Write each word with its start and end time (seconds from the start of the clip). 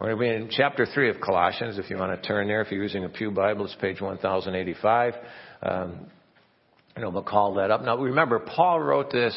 We're 0.00 0.14
going 0.14 0.32
to 0.32 0.38
be 0.38 0.44
in 0.44 0.50
chapter 0.52 0.86
3 0.86 1.10
of 1.10 1.20
Colossians. 1.20 1.76
If 1.76 1.90
you 1.90 1.96
want 1.96 2.22
to 2.22 2.28
turn 2.28 2.46
there, 2.46 2.60
if 2.60 2.70
you're 2.70 2.82
using 2.82 3.04
a 3.04 3.08
Pew 3.08 3.32
Bible, 3.32 3.64
it's 3.64 3.74
page 3.80 4.00
1085. 4.00 5.14
Um, 5.60 6.06
you 6.94 7.02
know, 7.02 7.10
we'll 7.10 7.24
call 7.24 7.54
that 7.54 7.72
up. 7.72 7.82
Now, 7.82 7.98
remember, 7.98 8.38
Paul 8.38 8.78
wrote 8.78 9.10
this 9.10 9.36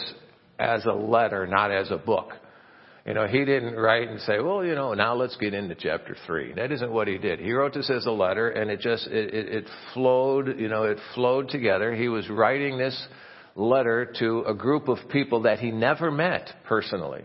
as 0.59 0.85
a 0.85 0.91
letter, 0.91 1.47
not 1.47 1.71
as 1.71 1.89
a 1.89 1.97
book. 1.97 2.33
You 3.07 3.15
know, 3.15 3.25
he 3.25 3.43
didn't 3.43 3.73
write 3.73 4.09
and 4.09 4.19
say, 4.21 4.39
well, 4.39 4.63
you 4.63 4.75
know, 4.75 4.93
now 4.93 5.15
let's 5.15 5.35
get 5.37 5.55
into 5.55 5.73
chapter 5.73 6.15
three. 6.27 6.53
That 6.53 6.71
isn't 6.71 6.91
what 6.91 7.07
he 7.07 7.17
did. 7.17 7.39
He 7.39 7.51
wrote 7.53 7.73
this 7.73 7.89
as 7.89 8.05
a 8.05 8.11
letter 8.11 8.49
and 8.49 8.69
it 8.69 8.81
just, 8.81 9.07
it, 9.07 9.33
it, 9.33 9.49
it 9.49 9.69
flowed, 9.95 10.59
you 10.59 10.67
know, 10.67 10.83
it 10.83 10.99
flowed 11.15 11.49
together. 11.49 11.95
He 11.95 12.07
was 12.07 12.29
writing 12.29 12.77
this 12.77 13.07
letter 13.55 14.13
to 14.19 14.43
a 14.47 14.53
group 14.53 14.89
of 14.89 14.99
people 15.09 15.41
that 15.41 15.57
he 15.57 15.71
never 15.71 16.11
met 16.11 16.51
personally. 16.65 17.23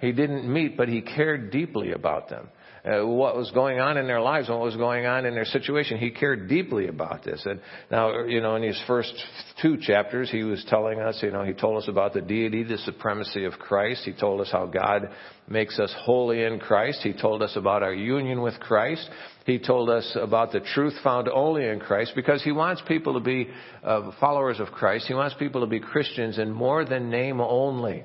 He 0.00 0.12
didn't 0.12 0.50
meet, 0.50 0.76
but 0.76 0.88
he 0.88 1.00
cared 1.00 1.50
deeply 1.50 1.90
about 1.90 2.28
them 2.28 2.46
uh, 2.86 3.04
what 3.04 3.36
was 3.36 3.50
going 3.50 3.80
on 3.80 3.96
in 3.96 4.06
their 4.06 4.20
lives, 4.20 4.48
and 4.48 4.56
what 4.58 4.64
was 4.64 4.76
going 4.76 5.06
on 5.06 5.26
in 5.26 5.34
their 5.34 5.44
situation. 5.44 5.98
He 5.98 6.10
cared 6.10 6.48
deeply 6.48 6.86
about 6.86 7.24
this. 7.24 7.44
And 7.44 7.60
now, 7.90 8.24
you 8.24 8.40
know, 8.40 8.54
in 8.56 8.62
his 8.62 8.80
first 8.86 9.12
two 9.60 9.76
chapters, 9.80 10.30
he 10.30 10.44
was 10.44 10.64
telling 10.68 11.00
us, 11.00 11.18
you 11.22 11.30
know, 11.30 11.44
he 11.44 11.52
told 11.52 11.82
us 11.82 11.88
about 11.88 12.12
the 12.12 12.20
deity, 12.20 12.62
the 12.62 12.78
supremacy 12.78 13.44
of 13.44 13.54
Christ. 13.54 14.02
He 14.04 14.12
told 14.12 14.40
us 14.40 14.50
how 14.52 14.66
God 14.66 15.10
makes 15.48 15.78
us 15.78 15.92
holy 15.98 16.44
in 16.44 16.60
Christ. 16.60 17.00
He 17.02 17.12
told 17.12 17.42
us 17.42 17.56
about 17.56 17.82
our 17.82 17.94
union 17.94 18.40
with 18.40 18.58
Christ. 18.60 19.08
He 19.46 19.58
told 19.58 19.90
us 19.90 20.16
about 20.20 20.52
the 20.52 20.60
truth 20.60 20.94
found 21.02 21.28
only 21.28 21.66
in 21.66 21.80
Christ 21.80 22.12
because 22.14 22.42
he 22.42 22.52
wants 22.52 22.82
people 22.86 23.14
to 23.14 23.20
be 23.20 23.48
uh, 23.84 24.10
followers 24.20 24.60
of 24.60 24.68
Christ. 24.68 25.06
He 25.06 25.14
wants 25.14 25.34
people 25.38 25.60
to 25.60 25.66
be 25.66 25.80
Christians 25.80 26.38
in 26.38 26.52
more 26.52 26.84
than 26.84 27.10
name 27.10 27.40
only. 27.40 28.04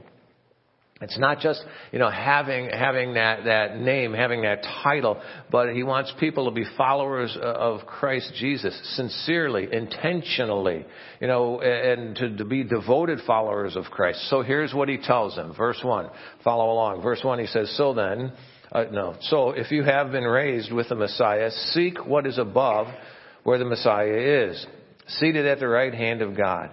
It's 1.01 1.17
not 1.17 1.39
just, 1.39 1.63
you 1.91 1.97
know, 1.97 2.11
having, 2.11 2.69
having 2.69 3.15
that, 3.15 3.45
that 3.45 3.79
name, 3.79 4.13
having 4.13 4.43
that 4.43 4.63
title, 4.83 5.19
but 5.51 5.73
he 5.73 5.81
wants 5.81 6.13
people 6.19 6.45
to 6.45 6.51
be 6.51 6.63
followers 6.77 7.35
of 7.41 7.87
Christ 7.87 8.33
Jesus, 8.37 8.79
sincerely, 8.95 9.67
intentionally, 9.71 10.85
you 11.19 11.27
know, 11.27 11.59
and 11.59 12.15
to, 12.17 12.37
to 12.37 12.45
be 12.45 12.63
devoted 12.63 13.19
followers 13.25 13.75
of 13.75 13.85
Christ. 13.85 14.29
So 14.29 14.43
here's 14.43 14.75
what 14.75 14.89
he 14.89 14.97
tells 14.97 15.35
them. 15.35 15.55
Verse 15.57 15.79
1. 15.83 16.09
Follow 16.43 16.71
along. 16.71 17.01
Verse 17.01 17.21
1, 17.23 17.39
he 17.39 17.47
says, 17.47 17.73
So 17.77 17.95
then, 17.95 18.31
uh, 18.71 18.85
no. 18.91 19.15
So 19.21 19.51
if 19.51 19.71
you 19.71 19.83
have 19.83 20.11
been 20.11 20.23
raised 20.23 20.71
with 20.71 20.89
the 20.89 20.95
Messiah, 20.95 21.49
seek 21.71 22.05
what 22.05 22.27
is 22.27 22.37
above 22.37 22.87
where 23.43 23.57
the 23.57 23.65
Messiah 23.65 24.49
is, 24.49 24.67
seated 25.07 25.47
at 25.47 25.59
the 25.59 25.67
right 25.67 25.93
hand 25.93 26.21
of 26.21 26.37
God. 26.37 26.69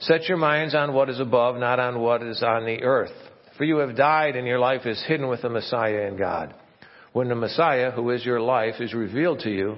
Set 0.00 0.24
your 0.24 0.36
minds 0.36 0.74
on 0.74 0.92
what 0.92 1.08
is 1.08 1.20
above, 1.20 1.56
not 1.56 1.80
on 1.80 2.00
what 2.00 2.22
is 2.22 2.42
on 2.42 2.66
the 2.66 2.82
earth. 2.82 3.12
For 3.56 3.64
you 3.64 3.78
have 3.78 3.96
died 3.96 4.36
and 4.36 4.46
your 4.46 4.58
life 4.58 4.86
is 4.86 5.02
hidden 5.06 5.28
with 5.28 5.42
the 5.42 5.50
Messiah 5.50 6.06
in 6.08 6.16
God. 6.16 6.54
When 7.12 7.28
the 7.28 7.34
Messiah, 7.34 7.90
who 7.90 8.10
is 8.10 8.24
your 8.24 8.40
life, 8.40 8.76
is 8.80 8.94
revealed 8.94 9.40
to 9.40 9.50
you, 9.50 9.76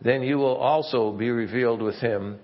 then 0.00 0.22
you 0.22 0.38
will 0.38 0.56
also 0.56 1.12
be 1.12 1.30
revealed 1.30 1.80
with 1.80 1.94
him 1.96 2.38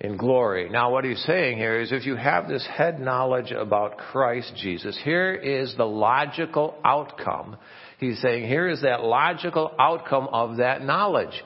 in 0.00 0.16
glory. 0.16 0.68
Now 0.68 0.92
what 0.92 1.04
he's 1.04 1.22
saying 1.24 1.58
here 1.58 1.80
is 1.80 1.92
if 1.92 2.06
you 2.06 2.16
have 2.16 2.48
this 2.48 2.66
head 2.66 3.00
knowledge 3.00 3.50
about 3.50 3.98
Christ 3.98 4.52
Jesus, 4.56 4.98
here 5.04 5.34
is 5.34 5.74
the 5.76 5.84
logical 5.84 6.74
outcome. 6.84 7.56
He's 7.98 8.20
saying 8.20 8.46
here 8.46 8.68
is 8.68 8.82
that 8.82 9.02
logical 9.02 9.74
outcome 9.78 10.28
of 10.32 10.58
that 10.58 10.82
knowledge 10.82 11.42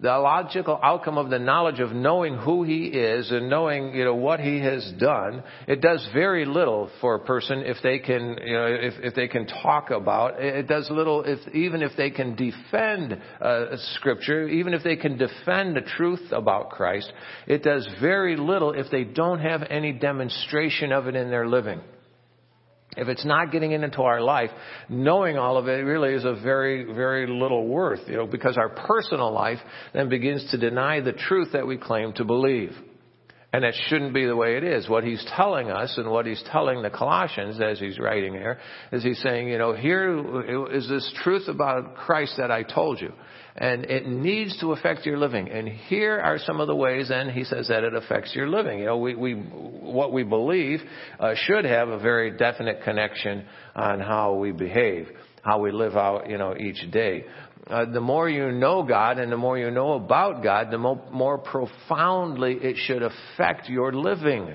the 0.00 0.08
logical 0.08 0.78
outcome 0.82 1.18
of 1.18 1.30
the 1.30 1.38
knowledge 1.38 1.78
of 1.78 1.92
knowing 1.92 2.36
who 2.36 2.64
he 2.64 2.86
is 2.86 3.30
and 3.30 3.48
knowing 3.48 3.94
you 3.94 4.04
know 4.04 4.14
what 4.16 4.40
he 4.40 4.58
has 4.58 4.92
done 4.98 5.42
it 5.68 5.80
does 5.80 6.04
very 6.12 6.44
little 6.44 6.90
for 7.00 7.14
a 7.14 7.20
person 7.20 7.60
if 7.60 7.76
they 7.82 8.00
can 8.00 8.36
you 8.44 8.54
know 8.54 8.66
if, 8.66 8.94
if 9.02 9.14
they 9.14 9.28
can 9.28 9.46
talk 9.46 9.90
about 9.90 10.40
it 10.42 10.66
does 10.66 10.90
little 10.90 11.22
if 11.22 11.38
even 11.54 11.80
if 11.80 11.92
they 11.96 12.10
can 12.10 12.34
defend 12.34 13.20
uh, 13.40 13.76
scripture 13.94 14.48
even 14.48 14.74
if 14.74 14.82
they 14.82 14.96
can 14.96 15.16
defend 15.16 15.76
the 15.76 15.82
truth 15.96 16.32
about 16.32 16.70
christ 16.70 17.12
it 17.46 17.62
does 17.62 17.88
very 18.00 18.36
little 18.36 18.72
if 18.72 18.90
they 18.90 19.04
don't 19.04 19.38
have 19.38 19.62
any 19.70 19.92
demonstration 19.92 20.90
of 20.90 21.06
it 21.06 21.14
in 21.14 21.30
their 21.30 21.46
living 21.46 21.80
if 22.96 23.08
it's 23.08 23.24
not 23.24 23.52
getting 23.52 23.72
into 23.72 24.02
our 24.02 24.20
life, 24.20 24.50
knowing 24.88 25.36
all 25.36 25.56
of 25.56 25.68
it 25.68 25.82
really 25.82 26.14
is 26.14 26.24
of 26.24 26.42
very, 26.42 26.84
very 26.84 27.26
little 27.26 27.66
worth, 27.66 28.00
you 28.06 28.16
know, 28.16 28.26
because 28.26 28.56
our 28.56 28.68
personal 28.68 29.32
life 29.32 29.58
then 29.92 30.08
begins 30.08 30.50
to 30.50 30.58
deny 30.58 31.00
the 31.00 31.12
truth 31.12 31.48
that 31.52 31.66
we 31.66 31.76
claim 31.76 32.12
to 32.14 32.24
believe. 32.24 32.72
And 33.54 33.62
that 33.62 33.74
shouldn't 33.86 34.12
be 34.12 34.26
the 34.26 34.34
way 34.34 34.56
it 34.56 34.64
is. 34.64 34.88
What 34.88 35.04
he's 35.04 35.24
telling 35.36 35.70
us 35.70 35.94
and 35.96 36.10
what 36.10 36.26
he's 36.26 36.42
telling 36.50 36.82
the 36.82 36.90
Colossians 36.90 37.60
as 37.60 37.78
he's 37.78 38.00
writing 38.00 38.32
here 38.32 38.58
is 38.90 39.04
he's 39.04 39.22
saying, 39.22 39.46
you 39.46 39.58
know, 39.58 39.72
here 39.72 40.66
is 40.72 40.88
this 40.88 41.08
truth 41.22 41.46
about 41.46 41.94
Christ 41.94 42.34
that 42.38 42.50
I 42.50 42.64
told 42.64 43.00
you 43.00 43.12
and 43.56 43.84
it 43.84 44.08
needs 44.08 44.58
to 44.58 44.72
affect 44.72 45.06
your 45.06 45.18
living. 45.18 45.48
And 45.48 45.68
here 45.68 46.18
are 46.18 46.38
some 46.38 46.60
of 46.60 46.66
the 46.66 46.74
ways, 46.74 47.10
and 47.12 47.30
he 47.30 47.44
says 47.44 47.68
that 47.68 47.84
it 47.84 47.94
affects 47.94 48.34
your 48.34 48.48
living. 48.48 48.80
You 48.80 48.86
know, 48.86 48.98
we, 48.98 49.14
we 49.14 49.34
what 49.34 50.12
we 50.12 50.24
believe 50.24 50.80
uh, 51.20 51.34
should 51.36 51.64
have 51.64 51.88
a 51.88 51.98
very 51.98 52.36
definite 52.36 52.82
connection 52.82 53.44
on 53.76 54.00
how 54.00 54.34
we 54.34 54.50
behave, 54.50 55.08
how 55.42 55.60
we 55.60 55.70
live 55.70 55.94
out, 55.94 56.28
you 56.28 56.38
know, 56.38 56.56
each 56.56 56.90
day. 56.90 57.26
Uh, 57.68 57.86
the 57.86 58.00
more 58.00 58.28
you 58.28 58.52
know 58.52 58.82
God 58.82 59.18
and 59.18 59.32
the 59.32 59.36
more 59.36 59.58
you 59.58 59.70
know 59.70 59.92
about 59.92 60.42
God, 60.42 60.70
the 60.70 60.78
more, 60.78 61.02
more 61.10 61.38
profoundly 61.38 62.54
it 62.54 62.76
should 62.76 63.02
affect 63.02 63.68
your 63.68 63.92
living 63.92 64.54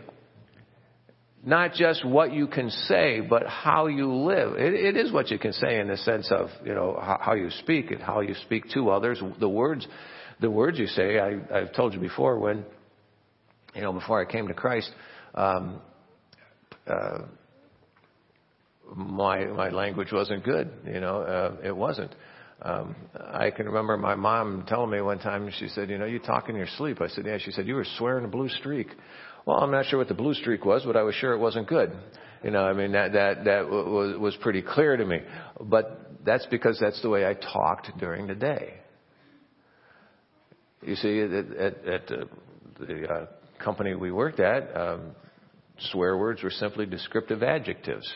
not 1.44 1.74
just 1.74 2.06
what 2.06 2.34
you 2.34 2.48
can 2.48 2.70
say, 2.70 3.22
but 3.22 3.48
how 3.48 3.88
you 3.88 4.14
live. 4.14 4.56
It, 4.58 4.74
it 4.74 4.98
is 4.98 5.12
what 5.12 5.32
you 5.32 5.40
can 5.40 5.54
say 5.54 5.80
in 5.80 5.88
the 5.88 5.98
sense 5.98 6.32
of, 6.32 6.50
you 6.66 6.74
know, 6.74 6.98
how, 7.00 7.18
how, 7.22 7.34
you 7.34 7.50
speak 7.62 7.92
and 7.92 8.02
how 8.02 8.20
you 8.20 8.36
speak 8.46 8.66
to 8.74 8.90
others. 8.90 9.22
The 9.40 9.48
words, 9.48 9.88
the 10.42 10.52
words 10.52 10.78
you 10.78 10.88
say, 10.88 11.18
I, 11.18 11.40
I've 11.54 11.74
told 11.74 11.94
you 11.94 12.00
before 12.00 12.40
when, 12.40 12.66
you 13.74 13.82
know, 13.82 13.94
before 13.94 14.22
I 14.22 14.30
came 14.30 14.48
to 14.50 14.54
Christ, 14.54 14.92
um, 15.34 15.80
uh, 16.88 17.20
my, 18.96 19.46
my 19.46 19.70
language 19.70 20.12
wasn't 20.12 20.44
good, 20.44 20.70
you 20.86 21.00
know, 21.00 21.22
uh, 21.22 21.56
it 21.64 21.76
wasn't. 21.76 22.14
Um, 22.62 22.96
I 23.16 23.52
can 23.52 23.68
remember 23.68 23.96
my 23.98 24.16
mom 24.16 24.66
telling 24.68 24.90
me 24.90 25.00
one 25.00 25.20
time, 25.20 25.50
she 25.58 25.70
said, 25.70 25.90
you 25.90 25.98
know, 25.98 26.06
you 26.06 26.20
talk 26.20 26.50
in 26.50 26.56
your 26.56 26.68
sleep. 26.78 27.02
I 27.02 27.08
said, 27.08 27.26
yeah. 27.26 27.38
She 27.38 27.52
said, 27.52 27.68
you 27.68 27.76
were 27.76 27.86
swearing 27.98 28.26
a 28.26 28.28
blue 28.28 28.50
streak. 28.50 28.88
Well, 29.46 29.58
I'm 29.58 29.72
not 29.72 29.86
sure 29.86 29.98
what 29.98 30.10
the 30.10 30.14
blue 30.14 30.34
streak 30.34 30.66
was, 30.66 30.84
but 30.86 30.98
I 30.98 31.04
was 31.04 31.16
sure 31.16 31.34
it 31.34 31.40
wasn't 31.40 31.68
good. 31.68 31.92
You 32.44 32.52
know, 32.52 32.64
I 32.64 32.74
mean, 32.74 32.92
that, 32.92 33.14
that, 33.14 33.46
that 33.46 33.70
was, 33.70 34.18
was 34.18 34.36
pretty 34.42 34.62
clear 34.62 34.98
to 34.98 35.06
me. 35.06 35.20
But 35.62 36.26
that's 36.26 36.46
because 36.48 36.78
that's 36.80 37.02
the 37.02 37.10
way 37.10 37.26
I 37.26 37.34
talked 37.34 37.98
during 37.98 38.28
the 38.28 38.36
day. 38.36 38.74
You 40.82 40.96
see, 40.96 41.22
at, 41.22 41.32
at, 41.32 41.86
at 41.86 42.12
uh, 42.12 42.26
the 42.80 43.08
uh, 43.08 43.26
company 43.64 43.96
we 43.96 44.12
worked 44.12 44.40
at, 44.40 44.76
um, 44.76 45.12
swear 45.92 46.18
words 46.18 46.44
were 46.44 46.52
simply 46.52 46.86
descriptive 46.86 47.42
adjectives 47.42 48.10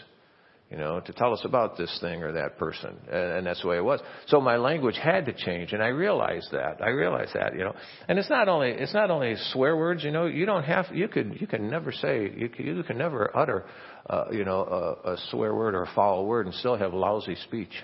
you 0.74 0.80
know, 0.80 1.00
to 1.00 1.14
tell 1.14 1.32
us 1.34 1.42
about 1.44 1.78
this 1.78 1.96
thing 2.02 2.24
or 2.24 2.32
that 2.32 2.58
person. 2.58 2.98
And, 3.12 3.46
that's 3.46 3.62
the 3.62 3.68
way 3.68 3.78
it 3.78 3.84
was. 3.84 4.00
So 4.26 4.42
my 4.42 4.58
language 4.58 4.98
had 4.98 5.28
to 5.28 5.34
change, 5.34 5.72
and 5.72 5.84
I 5.84 5.90
realized 5.90 6.48
that. 6.52 6.82
I 6.82 6.90
realized 6.90 7.36
that, 7.36 7.54
you 7.54 7.64
know. 7.64 7.76
And 8.08 8.18
it's 8.18 8.30
not 8.30 8.50
only 8.50 8.72
it's 8.72 8.94
not 8.94 9.12
only 9.12 9.36
swear 9.52 9.78
words. 9.78 10.04
You 10.04 10.10
know, 10.10 10.26
you 10.26 10.48
don't 10.48 10.64
have 10.64 10.88
you 10.92 11.08
could 11.08 11.38
you 11.40 11.46
can 11.46 11.70
never 11.70 11.92
say 11.92 12.32
you 12.36 12.50
can, 12.50 12.66
you 12.66 12.82
can 12.82 12.98
never 12.98 13.30
utter, 13.38 13.66
uh, 14.10 14.26
you 14.32 14.46
know, 14.46 14.98
a, 15.06 15.12
a 15.12 15.18
swear 15.30 15.54
word 15.54 15.76
or 15.76 15.84
a 15.84 15.92
foul 15.94 16.26
word 16.26 16.48
and 16.48 16.56
still 16.56 16.76
have 16.76 16.92
lousy 16.92 17.36
speech. 17.36 17.84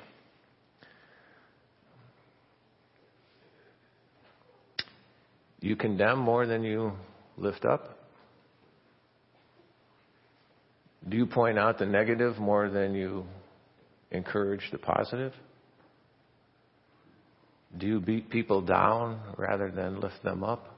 You 5.59 5.75
condemn 5.75 6.17
more 6.17 6.47
than 6.47 6.63
you 6.63 6.93
lift 7.37 7.65
up. 7.65 7.98
Do 11.09 11.17
you 11.17 11.25
point 11.25 11.57
out 11.57 11.79
the 11.79 11.87
negative 11.87 12.37
more 12.37 12.69
than 12.69 12.93
you 12.93 13.25
encourage 14.11 14.61
the 14.71 14.77
positive? 14.77 15.33
Do 17.77 17.87
you 17.87 17.99
beat 17.99 18.29
people 18.29 18.61
down 18.61 19.19
rather 19.37 19.71
than 19.71 19.99
lift 19.99 20.23
them 20.23 20.43
up? 20.43 20.77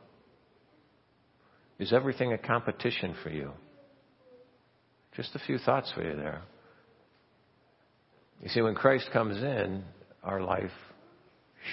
Is 1.79 1.91
everything 1.91 2.31
a 2.31 2.37
competition 2.37 3.15
for 3.23 3.29
you? 3.29 3.51
Just 5.15 5.35
a 5.35 5.39
few 5.39 5.57
thoughts 5.57 5.91
for 5.93 6.03
you 6.03 6.15
there. 6.15 6.41
You 8.41 8.49
see, 8.49 8.61
when 8.61 8.75
Christ 8.75 9.09
comes 9.11 9.37
in, 9.37 9.83
our 10.23 10.41
life 10.41 10.71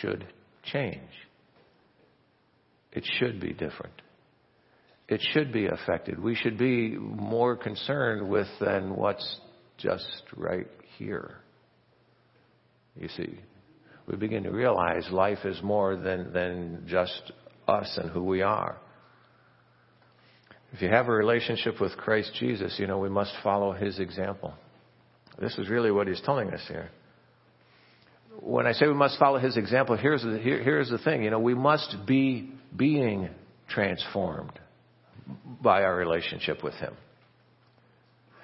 should 0.00 0.26
change. 0.64 0.98
It 2.92 3.04
should 3.18 3.40
be 3.40 3.52
different 3.52 4.02
it 5.08 5.22
should 5.32 5.52
be 5.52 5.66
affected. 5.66 6.22
We 6.22 6.34
should 6.34 6.58
be 6.58 6.90
more 6.98 7.56
concerned 7.56 8.28
with 8.28 8.46
than 8.60 8.94
what's 8.94 9.40
just 9.78 10.22
right 10.36 10.66
here. 10.98 11.36
You 12.94 13.08
see, 13.08 13.40
we 14.06 14.16
begin 14.16 14.42
to 14.42 14.50
realize 14.50 15.08
life 15.10 15.44
is 15.44 15.62
more 15.62 15.96
than, 15.96 16.32
than 16.32 16.84
just 16.86 17.32
us 17.66 17.98
and 18.00 18.10
who 18.10 18.22
we 18.22 18.42
are. 18.42 18.76
If 20.72 20.82
you 20.82 20.88
have 20.88 21.08
a 21.08 21.12
relationship 21.12 21.80
with 21.80 21.96
Christ 21.96 22.32
Jesus, 22.38 22.76
you 22.78 22.86
know, 22.86 22.98
we 22.98 23.08
must 23.08 23.32
follow 23.42 23.72
his 23.72 23.98
example. 23.98 24.52
This 25.40 25.56
is 25.56 25.70
really 25.70 25.90
what 25.90 26.06
he's 26.06 26.20
telling 26.20 26.50
us 26.50 26.60
here. 26.68 26.90
when 28.40 28.66
I 28.66 28.72
say 28.72 28.86
we 28.86 28.94
must 28.94 29.18
follow 29.18 29.38
his 29.38 29.56
example, 29.56 29.96
here's 29.96 30.22
the, 30.22 30.38
here, 30.38 30.62
here's 30.62 30.90
the 30.90 30.98
thing. 30.98 31.22
You 31.22 31.30
know, 31.30 31.38
we 31.38 31.54
must 31.54 31.96
be 32.06 32.50
being 32.76 33.30
transformed 33.68 34.58
by 35.62 35.82
our 35.82 35.96
relationship 35.96 36.62
with 36.62 36.74
him. 36.74 36.94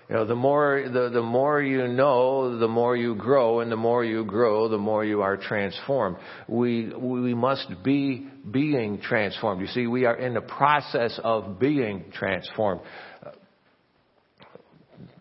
You 0.08 0.16
know, 0.16 0.26
the 0.26 0.34
more, 0.34 0.84
the, 0.92 1.08
the 1.08 1.22
more 1.22 1.62
you 1.62 1.88
know, 1.88 2.58
the 2.58 2.68
more 2.68 2.94
you 2.94 3.14
grow, 3.14 3.60
and 3.60 3.72
the 3.72 3.76
more 3.76 4.04
you 4.04 4.24
grow, 4.24 4.68
the 4.68 4.76
more 4.76 5.02
you 5.02 5.22
are 5.22 5.38
transformed. 5.38 6.18
We, 6.46 6.92
we 6.94 7.32
must 7.32 7.72
be 7.82 8.28
being 8.50 9.00
transformed. 9.00 9.62
You 9.62 9.66
see, 9.68 9.86
we 9.86 10.04
are 10.04 10.16
in 10.16 10.34
the 10.34 10.42
process 10.42 11.18
of 11.24 11.58
being 11.58 12.12
transformed. 12.12 12.82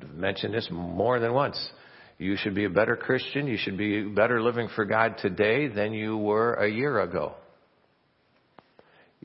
I've 0.01 0.13
mentioned 0.15 0.53
this 0.53 0.67
more 0.69 1.19
than 1.21 1.33
once. 1.33 1.57
You 2.17 2.35
should 2.35 2.53
be 2.53 2.65
a 2.65 2.69
better 2.69 2.97
Christian. 2.97 3.47
You 3.47 3.57
should 3.57 3.77
be 3.77 4.03
better 4.03 4.41
living 4.41 4.67
for 4.75 4.83
God 4.83 5.15
today 5.17 5.69
than 5.69 5.93
you 5.93 6.17
were 6.17 6.55
a 6.55 6.69
year 6.69 6.99
ago. 6.99 7.35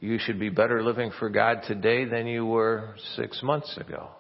You 0.01 0.19
should 0.19 0.39
be 0.39 0.49
better 0.49 0.83
living 0.83 1.11
for 1.19 1.29
God 1.29 1.63
today 1.67 2.05
than 2.05 2.27
you 2.27 2.47
were 2.47 2.95
six 3.17 3.43
months 3.43 3.77
ago. 3.77 4.11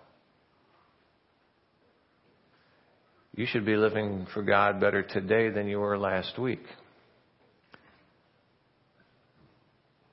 You 3.36 3.46
should 3.46 3.64
be 3.64 3.76
living 3.76 4.26
for 4.34 4.42
God 4.42 4.80
better 4.80 5.02
today 5.02 5.50
than 5.50 5.68
you 5.68 5.78
were 5.78 5.96
last 5.96 6.36
week. 6.38 6.62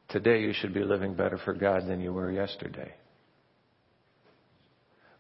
Today 0.10 0.42
you 0.42 0.54
should 0.54 0.74
be 0.74 0.84
living 0.84 1.16
better 1.16 1.40
for 1.44 1.54
God 1.54 1.88
than 1.88 2.00
you 2.00 2.14
were 2.14 2.32
yesterday. 2.32 2.94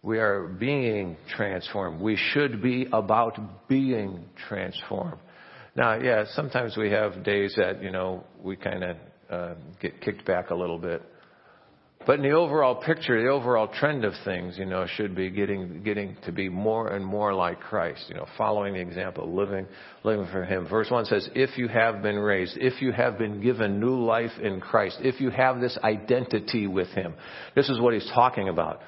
We 0.03 0.19
are 0.19 0.43
being 0.43 1.17
transformed. 1.35 1.99
We 1.99 2.15
should 2.33 2.61
be 2.61 2.87
about 2.93 3.67
being 3.67 4.25
transformed. 4.47 5.17
Now, 5.75 5.95
yeah, 5.95 6.25
sometimes 6.33 6.77
we 6.77 6.91
have 6.91 7.23
days 7.23 7.55
that, 7.57 7.81
you 7.81 7.89
know, 7.89 8.23
we 8.43 8.55
kind 8.55 8.83
of 8.83 8.97
uh, 9.29 9.55
get 9.81 10.01
kicked 10.01 10.25
back 10.25 10.49
a 10.49 10.55
little 10.55 10.79
bit. 10.79 11.01
But 12.05 12.19
in 12.19 12.21
the 12.21 12.31
overall 12.31 12.75
picture, 12.75 13.19
the 13.19 13.29
overall 13.29 13.67
trend 13.67 14.05
of 14.05 14.13
things, 14.25 14.57
you 14.59 14.65
know, 14.65 14.85
should 14.85 15.15
be 15.15 15.31
getting 15.31 15.81
getting 15.81 16.15
to 16.25 16.31
be 16.31 16.49
more 16.49 16.89
and 16.89 17.03
more 17.03 17.33
like 17.33 17.59
Christ. 17.59 18.05
You 18.09 18.15
know, 18.15 18.27
following 18.37 18.73
the 18.75 18.79
example, 18.79 19.33
living 19.33 19.65
living 20.03 20.27
for 20.31 20.45
Him. 20.45 20.67
Verse 20.67 20.91
one 20.91 21.05
says, 21.05 21.27
"If 21.33 21.57
you 21.57 21.67
have 21.67 22.03
been 22.03 22.19
raised, 22.19 22.57
if 22.57 22.79
you 22.79 22.91
have 22.91 23.17
been 23.17 23.41
given 23.41 23.79
new 23.79 24.03
life 24.03 24.37
in 24.39 24.59
Christ, 24.59 24.99
if 25.01 25.19
you 25.19 25.31
have 25.31 25.59
this 25.59 25.79
identity 25.83 26.67
with 26.67 26.89
Him." 26.89 27.15
This 27.55 27.69
is 27.69 27.79
what 27.79 27.95
He's 27.95 28.09
talking 28.13 28.49
about. 28.49 28.81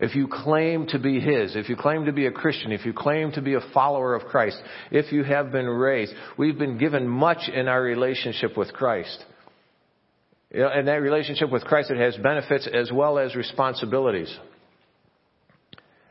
If 0.00 0.16
you 0.16 0.26
claim 0.26 0.86
to 0.88 0.98
be 0.98 1.20
His, 1.20 1.54
if 1.54 1.68
you 1.68 1.76
claim 1.76 2.06
to 2.06 2.12
be 2.12 2.26
a 2.26 2.32
Christian, 2.32 2.72
if 2.72 2.86
you 2.86 2.94
claim 2.94 3.32
to 3.32 3.42
be 3.42 3.54
a 3.54 3.60
follower 3.74 4.14
of 4.14 4.24
Christ, 4.24 4.60
if 4.90 5.12
you 5.12 5.24
have 5.24 5.52
been 5.52 5.68
raised, 5.68 6.14
we've 6.38 6.58
been 6.58 6.78
given 6.78 7.06
much 7.06 7.50
in 7.52 7.68
our 7.68 7.82
relationship 7.82 8.56
with 8.56 8.72
Christ. 8.72 9.24
And 10.52 10.86
that 10.86 11.00
relationship 11.00 11.50
with 11.50 11.64
Christ, 11.64 11.90
it 11.90 11.98
has 11.98 12.16
benefits 12.16 12.68
as 12.72 12.92
well 12.92 13.18
as 13.18 13.34
responsibilities. 13.34 14.34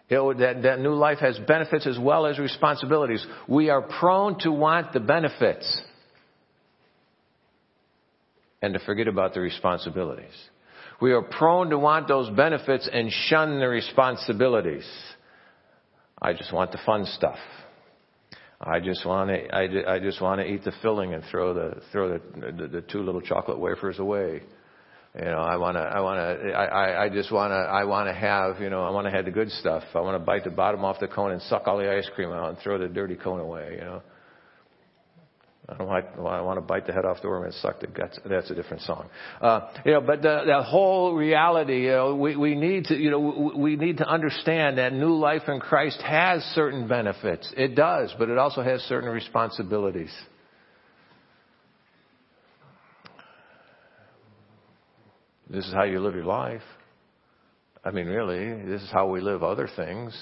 That, 0.09 0.59
that 0.63 0.79
new 0.79 0.93
life 0.93 1.19
has 1.19 1.39
benefits 1.47 1.87
as 1.87 1.97
well 1.97 2.25
as 2.25 2.37
responsibilities. 2.37 3.25
We 3.47 3.69
are 3.69 3.81
prone 3.81 4.39
to 4.39 4.51
want 4.51 4.91
the 4.91 4.99
benefits 4.99 5.81
and 8.61 8.73
to 8.73 8.79
forget 8.79 9.07
about 9.07 9.33
the 9.33 9.39
responsibilities. 9.39 10.33
We 11.01 11.13
are 11.13 11.21
prone 11.21 11.69
to 11.69 11.79
want 11.79 12.07
those 12.07 12.29
benefits 12.29 12.89
and 12.91 13.11
shun 13.11 13.59
the 13.59 13.67
responsibilities. 13.67 14.87
I 16.21 16.33
just 16.33 16.51
want 16.53 16.71
the 16.71 16.79
fun 16.85 17.05
stuff. 17.05 17.39
I 18.63 18.79
just 18.79 19.05
want 19.05 19.29
to, 19.29 19.55
I, 19.55 19.95
I 19.95 19.99
just 19.99 20.21
want 20.21 20.39
to 20.39 20.45
eat 20.45 20.63
the 20.63 20.71
filling 20.83 21.13
and 21.15 21.23
throw 21.31 21.53
the, 21.53 21.81
throw 21.91 22.09
the, 22.09 22.51
the, 22.51 22.67
the 22.67 22.81
two 22.81 23.01
little 23.01 23.21
chocolate 23.21 23.57
wafers 23.57 23.97
away. 23.97 24.43
You 25.15 25.25
know, 25.25 25.39
I 25.39 25.57
want 25.57 25.75
to, 25.75 25.81
I 25.81 25.99
want 25.99 26.19
to, 26.19 26.51
I, 26.53 27.05
I 27.05 27.09
just 27.09 27.31
want 27.31 27.51
to, 27.51 27.55
I 27.55 27.83
want 27.85 28.07
to 28.07 28.13
have, 28.13 28.61
you 28.61 28.69
know, 28.69 28.83
I 28.83 28.91
want 28.91 29.07
to 29.07 29.11
have 29.11 29.25
the 29.25 29.31
good 29.31 29.49
stuff. 29.51 29.83
I 29.95 29.99
want 29.99 30.15
to 30.15 30.25
bite 30.25 30.43
the 30.43 30.51
bottom 30.51 30.85
off 30.85 30.99
the 30.99 31.07
cone 31.07 31.31
and 31.31 31.41
suck 31.43 31.63
all 31.67 31.79
the 31.79 31.91
ice 31.91 32.09
cream 32.15 32.31
out 32.31 32.49
and 32.49 32.57
throw 32.59 32.77
the 32.77 32.87
dirty 32.87 33.15
cone 33.15 33.39
away, 33.39 33.77
you 33.77 33.81
know. 33.81 34.03
I 35.71 35.77
don't 35.77 35.89
I 36.27 36.41
want 36.41 36.57
to 36.57 36.61
bite 36.61 36.85
the 36.85 36.93
head 36.93 37.05
off 37.05 37.21
the 37.21 37.29
worm 37.29 37.45
and 37.45 37.53
suck 37.53 37.79
the 37.79 37.87
guts. 37.87 38.19
That's 38.25 38.49
a 38.51 38.55
different 38.55 38.83
song. 38.83 39.09
Uh, 39.39 39.69
you 39.85 39.93
know, 39.93 40.01
but 40.01 40.21
the, 40.21 40.43
the 40.45 40.63
whole 40.63 41.15
reality, 41.15 41.83
you 41.83 41.91
know, 41.91 42.15
we, 42.15 42.35
we 42.35 42.55
need 42.55 42.85
to, 42.85 42.95
you 42.95 43.09
know, 43.09 43.51
we 43.55 43.77
need 43.77 43.97
to 43.97 44.07
understand 44.07 44.77
that 44.77 44.91
new 44.93 45.15
life 45.15 45.43
in 45.47 45.59
Christ 45.59 46.01
has 46.01 46.41
certain 46.55 46.87
benefits. 46.87 47.51
It 47.55 47.75
does, 47.75 48.13
but 48.19 48.29
it 48.29 48.37
also 48.37 48.61
has 48.61 48.81
certain 48.81 49.09
responsibilities. 49.09 50.11
This 55.49 55.65
is 55.67 55.73
how 55.73 55.83
you 55.83 55.99
live 55.99 56.15
your 56.15 56.25
life. 56.25 56.61
I 57.83 57.91
mean, 57.91 58.07
really, 58.07 58.63
this 58.69 58.81
is 58.81 58.89
how 58.91 59.09
we 59.09 59.21
live 59.21 59.43
other 59.43 59.69
things. 59.75 60.17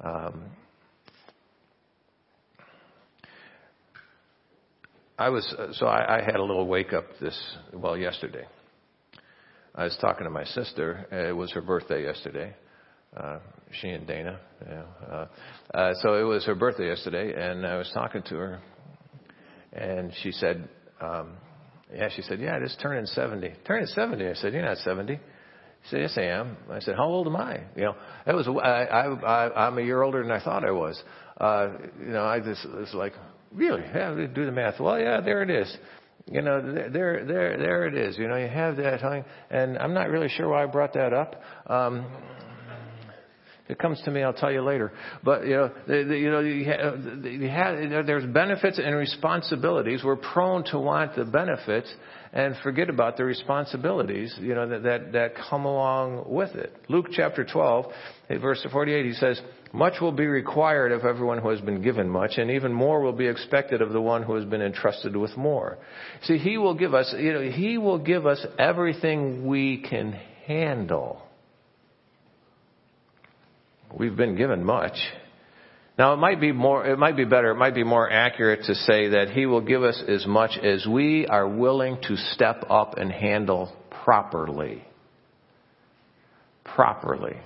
Um, 0.00 0.44
I 5.18 5.30
was 5.30 5.46
uh, 5.58 5.68
so 5.72 5.86
I, 5.86 6.18
I 6.18 6.22
had 6.22 6.36
a 6.36 6.44
little 6.44 6.66
wake 6.66 6.92
up 6.92 7.06
this 7.20 7.38
well 7.72 7.96
yesterday. 7.96 8.44
I 9.74 9.84
was 9.84 9.96
talking 9.98 10.24
to 10.24 10.30
my 10.30 10.44
sister. 10.44 11.06
It 11.10 11.34
was 11.34 11.50
her 11.52 11.62
birthday 11.62 12.02
yesterday. 12.04 12.54
Uh, 13.16 13.38
she 13.80 13.88
and 13.88 14.06
Dana. 14.06 14.38
Yeah. 14.68 14.82
Uh, 15.10 15.26
uh, 15.72 15.94
so 16.02 16.20
it 16.20 16.22
was 16.22 16.44
her 16.44 16.54
birthday 16.54 16.88
yesterday, 16.88 17.32
and 17.34 17.66
I 17.66 17.78
was 17.78 17.90
talking 17.94 18.22
to 18.24 18.34
her, 18.36 18.60
and 19.72 20.12
she 20.22 20.32
said, 20.32 20.68
um, 21.00 21.32
"Yeah." 21.94 22.10
She 22.14 22.20
said, 22.20 22.38
"Yeah, 22.38 22.58
just 22.60 22.78
turning 22.80 23.06
70." 23.06 23.54
Turning 23.66 23.86
70. 23.86 24.28
I 24.28 24.34
said, 24.34 24.52
"You're 24.52 24.62
not 24.62 24.78
70." 24.78 25.14
She 25.14 25.90
said, 25.90 26.00
"Yes, 26.00 26.12
I 26.18 26.24
am." 26.24 26.58
I 26.70 26.80
said, 26.80 26.94
"How 26.94 27.06
old 27.06 27.26
am 27.26 27.36
I?" 27.36 27.60
You 27.74 27.84
know, 27.84 27.96
that 28.26 28.34
was 28.34 28.46
I, 28.48 28.84
I, 28.84 29.06
I 29.06 29.66
I'm 29.66 29.78
a 29.78 29.82
year 29.82 30.02
older 30.02 30.22
than 30.22 30.30
I 30.30 30.44
thought 30.44 30.62
I 30.62 30.72
was. 30.72 31.02
Uh, 31.40 31.68
you 32.00 32.12
know, 32.12 32.24
I 32.24 32.40
just 32.40 32.68
was 32.68 32.92
like, 32.92 33.14
Really? 33.52 33.82
Yeah, 33.82 34.26
do 34.32 34.46
the 34.46 34.52
math. 34.52 34.80
Well, 34.80 34.98
yeah, 34.98 35.20
there 35.20 35.42
it 35.42 35.50
is. 35.50 35.76
You 36.30 36.42
know, 36.42 36.60
there, 36.60 37.24
there, 37.24 37.56
there 37.56 37.86
it 37.86 37.94
is. 37.94 38.18
You 38.18 38.26
know, 38.26 38.36
you 38.36 38.48
have 38.48 38.76
that, 38.76 39.24
and 39.50 39.78
I'm 39.78 39.94
not 39.94 40.10
really 40.10 40.28
sure 40.28 40.48
why 40.48 40.64
I 40.64 40.66
brought 40.66 40.94
that 40.94 41.12
up. 41.12 41.40
Um, 41.66 42.04
if 43.66 43.70
it 43.72 43.78
comes 43.78 44.00
to 44.04 44.12
me, 44.12 44.22
I'll 44.22 44.32
tell 44.32 44.52
you 44.52 44.62
later. 44.62 44.92
But 45.24 45.44
you 45.44 45.54
know, 45.54 45.72
the, 45.88 46.04
the, 46.04 46.16
you 46.16 46.30
know, 46.30 46.40
you 46.40 46.64
have, 46.66 47.24
you 47.24 47.48
have, 47.48 48.06
there's 48.06 48.24
benefits 48.26 48.80
and 48.82 48.94
responsibilities. 48.94 50.02
We're 50.04 50.16
prone 50.16 50.64
to 50.66 50.78
want 50.78 51.16
the 51.16 51.24
benefits 51.24 51.92
and 52.36 52.54
forget 52.62 52.90
about 52.90 53.16
the 53.16 53.24
responsibilities, 53.24 54.36
you 54.38 54.54
know, 54.54 54.68
that 54.68 54.82
that, 54.82 55.12
that 55.12 55.32
come 55.48 55.64
along 55.64 56.26
with 56.26 56.54
it. 56.54 56.70
Luke 56.86 57.06
chapter 57.10 57.46
12, 57.46 57.86
eh, 58.28 58.36
verse 58.36 58.64
48, 58.70 59.06
he 59.06 59.14
says, 59.14 59.40
much 59.72 60.02
will 60.02 60.12
be 60.12 60.26
required 60.26 60.92
of 60.92 61.06
everyone 61.06 61.38
who 61.38 61.48
has 61.48 61.62
been 61.62 61.80
given 61.80 62.10
much, 62.10 62.32
and 62.36 62.50
even 62.50 62.74
more 62.74 63.00
will 63.00 63.14
be 63.14 63.26
expected 63.26 63.80
of 63.80 63.90
the 63.90 64.02
one 64.02 64.22
who 64.22 64.34
has 64.34 64.44
been 64.44 64.60
entrusted 64.60 65.16
with 65.16 65.34
more. 65.34 65.78
See, 66.24 66.36
He 66.36 66.58
will 66.58 66.74
give 66.74 66.92
us, 66.92 67.14
you 67.18 67.32
know, 67.32 67.50
He 67.50 67.78
will 67.78 67.98
give 67.98 68.26
us 68.26 68.44
everything 68.58 69.46
we 69.46 69.78
can 69.78 70.12
handle. 70.44 71.22
We've 73.98 74.16
been 74.16 74.36
given 74.36 74.62
much. 74.62 74.98
Now 75.98 76.12
it 76.12 76.18
might 76.18 76.40
be 76.40 76.52
more, 76.52 76.86
it 76.86 76.98
might 76.98 77.16
be 77.16 77.24
better, 77.24 77.50
it 77.50 77.56
might 77.56 77.74
be 77.74 77.84
more 77.84 78.10
accurate 78.10 78.64
to 78.64 78.74
say 78.74 79.08
that 79.10 79.30
He 79.30 79.46
will 79.46 79.62
give 79.62 79.82
us 79.82 80.02
as 80.06 80.26
much 80.26 80.58
as 80.62 80.86
we 80.86 81.26
are 81.26 81.48
willing 81.48 81.98
to 82.02 82.16
step 82.16 82.64
up 82.68 82.98
and 82.98 83.10
handle 83.10 83.74
properly. 84.04 84.84
Properly. 86.64 87.36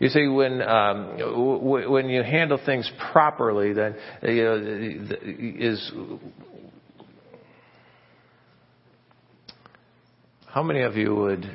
You 0.00 0.08
see, 0.08 0.26
when 0.26 0.60
um, 0.60 1.16
w- 1.18 1.90
when 1.90 2.10
you 2.10 2.22
handle 2.22 2.58
things 2.64 2.90
properly, 3.12 3.72
then 3.72 3.94
you 4.22 4.42
know 4.42 5.16
is 5.58 5.92
how 10.48 10.62
many 10.62 10.82
of 10.82 10.96
you 10.96 11.14
would 11.14 11.46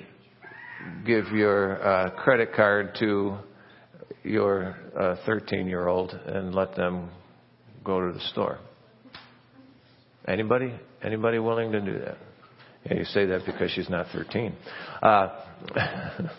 give 1.05 1.27
your 1.27 1.86
uh, 1.86 2.10
credit 2.12 2.53
card 2.53 2.96
to 3.00 3.38
your 4.24 4.75
13 5.25 5.60
uh, 5.62 5.68
year 5.68 5.88
old 5.88 6.12
and 6.12 6.54
let 6.54 6.75
them 6.75 7.10
go 7.84 8.08
to 8.08 8.13
the 8.13 8.24
store? 8.32 8.60
Anybody? 10.28 10.74
Anybody 11.04 11.40
willing 11.40 11.72
to 11.72 11.82
do 11.82 12.00
that? 12.00 12.18
Yeah, 12.86 12.96
you 12.96 13.06
say 13.06 13.25
that 13.28 13.42
because 13.46 13.72
she's 13.72 13.90
not 13.90 14.08
13. 14.13 14.56
Uh, 15.01 15.28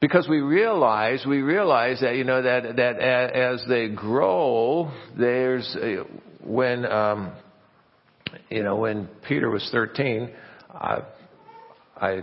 because 0.00 0.26
we 0.28 0.38
realize 0.38 1.24
we 1.26 1.42
realize 1.42 2.00
that 2.00 2.16
you 2.16 2.24
know 2.24 2.42
that 2.42 2.76
that 2.76 2.98
as 3.00 3.62
they 3.68 3.88
grow 3.88 4.90
there's 5.16 5.76
a, 5.80 6.04
when 6.42 6.86
um 6.86 7.32
you 8.48 8.62
know 8.62 8.76
when 8.76 9.08
peter 9.28 9.50
was 9.50 9.68
13 9.72 10.30
uh, 10.74 11.00
I 12.00 12.22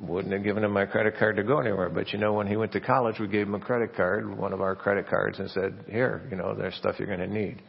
wouldn't 0.00 0.32
have 0.32 0.42
given 0.42 0.64
him 0.64 0.72
my 0.72 0.86
credit 0.86 1.16
card 1.18 1.36
to 1.36 1.44
go 1.44 1.60
anywhere. 1.60 1.88
But 1.88 2.12
you 2.12 2.18
know, 2.18 2.32
when 2.32 2.46
he 2.46 2.56
went 2.56 2.72
to 2.72 2.80
college, 2.80 3.18
we 3.20 3.28
gave 3.28 3.46
him 3.46 3.54
a 3.54 3.60
credit 3.60 3.94
card, 3.94 4.36
one 4.36 4.52
of 4.52 4.60
our 4.60 4.74
credit 4.74 5.08
cards, 5.08 5.38
and 5.38 5.50
said, 5.50 5.84
"Here, 5.88 6.26
you 6.30 6.36
know, 6.36 6.54
there's 6.54 6.74
stuff 6.74 6.96
you're 6.98 7.08
going 7.08 7.20
to 7.20 7.26
need." 7.26 7.62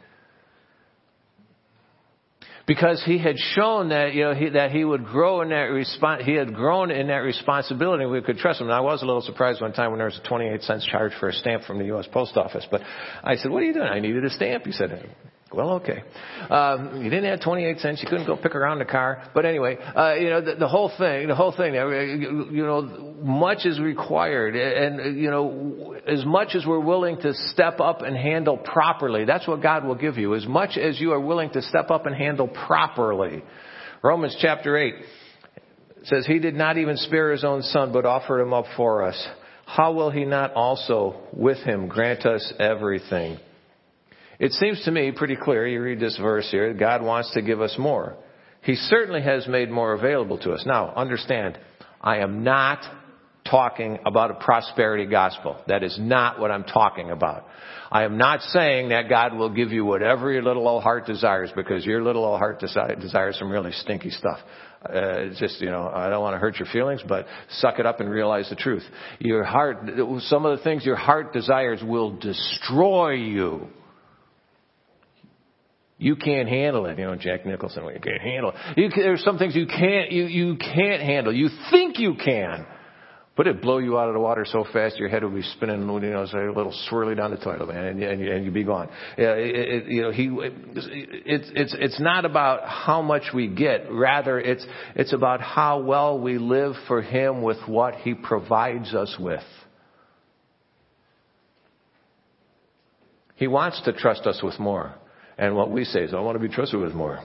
because 2.66 3.02
he 3.04 3.18
had 3.18 3.36
shown 3.38 3.90
that 3.90 4.14
you 4.14 4.24
know 4.24 4.34
he, 4.34 4.48
that 4.50 4.70
he 4.70 4.84
would 4.84 5.04
grow 5.04 5.42
in 5.42 5.50
that 5.50 5.70
response. 5.70 6.22
He 6.24 6.34
had 6.34 6.54
grown 6.54 6.90
in 6.90 7.08
that 7.08 7.18
responsibility. 7.18 8.06
We 8.06 8.22
could 8.22 8.38
trust 8.38 8.60
him. 8.60 8.68
And 8.68 8.74
I 8.74 8.80
was 8.80 9.02
a 9.02 9.06
little 9.06 9.22
surprised 9.22 9.60
one 9.60 9.72
time 9.72 9.90
when 9.90 9.98
there 9.98 10.06
was 10.06 10.18
a 10.22 10.26
28 10.28 10.62
cents 10.62 10.86
charge 10.86 11.12
for 11.20 11.28
a 11.28 11.32
stamp 11.32 11.64
from 11.64 11.78
the 11.78 11.86
U.S. 11.86 12.06
Post 12.12 12.36
Office. 12.36 12.66
But 12.70 12.80
I 13.22 13.36
said, 13.36 13.50
"What 13.50 13.62
are 13.62 13.66
you 13.66 13.74
doing?" 13.74 13.88
I 13.88 14.00
needed 14.00 14.24
a 14.24 14.30
stamp. 14.30 14.64
He 14.64 14.72
said, 14.72 15.08
well, 15.52 15.74
okay. 15.74 16.02
Um, 16.50 17.02
you 17.02 17.10
didn't 17.10 17.30
have 17.30 17.40
28 17.40 17.78
cents. 17.78 18.02
You 18.02 18.08
couldn't 18.08 18.26
go 18.26 18.36
pick 18.36 18.54
around 18.54 18.80
the 18.80 18.84
car. 18.84 19.30
But 19.34 19.44
anyway, 19.44 19.76
uh, 19.76 20.14
you 20.14 20.30
know, 20.30 20.40
the, 20.40 20.56
the 20.56 20.68
whole 20.68 20.90
thing, 20.98 21.28
the 21.28 21.34
whole 21.34 21.52
thing, 21.52 21.74
you 21.74 22.64
know, 22.64 23.14
much 23.22 23.64
is 23.64 23.78
required. 23.78 24.56
And, 24.56 25.16
you 25.16 25.30
know, 25.30 25.96
as 26.06 26.24
much 26.24 26.54
as 26.54 26.66
we're 26.66 26.80
willing 26.80 27.20
to 27.20 27.34
step 27.34 27.78
up 27.78 28.02
and 28.02 28.16
handle 28.16 28.56
properly, 28.56 29.24
that's 29.24 29.46
what 29.46 29.62
God 29.62 29.84
will 29.84 29.94
give 29.94 30.18
you. 30.18 30.34
As 30.34 30.46
much 30.46 30.76
as 30.76 31.00
you 31.00 31.12
are 31.12 31.20
willing 31.20 31.50
to 31.50 31.62
step 31.62 31.90
up 31.90 32.06
and 32.06 32.16
handle 32.16 32.48
properly. 32.48 33.44
Romans 34.02 34.36
chapter 34.40 34.76
8 34.76 34.94
says, 36.04 36.26
He 36.26 36.38
did 36.38 36.54
not 36.54 36.78
even 36.78 36.96
spare 36.96 37.32
His 37.32 37.44
own 37.44 37.62
Son, 37.62 37.92
but 37.92 38.04
offered 38.04 38.40
Him 38.40 38.52
up 38.52 38.66
for 38.76 39.04
us. 39.04 39.28
How 39.66 39.92
will 39.92 40.10
He 40.10 40.24
not 40.24 40.52
also 40.54 41.20
with 41.32 41.58
Him 41.58 41.88
grant 41.88 42.26
us 42.26 42.52
everything? 42.58 43.38
It 44.38 44.52
seems 44.52 44.84
to 44.84 44.90
me 44.90 45.12
pretty 45.12 45.36
clear, 45.36 45.66
you 45.66 45.80
read 45.80 46.00
this 46.00 46.18
verse 46.18 46.48
here, 46.50 46.74
God 46.74 47.02
wants 47.02 47.32
to 47.34 47.42
give 47.42 47.60
us 47.60 47.74
more. 47.78 48.16
He 48.62 48.74
certainly 48.74 49.22
has 49.22 49.46
made 49.46 49.70
more 49.70 49.92
available 49.92 50.38
to 50.38 50.52
us. 50.52 50.64
Now, 50.66 50.92
understand, 50.94 51.58
I 52.00 52.18
am 52.18 52.44
not 52.44 52.80
talking 53.48 53.98
about 54.06 54.30
a 54.30 54.34
prosperity 54.34 55.06
gospel. 55.06 55.62
That 55.68 55.82
is 55.82 55.96
not 56.00 56.40
what 56.40 56.50
I'm 56.50 56.64
talking 56.64 57.10
about. 57.10 57.46
I 57.90 58.04
am 58.04 58.16
not 58.16 58.40
saying 58.40 58.88
that 58.88 59.08
God 59.08 59.34
will 59.34 59.50
give 59.50 59.70
you 59.70 59.84
whatever 59.84 60.32
your 60.32 60.42
little 60.42 60.66
old 60.66 60.82
heart 60.82 61.06
desires 61.06 61.50
because 61.54 61.84
your 61.84 62.02
little 62.02 62.24
old 62.24 62.38
heart 62.38 62.58
desires 62.58 63.36
some 63.38 63.50
really 63.50 63.72
stinky 63.72 64.10
stuff. 64.10 64.38
Uh, 64.84 65.26
just, 65.38 65.60
you 65.60 65.70
know, 65.70 65.90
I 65.94 66.08
don't 66.08 66.22
want 66.22 66.34
to 66.34 66.38
hurt 66.38 66.58
your 66.58 66.68
feelings, 66.72 67.02
but 67.06 67.26
suck 67.50 67.78
it 67.78 67.86
up 67.86 68.00
and 68.00 68.10
realize 68.10 68.48
the 68.48 68.56
truth. 68.56 68.82
Your 69.18 69.44
heart, 69.44 69.88
some 70.20 70.44
of 70.44 70.58
the 70.58 70.64
things 70.64 70.84
your 70.84 70.96
heart 70.96 71.32
desires 71.32 71.82
will 71.82 72.18
destroy 72.18 73.12
you. 73.12 73.68
You 76.04 76.16
can't 76.16 76.50
handle 76.50 76.84
it. 76.84 76.98
You 76.98 77.06
know, 77.06 77.16
Jack 77.16 77.46
Nicholson, 77.46 77.82
well, 77.82 77.94
you 77.94 77.98
can't 77.98 78.20
handle 78.20 78.52
it. 78.52 78.76
You, 78.76 78.90
there's 78.94 79.24
some 79.24 79.38
things 79.38 79.56
you 79.56 79.66
can't, 79.66 80.12
you, 80.12 80.26
you 80.26 80.56
can't 80.56 81.00
handle. 81.00 81.34
You 81.34 81.48
think 81.70 81.98
you 81.98 82.16
can. 82.22 82.66
But 83.38 83.46
it 83.46 83.62
blow 83.62 83.78
you 83.78 83.98
out 83.98 84.08
of 84.08 84.14
the 84.14 84.20
water 84.20 84.44
so 84.46 84.66
fast, 84.70 84.98
your 84.98 85.08
head 85.08 85.24
will 85.24 85.30
be 85.30 85.40
spinning, 85.40 85.80
you 85.80 85.86
know, 85.86 86.22
it's 86.22 86.34
a 86.34 86.52
little 86.54 86.74
swirly 86.90 87.16
down 87.16 87.30
the 87.30 87.38
toilet, 87.38 87.68
man, 87.68 87.86
and, 87.86 88.02
and, 88.02 88.22
and 88.22 88.44
you'd 88.44 88.52
be 88.52 88.64
gone. 88.64 88.90
Yeah, 89.16 89.32
it, 89.32 89.54
it, 89.56 89.86
you 89.86 90.02
know, 90.02 90.10
he, 90.10 90.28
it's, 90.30 91.50
it's, 91.54 91.74
it's 91.80 91.98
not 91.98 92.26
about 92.26 92.68
how 92.68 93.00
much 93.00 93.22
we 93.32 93.48
get. 93.48 93.90
Rather, 93.90 94.38
it's, 94.38 94.64
it's 94.94 95.14
about 95.14 95.40
how 95.40 95.80
well 95.80 96.20
we 96.20 96.36
live 96.36 96.74
for 96.86 97.00
Him 97.00 97.40
with 97.40 97.58
what 97.66 97.94
He 97.94 98.12
provides 98.12 98.92
us 98.92 99.16
with. 99.18 99.42
He 103.36 103.46
wants 103.46 103.80
to 103.86 103.94
trust 103.94 104.26
us 104.26 104.42
with 104.42 104.60
more. 104.60 104.96
And 105.36 105.56
what 105.56 105.70
we 105.70 105.84
say 105.84 106.00
is, 106.00 106.14
I 106.14 106.20
want 106.20 106.40
to 106.40 106.48
be 106.48 106.52
trusted 106.52 106.80
with 106.80 106.94
more. 106.94 107.18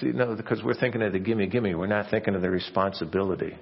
See, 0.00 0.12
no, 0.12 0.36
because 0.36 0.62
we're 0.62 0.74
thinking 0.74 1.02
of 1.02 1.12
the 1.12 1.18
gimme, 1.18 1.48
gimme. 1.48 1.74
We're 1.74 1.86
not 1.86 2.10
thinking 2.10 2.34
of 2.34 2.42
the 2.42 2.50
responsibility. 2.50 3.56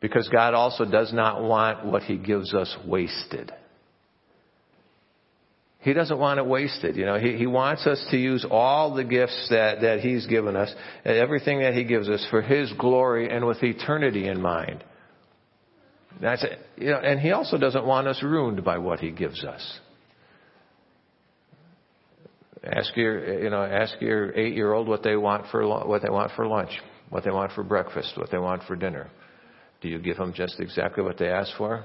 Because 0.00 0.28
God 0.28 0.52
also 0.52 0.84
does 0.84 1.12
not 1.14 1.42
want 1.42 1.86
what 1.86 2.02
He 2.02 2.18
gives 2.18 2.52
us 2.52 2.76
wasted. 2.86 3.52
He 5.80 5.94
doesn't 5.94 6.18
want 6.18 6.38
it 6.38 6.46
wasted. 6.46 6.96
You 6.96 7.06
know, 7.06 7.18
He, 7.18 7.36
he 7.36 7.46
wants 7.46 7.86
us 7.86 8.04
to 8.10 8.18
use 8.18 8.44
all 8.50 8.94
the 8.94 9.04
gifts 9.04 9.46
that, 9.50 9.80
that 9.80 10.00
He's 10.00 10.26
given 10.26 10.56
us, 10.56 10.74
everything 11.04 11.60
that 11.60 11.72
He 11.72 11.84
gives 11.84 12.08
us 12.08 12.26
for 12.28 12.42
His 12.42 12.70
glory 12.74 13.30
and 13.30 13.46
with 13.46 13.62
eternity 13.62 14.28
in 14.28 14.42
mind. 14.42 14.84
That's 16.20 16.44
it. 16.44 16.58
You 16.76 16.90
know, 16.90 16.98
and 16.98 17.18
He 17.18 17.30
also 17.30 17.56
doesn't 17.56 17.86
want 17.86 18.08
us 18.08 18.22
ruined 18.22 18.62
by 18.62 18.76
what 18.76 19.00
He 19.00 19.10
gives 19.10 19.42
us. 19.42 19.80
Ask 22.72 22.96
your, 22.96 23.42
you 23.42 23.50
know, 23.50 23.62
ask 23.62 24.00
your 24.00 24.36
eight-year-old 24.36 24.88
what 24.88 25.02
they 25.02 25.16
want 25.16 25.44
for 25.50 25.66
what 25.86 26.02
they 26.02 26.10
want 26.10 26.32
for 26.34 26.46
lunch, 26.46 26.70
what 27.10 27.22
they 27.22 27.30
want 27.30 27.52
for 27.52 27.62
breakfast, 27.62 28.14
what 28.16 28.30
they 28.30 28.38
want 28.38 28.62
for 28.64 28.74
dinner. 28.74 29.08
Do 29.80 29.88
you 29.88 29.98
give 30.00 30.16
them 30.16 30.32
just 30.34 30.58
exactly 30.58 31.04
what 31.04 31.16
they 31.18 31.28
ask 31.28 31.56
for? 31.56 31.84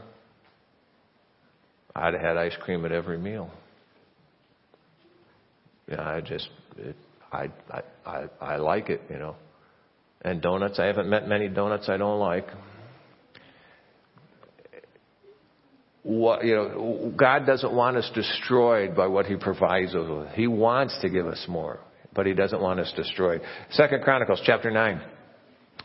I'd 1.96 2.14
have 2.14 2.22
had 2.22 2.38
ice 2.38 2.56
cream 2.62 2.86
at 2.86 2.92
every 2.92 3.18
meal. 3.18 3.52
Yeah, 5.88 6.02
I 6.02 6.22
just, 6.22 6.50
it, 6.78 6.96
I, 7.32 7.50
I, 7.70 7.82
I, 8.06 8.26
I 8.40 8.56
like 8.56 8.90
it, 8.90 9.02
you 9.10 9.18
know. 9.18 9.36
And 10.22 10.42
donuts, 10.42 10.80
I 10.80 10.86
haven't 10.86 11.10
met 11.10 11.28
many 11.28 11.48
donuts 11.48 11.90
I 11.90 11.98
don't 11.98 12.20
like. 12.20 12.48
What, 16.04 16.44
you 16.44 16.56
know, 16.56 17.14
God 17.16 17.46
doesn't 17.46 17.72
want 17.72 17.98
us 17.98 18.10
destroyed 18.16 18.96
by 18.96 19.08
what 19.08 19.26
He 19.28 19.36
provides 19.36 19.94
us 19.94 20.10
with. 20.10 20.30
He 20.30 20.48
wants 20.48 20.98
to 21.02 21.10
give 21.10 21.28
us 21.28 21.44
more, 21.48 21.80
but 22.14 22.26
He 22.26 22.34
doesn't 22.34 22.60
want 22.60 22.80
us 22.80 22.92
destroyed. 22.96 23.42
Second 23.72 24.04
Chronicles 24.04 24.42
chapter 24.44 24.72
9 24.72 25.02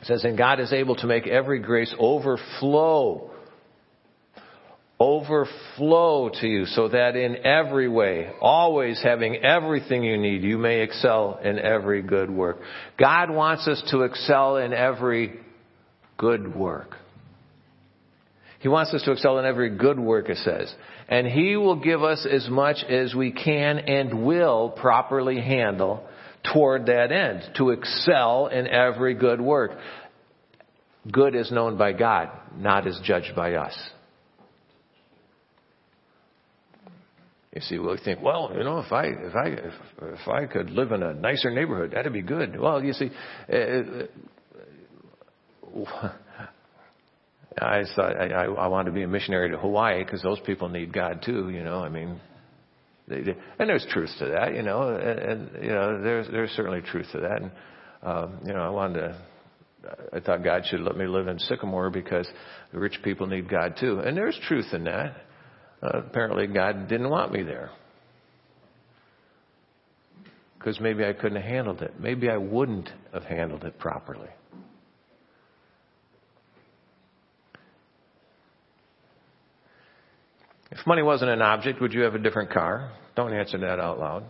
says, 0.03 0.25
And 0.25 0.39
God 0.39 0.61
is 0.61 0.73
able 0.73 0.97
to 0.97 1.07
make 1.07 1.27
every 1.27 1.61
grace 1.61 1.95
overflow, 1.99 3.31
overflow 4.99 6.31
to 6.41 6.47
you, 6.47 6.65
so 6.65 6.89
that 6.89 7.15
in 7.15 7.45
every 7.45 7.89
way, 7.89 8.31
always 8.41 9.03
having 9.03 9.37
everything 9.37 10.03
you 10.03 10.17
need, 10.17 10.43
you 10.43 10.57
may 10.57 10.81
excel 10.81 11.39
in 11.45 11.59
every 11.59 12.01
good 12.01 12.31
work. 12.31 12.59
God 12.99 13.31
wants 13.31 13.69
us 13.69 13.83
to 13.91 14.03
excel 14.03 14.57
in 14.57 14.73
every 14.73 15.41
good 16.17 16.57
work. 16.57 16.97
He 18.61 18.69
wants 18.69 18.93
us 18.95 19.03
to 19.03 19.13
excel 19.13 19.39
in 19.39 19.45
every 19.45 19.77
good 19.77 19.99
work, 19.99 20.29
it 20.29 20.39
says. 20.39 20.75
And 21.09 21.27
He 21.27 21.57
will 21.57 21.77
give 21.77 22.03
us 22.03 22.27
as 22.31 22.49
much 22.49 22.85
as 22.89 23.15
we 23.15 23.33
can 23.33 23.79
and 23.79 24.25
will 24.27 24.71
properly 24.71 25.41
handle 25.41 26.07
toward 26.53 26.87
that 26.87 27.13
end, 27.13 27.43
to 27.57 27.71
excel 27.71 28.47
in 28.47 28.67
every 28.67 29.15
good 29.15 29.41
work. 29.41 29.73
Good 31.11 31.35
is 31.35 31.51
known 31.51 31.77
by 31.77 31.93
God, 31.93 32.31
not 32.57 32.87
as 32.87 32.99
judged 33.05 33.35
by 33.35 33.55
us. 33.55 33.77
You 37.55 37.63
see, 37.63 37.79
we 37.79 37.97
think, 38.05 38.21
well, 38.21 38.53
you 38.55 38.65
know, 38.65 38.81
if 38.81 38.93
I 38.93 39.05
if 39.07 39.35
I 39.35 39.47
if, 39.49 39.73
if 40.03 40.29
I 40.29 40.45
could 40.45 40.71
live 40.71 40.93
in 40.93 41.03
a 41.03 41.15
nicer 41.15 41.51
neighborhood, 41.51 41.93
that'd 41.93 42.13
be 42.13 42.21
good. 42.21 42.61
Well, 42.61 42.85
you 42.85 42.93
see, 42.93 43.11
uh, 43.51 44.03
I 47.59 47.85
thought 47.95 48.17
I, 48.17 48.27
I, 48.27 48.45
I 48.45 48.67
wanted 48.67 48.91
to 48.91 48.95
be 48.95 49.03
a 49.03 49.09
missionary 49.09 49.51
to 49.51 49.57
Hawaii 49.57 50.05
because 50.05 50.23
those 50.23 50.41
people 50.41 50.69
need 50.69 50.93
God 50.93 51.23
too. 51.25 51.51
You 51.51 51.65
know, 51.65 51.83
I 51.83 51.89
mean, 51.89 52.21
they, 53.09 53.17
and 53.59 53.69
there's 53.69 53.87
truth 53.91 54.11
to 54.19 54.27
that. 54.27 54.55
You 54.55 54.63
know, 54.63 54.89
and, 54.91 55.19
and 55.19 55.65
you 55.65 55.71
know, 55.71 56.03
there's 56.03 56.27
there's 56.31 56.51
certainly 56.51 56.83
truth 56.83 57.07
to 57.13 57.21
that. 57.21 57.43
And 57.43 57.51
um, 58.03 58.41
you 58.45 58.53
know, 58.53 58.61
I 58.61 58.71
wanted 58.71 59.01
to. 59.01 59.19
I 60.13 60.21
thought 60.21 60.43
God 60.43 60.65
should 60.67 60.81
let 60.81 60.97
me 60.97 61.07
live 61.07 61.29
in 61.29 61.39
Sycamore 61.39 61.91
because 61.91 62.29
the 62.73 62.79
rich 62.79 62.99
people 63.05 63.29
need 63.29 63.49
God 63.49 63.77
too. 63.79 64.01
And 64.01 64.17
there's 64.17 64.39
truth 64.49 64.67
in 64.73 64.85
that. 64.85 65.17
Uh, 65.81 65.99
apparently, 65.99 66.49
God 66.49 66.89
didn't 66.89 67.09
want 67.09 67.33
me 67.33 67.43
there 67.43 67.71
because 70.59 70.81
maybe 70.81 71.05
I 71.05 71.13
couldn't 71.13 71.41
have 71.41 71.49
handled 71.49 71.83
it. 71.83 71.95
Maybe 72.01 72.29
I 72.29 72.37
wouldn't 72.37 72.91
have 73.13 73.23
handled 73.23 73.63
it 73.63 73.79
properly. 73.79 74.29
If 80.79 80.87
money 80.87 81.03
wasn't 81.03 81.31
an 81.31 81.41
object, 81.41 81.81
would 81.81 81.95
you 81.95 82.03
have 82.03 82.15
a 82.15 82.19
different 82.19 82.51
car? 82.51 82.93
Don't 83.15 83.33
answer 83.33 83.57
that 83.59 83.81
out 83.81 83.99
loud. 83.99 84.25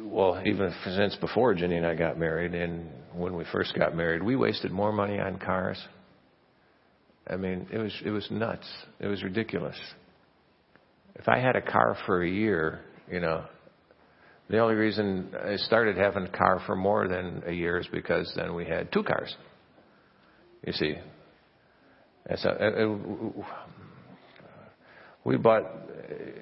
Well, 0.00 0.42
even 0.44 0.74
since 0.84 1.14
before 1.16 1.54
Jenny 1.54 1.76
and 1.76 1.86
I 1.86 1.94
got 1.94 2.18
married, 2.18 2.54
and 2.54 2.90
when 3.14 3.36
we 3.36 3.44
first 3.52 3.72
got 3.78 3.94
married, 3.94 4.22
we 4.22 4.34
wasted 4.34 4.72
more 4.72 4.92
money 4.92 5.20
on 5.20 5.38
cars. 5.38 5.80
I 7.28 7.36
mean, 7.36 7.68
it 7.72 7.78
was 7.78 7.94
it 8.04 8.10
was 8.10 8.26
nuts. 8.30 8.66
It 8.98 9.06
was 9.06 9.22
ridiculous. 9.22 9.76
If 11.14 11.28
I 11.28 11.38
had 11.38 11.54
a 11.54 11.62
car 11.62 11.96
for 12.04 12.24
a 12.24 12.28
year, 12.28 12.80
you 13.08 13.20
know, 13.20 13.44
the 14.50 14.58
only 14.58 14.74
reason 14.74 15.32
I 15.40 15.54
started 15.56 15.96
having 15.96 16.24
a 16.24 16.36
car 16.36 16.60
for 16.66 16.74
more 16.74 17.06
than 17.06 17.44
a 17.46 17.52
year 17.52 17.78
is 17.78 17.86
because 17.92 18.32
then 18.34 18.54
we 18.54 18.64
had 18.64 18.92
two 18.92 19.04
cars. 19.04 19.34
You 20.64 20.72
see, 20.72 20.94
a, 22.28 22.86
we 25.24 25.36
bought 25.36 25.64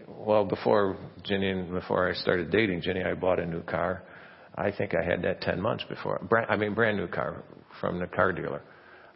well 0.08 0.44
before 0.44 0.96
Jenny 1.24 1.50
and 1.50 1.72
before 1.72 2.10
I 2.10 2.14
started 2.14 2.50
dating 2.50 2.82
Jenny. 2.82 3.02
I 3.02 3.14
bought 3.14 3.38
a 3.38 3.46
new 3.46 3.62
car. 3.62 4.02
I 4.56 4.70
think 4.70 4.94
I 4.94 5.02
had 5.02 5.22
that 5.22 5.40
10 5.40 5.60
months 5.60 5.84
before. 5.88 6.20
Brand, 6.28 6.48
I 6.50 6.56
mean, 6.56 6.74
brand 6.74 6.98
new 6.98 7.06
car 7.06 7.42
from 7.80 7.98
the 7.98 8.06
car 8.06 8.32
dealer. 8.32 8.62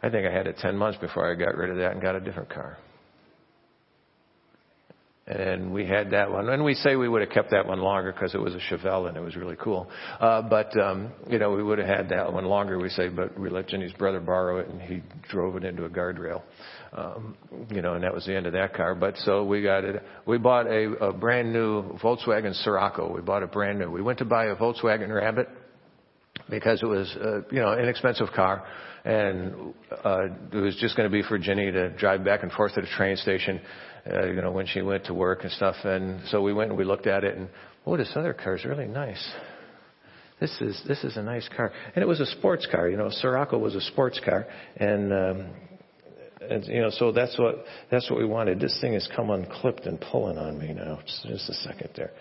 I 0.01 0.09
think 0.09 0.25
I 0.25 0.31
had 0.31 0.47
it 0.47 0.57
10 0.57 0.75
months 0.75 0.97
before 0.99 1.31
I 1.31 1.35
got 1.35 1.55
rid 1.55 1.69
of 1.69 1.77
that 1.77 1.91
and 1.91 2.01
got 2.01 2.15
a 2.15 2.19
different 2.19 2.49
car. 2.49 2.77
And 5.27 5.73
we 5.73 5.87
had 5.87 6.11
that 6.11 6.29
one. 6.29 6.49
And 6.49 6.63
we 6.63 6.75
say 6.75 6.95
we 6.95 7.09
would 7.09 7.21
have 7.21 7.31
kept 7.31 7.49
that 7.49 7.65
one 7.65 7.79
longer 7.79 8.11
because 8.11 8.35
it 8.35 8.37
was 8.37 8.53
a 8.53 8.59
Chevelle 8.59 9.07
and 9.07 9.17
it 9.17 9.21
was 9.21 9.35
really 9.35 9.55
cool. 9.55 9.89
Uh, 10.19 10.43
but, 10.43 10.79
um, 10.79 11.11
you 11.27 11.39
know, 11.39 11.51
we 11.51 11.63
would 11.63 11.79
have 11.79 11.87
had 11.87 12.09
that 12.09 12.31
one 12.31 12.45
longer, 12.45 12.77
we 12.77 12.89
say, 12.89 13.09
but 13.09 13.39
we 13.39 13.49
let 13.49 13.67
Jenny's 13.67 13.93
brother 13.93 14.19
borrow 14.19 14.59
it 14.59 14.67
and 14.67 14.79
he 14.79 15.01
drove 15.27 15.55
it 15.55 15.63
into 15.63 15.85
a 15.85 15.89
guardrail. 15.89 16.43
Um, 16.93 17.35
you 17.71 17.81
know, 17.81 17.95
and 17.95 18.03
that 18.03 18.13
was 18.13 18.27
the 18.27 18.35
end 18.35 18.45
of 18.45 18.53
that 18.53 18.75
car. 18.75 18.93
But 18.93 19.17
so 19.17 19.43
we 19.43 19.63
got 19.63 19.83
it. 19.83 20.03
We 20.27 20.37
bought 20.37 20.67
a, 20.67 20.91
a 21.01 21.11
brand 21.11 21.51
new 21.51 21.97
Volkswagen 21.97 22.53
Scirocco. 22.63 23.11
We 23.11 23.21
bought 23.21 23.41
it 23.41 23.51
brand 23.51 23.79
new. 23.79 23.89
We 23.89 24.03
went 24.03 24.19
to 24.19 24.25
buy 24.25 24.45
a 24.45 24.55
Volkswagen 24.55 25.11
Rabbit 25.13 25.49
because 26.51 26.83
it 26.83 26.85
was, 26.85 27.11
uh, 27.19 27.41
you 27.49 27.61
know, 27.61 27.71
an 27.71 27.79
inexpensive 27.79 28.27
car 28.35 28.63
and 29.05 29.73
uh, 30.03 30.25
it 30.51 30.57
was 30.57 30.75
just 30.77 30.97
going 30.97 31.09
to 31.09 31.13
be 31.13 31.21
for 31.21 31.37
Jenny 31.37 31.71
to 31.71 31.89
drive 31.91 32.23
back 32.25 32.41
and 32.41 32.51
forth 32.51 32.73
to 32.73 32.81
the 32.81 32.87
train 32.87 33.15
station 33.17 33.61
uh, 34.11 34.27
you 34.27 34.41
know, 34.41 34.51
when 34.51 34.67
she 34.67 34.81
went 34.81 35.05
to 35.05 35.13
work 35.13 35.43
and 35.43 35.51
stuff. 35.51 35.75
And 35.83 36.21
so 36.29 36.41
we 36.41 36.53
went 36.53 36.69
and 36.69 36.77
we 36.77 36.85
looked 36.85 37.07
at 37.07 37.23
it 37.23 37.35
and, 37.37 37.49
oh, 37.85 37.97
this 37.97 38.11
other 38.15 38.33
car 38.33 38.55
is 38.55 38.65
really 38.65 38.87
nice. 38.87 39.31
This 40.39 40.51
is, 40.61 40.81
this 40.87 41.03
is 41.03 41.17
a 41.17 41.23
nice 41.23 41.47
car. 41.55 41.71
And 41.95 42.03
it 42.03 42.07
was 42.07 42.19
a 42.19 42.25
sports 42.25 42.67
car, 42.69 42.89
you 42.89 42.97
know, 42.97 43.09
Scirocco 43.09 43.57
was 43.57 43.73
a 43.73 43.81
sports 43.81 44.19
car. 44.23 44.45
And, 44.75 45.13
um, 45.13 45.47
and, 46.41 46.65
you 46.65 46.81
know, 46.81 46.91
so 46.91 47.11
that's 47.11 47.37
what, 47.39 47.63
that's 47.89 48.09
what 48.09 48.19
we 48.19 48.25
wanted. 48.25 48.59
This 48.59 48.77
thing 48.81 48.93
has 48.93 49.09
come 49.15 49.29
unclipped 49.29 49.85
and 49.85 49.99
pulling 49.99 50.37
on 50.37 50.59
me 50.59 50.73
now. 50.73 50.99
Just, 51.05 51.27
just 51.27 51.49
a 51.49 51.53
second 51.53 51.89
there. 51.95 52.11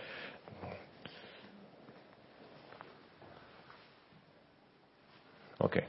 Okay. 5.61 5.85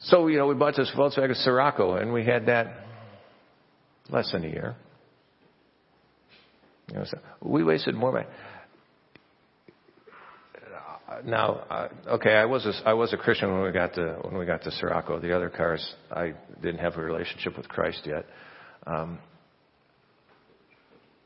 So, 0.00 0.28
you 0.28 0.38
know, 0.38 0.46
we 0.46 0.54
bought 0.54 0.76
this 0.76 0.92
Volkswagen 0.96 1.34
Scirocco 1.36 1.96
and 1.96 2.12
we 2.12 2.24
had 2.24 2.46
that 2.46 2.85
less 4.10 4.30
than 4.32 4.44
a 4.44 4.48
year. 4.48 4.76
You 6.88 6.98
know, 6.98 7.04
so 7.04 7.18
we 7.42 7.64
wasted 7.64 7.94
more 7.94 8.12
money. 8.12 8.26
Now, 11.24 11.64
uh, 11.70 11.88
okay, 12.14 12.34
I 12.34 12.44
was 12.44 12.66
a, 12.66 12.88
I 12.88 12.92
was 12.94 13.12
a 13.12 13.16
Christian 13.16 13.52
when 13.52 13.62
we 13.62 13.72
got 13.72 13.94
to 13.94 14.18
when 14.22 14.36
we 14.36 14.44
got 14.44 14.62
to 14.62 14.70
Scirocco. 14.72 15.20
The 15.20 15.34
other 15.34 15.48
cars, 15.48 15.94
I 16.10 16.34
didn't 16.60 16.80
have 16.80 16.96
a 16.96 17.00
relationship 17.02 17.56
with 17.56 17.68
Christ 17.68 18.02
yet. 18.04 18.26
Um, 18.86 19.18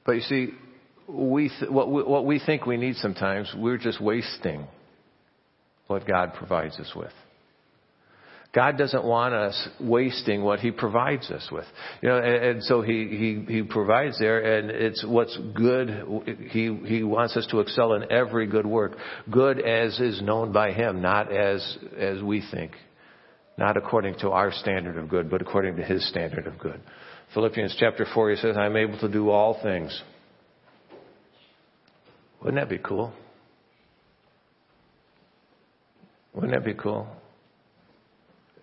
but 0.04 0.12
you 0.12 0.20
see, 0.20 0.48
we 1.08 1.48
th- 1.48 1.70
what 1.70 1.90
we, 1.90 2.02
what 2.02 2.26
we 2.26 2.38
think 2.38 2.66
we 2.66 2.76
need 2.76 2.96
sometimes, 2.96 3.52
we're 3.56 3.78
just 3.78 4.00
wasting 4.00 4.66
what 5.86 6.06
God 6.06 6.34
provides 6.34 6.78
us 6.78 6.92
with. 6.94 7.12
God 8.52 8.76
doesn't 8.76 9.04
want 9.04 9.32
us 9.32 9.68
wasting 9.78 10.42
what 10.42 10.58
He 10.58 10.72
provides 10.72 11.30
us 11.30 11.48
with. 11.52 11.66
You 12.02 12.08
know, 12.08 12.16
and, 12.16 12.44
and 12.44 12.62
so 12.64 12.82
He, 12.82 13.44
He, 13.46 13.54
He 13.54 13.62
provides 13.62 14.18
there 14.18 14.58
and 14.58 14.70
it's 14.70 15.04
what's 15.06 15.36
good. 15.54 16.26
He, 16.50 16.74
He 16.84 17.02
wants 17.04 17.36
us 17.36 17.46
to 17.52 17.60
excel 17.60 17.94
in 17.94 18.10
every 18.10 18.48
good 18.48 18.66
work. 18.66 18.96
Good 19.30 19.60
as 19.60 20.00
is 20.00 20.20
known 20.20 20.52
by 20.52 20.72
Him, 20.72 21.00
not 21.00 21.32
as, 21.32 21.78
as 21.96 22.22
we 22.22 22.42
think. 22.50 22.72
Not 23.56 23.76
according 23.76 24.18
to 24.20 24.30
our 24.30 24.52
standard 24.52 24.96
of 24.96 25.08
good, 25.08 25.30
but 25.30 25.42
according 25.42 25.76
to 25.76 25.84
His 25.84 26.08
standard 26.08 26.48
of 26.48 26.58
good. 26.58 26.80
Philippians 27.34 27.76
chapter 27.78 28.04
4, 28.12 28.30
He 28.30 28.36
says, 28.36 28.56
I'm 28.56 28.76
able 28.76 28.98
to 28.98 29.08
do 29.08 29.30
all 29.30 29.60
things. 29.62 30.02
Wouldn't 32.42 32.60
that 32.60 32.68
be 32.68 32.82
cool? 32.82 33.12
Wouldn't 36.34 36.52
that 36.52 36.64
be 36.64 36.74
cool? 36.74 37.06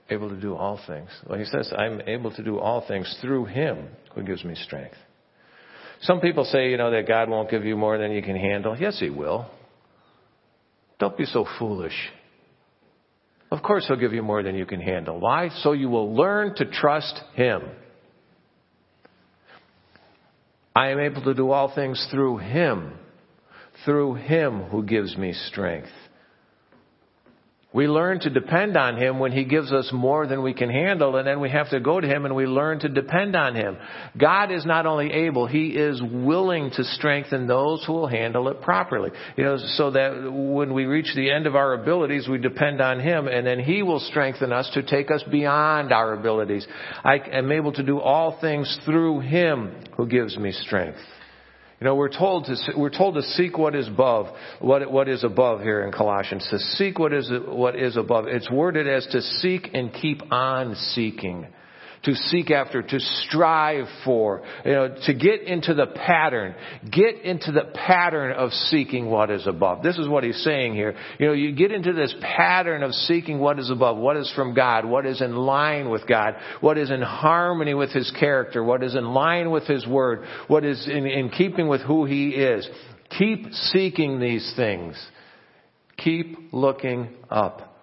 Able 0.09 0.29
to 0.29 0.39
do 0.39 0.55
all 0.55 0.79
things. 0.87 1.09
Well, 1.27 1.37
he 1.37 1.45
says, 1.45 1.71
I'm 1.77 2.01
able 2.07 2.33
to 2.35 2.43
do 2.43 2.59
all 2.59 2.85
things 2.87 3.17
through 3.21 3.45
him 3.45 3.87
who 4.15 4.23
gives 4.23 4.43
me 4.43 4.55
strength. 4.55 4.95
Some 6.01 6.19
people 6.19 6.45
say, 6.45 6.69
you 6.69 6.77
know, 6.77 6.91
that 6.91 7.07
God 7.07 7.29
won't 7.29 7.49
give 7.49 7.65
you 7.65 7.75
more 7.75 7.97
than 7.97 8.11
you 8.11 8.21
can 8.21 8.35
handle. 8.35 8.77
Yes, 8.77 8.99
he 8.99 9.09
will. 9.09 9.49
Don't 10.99 11.17
be 11.17 11.25
so 11.25 11.45
foolish. 11.59 11.95
Of 13.51 13.61
course 13.63 13.85
he'll 13.87 13.97
give 13.97 14.13
you 14.13 14.23
more 14.23 14.43
than 14.43 14.55
you 14.55 14.65
can 14.65 14.81
handle. 14.81 15.19
Why? 15.19 15.49
So 15.61 15.71
you 15.71 15.89
will 15.89 16.15
learn 16.15 16.55
to 16.55 16.65
trust 16.65 17.19
him. 17.33 17.61
I 20.75 20.89
am 20.89 20.99
able 20.99 21.23
to 21.23 21.33
do 21.33 21.51
all 21.51 21.73
things 21.73 22.05
through 22.11 22.37
him, 22.37 22.93
through 23.85 24.15
him 24.15 24.63
who 24.63 24.83
gives 24.83 25.17
me 25.17 25.33
strength. 25.33 25.89
We 27.77 27.87
learn 27.87 28.19
to 28.21 28.31
depend 28.31 28.75
on 28.75 28.97
Him 28.97 29.19
when 29.19 29.31
He 29.31 29.45
gives 29.45 29.71
us 29.71 29.91
more 29.93 30.25
than 30.25 30.41
we 30.41 30.55
can 30.55 30.67
handle, 30.67 31.15
and 31.15 31.27
then 31.27 31.39
we 31.39 31.51
have 31.51 31.69
to 31.69 31.79
go 31.79 32.01
to 32.01 32.07
Him 32.07 32.25
and 32.25 32.35
we 32.35 32.47
learn 32.47 32.79
to 32.79 32.89
depend 32.89 33.35
on 33.35 33.53
Him. 33.53 33.77
God 34.17 34.51
is 34.51 34.65
not 34.65 34.87
only 34.87 35.13
able, 35.13 35.45
He 35.45 35.67
is 35.67 36.01
willing 36.01 36.71
to 36.71 36.83
strengthen 36.83 37.45
those 37.45 37.83
who 37.85 37.93
will 37.93 38.07
handle 38.07 38.47
it 38.47 38.63
properly. 38.63 39.11
You 39.35 39.43
know, 39.43 39.57
so 39.75 39.91
that 39.91 40.27
when 40.27 40.73
we 40.73 40.85
reach 40.85 41.13
the 41.15 41.29
end 41.29 41.45
of 41.45 41.55
our 41.55 41.75
abilities, 41.75 42.27
we 42.27 42.39
depend 42.39 42.81
on 42.81 42.99
Him, 42.99 43.27
and 43.27 43.45
then 43.45 43.59
He 43.59 43.83
will 43.83 43.99
strengthen 43.99 44.51
us 44.51 44.67
to 44.73 44.81
take 44.81 45.11
us 45.11 45.23
beyond 45.29 45.93
our 45.93 46.13
abilities. 46.13 46.65
I 47.03 47.17
am 47.31 47.51
able 47.51 47.73
to 47.73 47.83
do 47.83 47.99
all 47.99 48.39
things 48.41 48.75
through 48.85 49.19
Him 49.19 49.83
who 49.97 50.07
gives 50.07 50.35
me 50.35 50.51
strength. 50.51 50.97
You 51.79 51.85
know, 51.85 51.95
we're 51.95 52.09
told 52.09 52.45
to 52.45 52.55
we're 52.75 52.89
told 52.89 53.15
to 53.15 53.21
seek 53.21 53.57
what 53.57 53.75
is 53.75 53.87
above, 53.87 54.35
what 54.59 54.91
what 54.91 55.07
is 55.07 55.23
above 55.23 55.61
here 55.61 55.85
in 55.85 55.91
Colossians. 55.91 56.47
To 56.49 56.57
seek 56.57 56.97
what 56.97 57.13
is 57.13 57.31
what 57.47 57.75
is 57.75 57.97
above. 57.97 58.25
It's 58.27 58.49
worded 58.49 58.87
as 58.87 59.05
to 59.07 59.21
seek 59.21 59.69
and 59.75 59.93
keep 59.93 60.31
on 60.31 60.73
seeking 60.75 61.45
to 62.07 62.15
seek 62.15 62.51
after, 62.51 62.81
to 62.81 62.99
strive 62.99 63.85
for, 64.05 64.41
you 64.63 64.71
know, 64.71 64.95
to 65.05 65.13
get 65.13 65.41
into 65.41 65.73
the 65.73 65.87
pattern, 65.87 66.55
get 66.89 67.21
into 67.21 67.51
the 67.51 67.65
pattern 67.73 68.31
of 68.31 68.51
seeking 68.53 69.07
what 69.07 69.29
is 69.29 69.45
above. 69.45 69.83
This 69.83 69.97
is 69.97 70.07
what 70.07 70.23
he's 70.23 70.41
saying 70.41 70.73
here. 70.73 70.95
You 71.19 71.27
know, 71.27 71.33
you 71.33 71.53
get 71.53 71.73
into 71.73 71.91
this 71.91 72.15
pattern 72.21 72.81
of 72.81 72.93
seeking 72.93 73.39
what 73.39 73.59
is 73.59 73.69
above, 73.69 73.97
what 73.97 74.15
is 74.15 74.31
from 74.33 74.53
God, 74.53 74.85
what 74.85 75.05
is 75.05 75.21
in 75.21 75.35
line 75.35 75.89
with 75.89 76.07
God, 76.07 76.35
what 76.61 76.77
is 76.77 76.89
in 76.91 77.01
harmony 77.01 77.73
with 77.73 77.91
his 77.91 78.09
character, 78.17 78.63
what 78.63 78.83
is 78.83 78.95
in 78.95 79.13
line 79.13 79.51
with 79.51 79.67
his 79.67 79.85
word, 79.85 80.23
what 80.47 80.63
is 80.63 80.87
in, 80.87 81.05
in 81.05 81.29
keeping 81.29 81.67
with 81.67 81.81
who 81.81 82.05
he 82.05 82.29
is. 82.29 82.65
Keep 83.17 83.51
seeking 83.51 84.21
these 84.21 84.53
things. 84.55 84.95
Keep 85.97 86.53
looking 86.53 87.09
up 87.29 87.76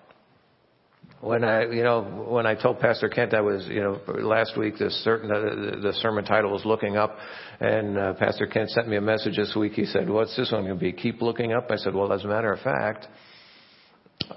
when 1.25 1.43
I, 1.43 1.63
you 1.65 1.83
know, 1.83 2.03
when 2.29 2.47
I 2.47 2.55
told 2.55 2.81
Pastor 2.81 3.09
Kent 3.09 3.33
I 3.33 3.41
was, 3.41 3.67
you 3.67 3.81
know, 3.81 3.99
last 4.09 4.59
week 4.59 4.77
the 4.79 4.91
certain 4.91 5.29
the, 5.29 5.81
the 5.81 5.93
sermon 5.95 6.25
title 6.25 6.53
was 6.53 6.65
looking 6.67 6.97
up, 6.97 7.17
and 7.61 7.97
uh, 7.97 8.15
Pastor 8.15 8.47
Kent 8.47 8.71
sent 8.71 8.89
me 8.89 8.97
a 8.97 9.01
message 9.01 9.37
this 9.37 9.55
week. 9.57 9.73
He 9.73 9.87
said, 9.87 10.11
"What's 10.11 10.37
this 10.37 10.53
one 10.53 10.65
going 10.65 10.79
to 10.79 10.81
be? 10.81 10.93
Keep 10.93 11.23
looking 11.23 11.53
up." 11.53 11.71
I 11.71 11.77
said, 11.77 11.95
"Well, 11.95 12.13
as 12.13 12.25
a 12.25 12.29
matter 12.29 12.53
of 12.53 12.61
fact." 12.61 13.07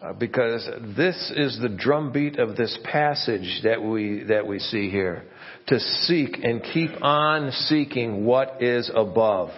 Uh, 0.02 0.12
because 0.14 0.68
this 0.98 1.32
is 1.36 1.60
the 1.62 1.70
drumbeat 1.70 2.40
of 2.40 2.58
this 2.58 2.78
passage 2.84 3.62
that 3.64 3.82
we 3.82 4.24
that 4.24 4.46
we 4.46 4.60
see 4.60 4.90
here 4.90 5.24
to 5.68 5.80
seek 5.80 6.40
and 6.44 6.64
keep 6.74 6.90
on 7.02 7.52
seeking 7.52 8.26
what 8.26 8.62
is 8.62 8.90
above 8.94 9.50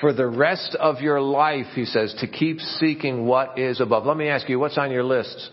for 0.00 0.12
the 0.12 0.26
rest 0.26 0.76
of 0.78 1.00
your 1.00 1.20
life 1.20 1.66
he 1.74 1.84
says 1.84 2.14
to 2.20 2.28
keep 2.28 2.58
seeking 2.60 3.26
what 3.26 3.58
is 3.58 3.80
above 3.80 4.06
let 4.06 4.16
me 4.16 4.28
ask 4.28 4.48
you 4.48 4.58
what's 4.58 4.78
on 4.78 4.90
your 4.90 5.04
list 5.04 5.50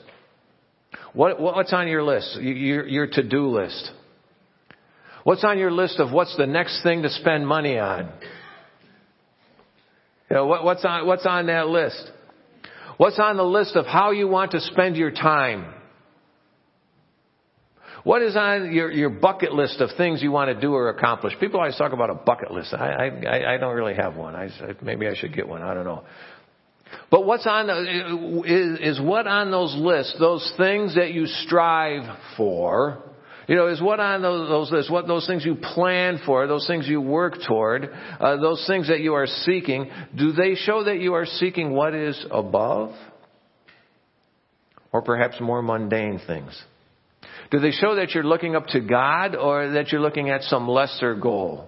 what, 1.13 1.39
what's 1.39 1.73
on 1.73 1.87
your 1.87 2.03
list? 2.03 2.39
Your, 2.41 2.87
your 2.87 3.07
to-do 3.07 3.47
list. 3.47 3.91
What's 5.23 5.43
on 5.43 5.57
your 5.57 5.71
list 5.71 5.99
of 5.99 6.11
what's 6.11 6.35
the 6.37 6.47
next 6.47 6.83
thing 6.83 7.03
to 7.03 7.09
spend 7.09 7.47
money 7.47 7.77
on? 7.77 8.11
You 10.29 10.37
know, 10.37 10.47
what, 10.47 10.63
what's 10.63 10.83
on, 10.83 11.05
what's 11.07 11.25
on 11.25 11.45
that 11.47 11.67
list? 11.67 12.11
What's 12.97 13.19
on 13.19 13.37
the 13.37 13.43
list 13.43 13.75
of 13.75 13.85
how 13.85 14.11
you 14.11 14.27
want 14.27 14.51
to 14.51 14.59
spend 14.59 14.97
your 14.97 15.11
time? 15.11 15.73
What 18.03 18.21
is 18.21 18.35
on 18.35 18.73
your, 18.73 18.91
your 18.91 19.09
bucket 19.09 19.53
list 19.53 19.79
of 19.79 19.91
things 19.95 20.21
you 20.21 20.31
want 20.31 20.53
to 20.53 20.59
do 20.59 20.73
or 20.73 20.89
accomplish? 20.89 21.33
People 21.39 21.59
always 21.59 21.77
talk 21.77 21.93
about 21.93 22.09
a 22.09 22.15
bucket 22.15 22.51
list. 22.51 22.73
I, 22.73 23.07
I, 23.07 23.53
I 23.53 23.57
don't 23.57 23.75
really 23.75 23.93
have 23.93 24.15
one. 24.15 24.35
I, 24.35 24.49
maybe 24.81 25.07
I 25.07 25.15
should 25.15 25.33
get 25.33 25.47
one. 25.47 25.61
I 25.61 25.73
don't 25.73 25.85
know. 25.85 26.03
But 27.09 27.25
what's 27.25 27.45
on 27.45 27.67
the, 27.67 28.43
is, 28.45 28.97
is 28.97 29.01
what 29.01 29.27
on 29.27 29.51
those 29.51 29.75
lists, 29.75 30.15
those 30.19 30.51
things 30.57 30.95
that 30.95 31.13
you 31.13 31.25
strive 31.25 32.17
for, 32.37 33.03
you 33.47 33.55
know, 33.55 33.67
is 33.67 33.81
what 33.81 33.99
on 33.99 34.21
those, 34.21 34.47
those 34.47 34.71
lists, 34.71 34.91
what 34.91 35.07
those 35.07 35.27
things 35.27 35.45
you 35.45 35.55
plan 35.55 36.19
for, 36.25 36.47
those 36.47 36.65
things 36.65 36.87
you 36.87 37.01
work 37.01 37.35
toward, 37.47 37.89
uh, 38.19 38.37
those 38.37 38.63
things 38.67 38.87
that 38.87 39.01
you 39.01 39.13
are 39.13 39.27
seeking, 39.27 39.91
do 40.15 40.31
they 40.31 40.55
show 40.55 40.83
that 40.85 40.99
you 40.99 41.13
are 41.13 41.25
seeking 41.25 41.71
what 41.71 41.93
is 41.93 42.25
above? 42.31 42.93
Or 44.91 45.01
perhaps 45.01 45.41
more 45.41 45.61
mundane 45.61 46.21
things? 46.25 46.61
Do 47.51 47.59
they 47.59 47.71
show 47.71 47.95
that 47.95 48.11
you're 48.11 48.23
looking 48.23 48.55
up 48.55 48.67
to 48.67 48.79
God 48.79 49.35
or 49.35 49.71
that 49.71 49.91
you're 49.91 50.01
looking 50.01 50.29
at 50.29 50.43
some 50.43 50.67
lesser 50.67 51.15
goal? 51.15 51.67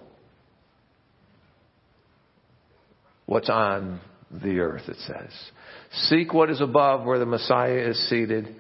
what's 3.26 3.50
on 3.50 4.00
the 4.42 4.60
earth, 4.60 4.88
it 4.88 4.98
says. 5.06 5.32
Seek 6.10 6.34
what 6.34 6.50
is 6.50 6.62
above 6.62 7.06
where 7.06 7.20
the 7.20 7.26
Messiah 7.26 7.90
is 7.90 8.10
seated 8.10 8.56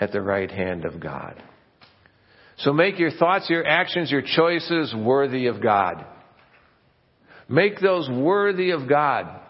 at 0.00 0.12
the 0.12 0.20
right 0.20 0.50
hand 0.50 0.84
of 0.84 1.00
God. 1.00 1.42
So 2.58 2.72
make 2.72 2.98
your 2.98 3.10
thoughts, 3.10 3.50
your 3.50 3.66
actions, 3.66 4.10
your 4.10 4.22
choices 4.22 4.94
worthy 4.94 5.46
of 5.46 5.62
God. 5.62 6.04
Make 7.48 7.80
those 7.80 8.08
worthy 8.08 8.70
of 8.70 8.88
God. 8.88 9.40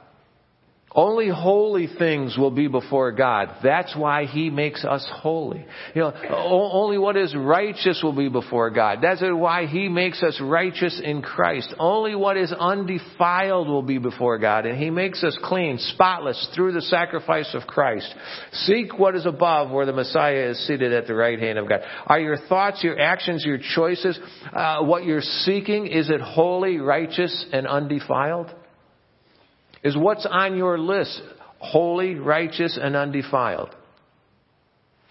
Only 0.96 1.28
holy 1.28 1.88
things 1.98 2.38
will 2.38 2.50
be 2.50 2.68
before 2.68 3.12
God. 3.12 3.50
That's 3.62 3.94
why 3.94 4.24
He 4.24 4.48
makes 4.48 4.82
us 4.82 5.06
holy. 5.12 5.66
You 5.94 6.00
know, 6.00 6.12
only 6.30 6.96
what 6.96 7.18
is 7.18 7.36
righteous 7.36 8.00
will 8.02 8.16
be 8.16 8.30
before 8.30 8.70
God. 8.70 9.00
That's 9.02 9.20
why 9.20 9.66
He 9.66 9.90
makes 9.90 10.22
us 10.22 10.40
righteous 10.40 10.98
in 11.04 11.20
Christ. 11.20 11.74
Only 11.78 12.14
what 12.14 12.38
is 12.38 12.50
undefiled 12.50 13.68
will 13.68 13.82
be 13.82 13.98
before 13.98 14.38
God. 14.38 14.64
And 14.64 14.82
He 14.82 14.88
makes 14.88 15.22
us 15.22 15.38
clean, 15.44 15.76
spotless 15.76 16.48
through 16.54 16.72
the 16.72 16.80
sacrifice 16.80 17.50
of 17.52 17.66
Christ. 17.66 18.14
Seek 18.52 18.98
what 18.98 19.14
is 19.14 19.26
above 19.26 19.70
where 19.70 19.84
the 19.84 19.92
Messiah 19.92 20.48
is 20.48 20.66
seated 20.66 20.94
at 20.94 21.06
the 21.06 21.14
right 21.14 21.38
hand 21.38 21.58
of 21.58 21.68
God. 21.68 21.80
Are 22.06 22.18
your 22.18 22.38
thoughts, 22.38 22.82
your 22.82 22.98
actions, 22.98 23.44
your 23.44 23.58
choices, 23.74 24.18
uh, 24.50 24.82
what 24.82 25.04
you're 25.04 25.20
seeking, 25.20 25.88
is 25.88 26.08
it 26.08 26.22
holy, 26.22 26.78
righteous, 26.78 27.44
and 27.52 27.66
undefiled? 27.66 28.54
Is 29.86 29.96
what's 29.96 30.26
on 30.28 30.56
your 30.56 30.78
list 30.78 31.22
holy, 31.58 32.16
righteous, 32.16 32.78
and 32.80 32.96
undefiled. 32.96 33.74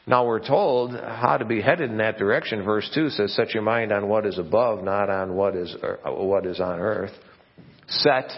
Now 0.06 0.26
we're 0.26 0.46
told 0.46 0.92
how 0.92 1.38
to 1.38 1.46
be 1.46 1.62
headed 1.62 1.90
in 1.90 1.98
that 1.98 2.18
direction. 2.18 2.64
Verse 2.64 2.90
2 2.94 3.10
says, 3.10 3.34
Set 3.34 3.54
your 3.54 3.64
mind 3.64 3.92
on 3.92 4.08
what 4.08 4.26
is 4.26 4.38
above, 4.38 4.84
not 4.84 5.10
on 5.10 5.34
what 5.34 5.56
is, 5.56 5.76
uh, 5.82 6.12
what 6.12 6.46
is 6.46 6.60
on 6.60 6.80
earth. 6.80 7.14
Set 7.88 8.30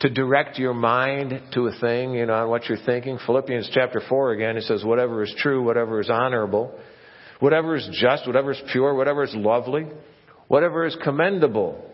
to 0.00 0.10
direct 0.10 0.58
your 0.58 0.74
mind 0.74 1.42
to 1.54 1.66
a 1.66 1.72
thing, 1.80 2.12
you 2.12 2.26
know, 2.26 2.34
on 2.34 2.48
what 2.50 2.66
you're 2.66 2.78
thinking. 2.86 3.18
Philippians 3.26 3.70
chapter 3.72 4.00
4 4.08 4.32
again, 4.32 4.56
it 4.56 4.64
says, 4.64 4.84
Whatever 4.84 5.22
is 5.22 5.34
true, 5.38 5.64
whatever 5.64 6.00
is 6.00 6.10
honorable, 6.10 6.78
whatever 7.40 7.74
is 7.74 7.88
just, 7.92 8.26
whatever 8.26 8.52
is 8.52 8.62
pure, 8.70 8.94
whatever 8.94 9.24
is 9.24 9.34
lovely, 9.34 9.86
whatever 10.48 10.86
is 10.86 10.96
commendable. 11.02 11.84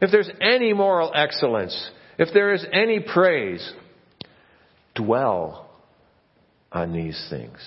If 0.00 0.10
there's 0.10 0.30
any 0.40 0.72
moral 0.72 1.12
excellence, 1.14 1.90
if 2.18 2.32
there 2.32 2.52
is 2.54 2.64
any 2.72 3.00
praise, 3.00 3.72
dwell 4.94 5.70
on 6.72 6.92
these 6.92 7.26
things. 7.30 7.58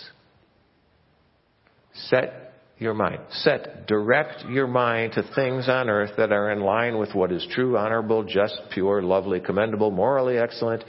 Set 1.93 2.53
your 2.77 2.93
mind. 2.93 3.19
Set, 3.31 3.87
direct 3.87 4.45
your 4.45 4.67
mind 4.67 5.13
to 5.13 5.23
things 5.35 5.67
on 5.67 5.89
earth 5.89 6.11
that 6.17 6.31
are 6.31 6.51
in 6.51 6.61
line 6.61 6.97
with 6.97 7.13
what 7.15 7.31
is 7.31 7.45
true, 7.51 7.77
honorable, 7.77 8.23
just, 8.23 8.59
pure, 8.73 9.01
lovely, 9.01 9.39
commendable, 9.39 9.89
morally 9.89 10.37
excellent, 10.37 10.83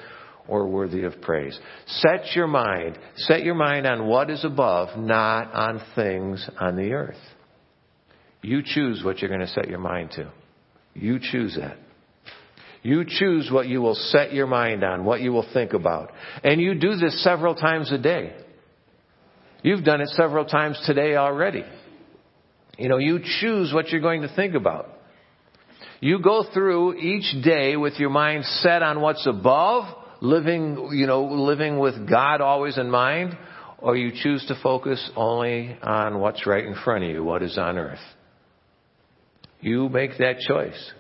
or 0.47 0.67
worthy 0.67 1.05
of 1.05 1.21
praise. 1.23 1.59
Set 1.87 2.35
your 2.35 2.47
mind, 2.47 2.99
set 3.17 3.43
your 3.43 3.55
mind 3.55 3.87
on 3.87 4.07
what 4.07 4.31
is 4.31 4.45
above, 4.45 4.99
not 4.99 5.53
on 5.53 5.81
things 5.95 6.49
on 6.59 6.77
the 6.77 6.93
earth. 6.93 7.17
You 8.43 8.63
choose 8.65 9.03
what 9.05 9.19
you're 9.19 9.29
going 9.29 9.41
to 9.41 9.49
set 9.49 9.69
your 9.69 9.79
mind 9.79 10.13
to. 10.13 10.31
You 10.95 11.19
choose 11.21 11.57
that. 11.61 11.77
You 12.83 13.05
choose 13.07 13.51
what 13.51 13.67
you 13.67 13.81
will 13.81 13.95
set 13.95 14.33
your 14.33 14.47
mind 14.47 14.85
on, 14.85 15.05
what 15.05 15.21
you 15.21 15.33
will 15.33 15.47
think 15.53 15.73
about. 15.73 16.13
And 16.45 16.61
you 16.61 16.75
do 16.75 16.97
this 16.97 17.23
several 17.25 17.55
times 17.55 17.91
a 17.93 17.99
day. 17.99 18.35
You've 19.63 19.85
done 19.85 20.01
it 20.01 20.09
several 20.11 20.45
times 20.45 20.81
today 20.87 21.17
already. 21.17 21.65
You 22.79 22.89
know, 22.89 22.99
you 22.99 23.19
choose 23.41 23.73
what 23.73 23.89
you're 23.89 24.01
going 24.01 24.23
to 24.23 24.35
think 24.35 24.55
about. 24.55 24.89
You 26.01 26.21
go 26.21 26.45
through 26.55 26.95
each 26.95 27.43
day 27.43 27.77
with 27.77 27.95
your 27.95 28.11
mind 28.11 28.45
set 28.45 28.83
on 28.83 29.01
what's 29.01 29.27
above, 29.27 29.85
living, 30.21 30.91
you 30.93 31.09
know, 31.09 31.25
living 31.25 31.81
with 31.81 32.09
God 32.09 32.41
always 32.41 32.79
in 32.79 32.89
mind, 32.89 33.37
or 33.79 33.97
you 33.97 34.13
choose 34.15 34.45
to 34.47 34.55
focus 34.63 35.11
only 35.17 35.77
on 35.83 36.21
what's 36.21 36.47
right 36.47 36.65
in 36.65 36.77
front 36.85 37.03
of 37.03 37.11
you, 37.11 37.25
what 37.25 37.43
is 37.43 37.59
on 37.59 37.79
earth. 37.79 37.99
You 39.61 39.89
make 39.89 40.19
that 40.19 40.39
choice. 40.39 40.93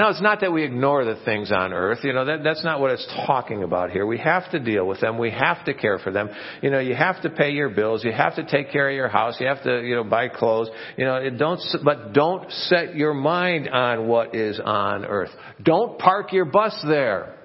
Now, 0.00 0.08
it's 0.08 0.22
not 0.22 0.40
that 0.40 0.50
we 0.50 0.64
ignore 0.64 1.04
the 1.04 1.20
things 1.26 1.52
on 1.52 1.74
earth. 1.74 1.98
You 2.04 2.14
know, 2.14 2.24
that, 2.24 2.42
that's 2.42 2.64
not 2.64 2.80
what 2.80 2.90
it's 2.90 3.06
talking 3.26 3.62
about 3.62 3.90
here. 3.90 4.06
We 4.06 4.16
have 4.16 4.50
to 4.52 4.58
deal 4.58 4.86
with 4.86 4.98
them. 4.98 5.18
We 5.18 5.30
have 5.30 5.62
to 5.66 5.74
care 5.74 5.98
for 5.98 6.10
them. 6.10 6.30
You 6.62 6.70
know, 6.70 6.78
you 6.78 6.94
have 6.94 7.20
to 7.20 7.28
pay 7.28 7.50
your 7.50 7.68
bills. 7.68 8.02
You 8.02 8.10
have 8.10 8.34
to 8.36 8.46
take 8.46 8.72
care 8.72 8.88
of 8.88 8.96
your 8.96 9.10
house. 9.10 9.36
You 9.38 9.46
have 9.48 9.62
to, 9.64 9.82
you 9.82 9.96
know, 9.96 10.04
buy 10.04 10.28
clothes. 10.28 10.70
You 10.96 11.04
know, 11.04 11.16
it 11.16 11.36
don't, 11.36 11.60
but 11.84 12.14
don't 12.14 12.50
set 12.50 12.96
your 12.96 13.12
mind 13.12 13.68
on 13.68 14.08
what 14.08 14.34
is 14.34 14.58
on 14.64 15.04
earth. 15.04 15.32
Don't 15.62 15.98
park 15.98 16.32
your 16.32 16.46
bus 16.46 16.82
there. 16.88 17.36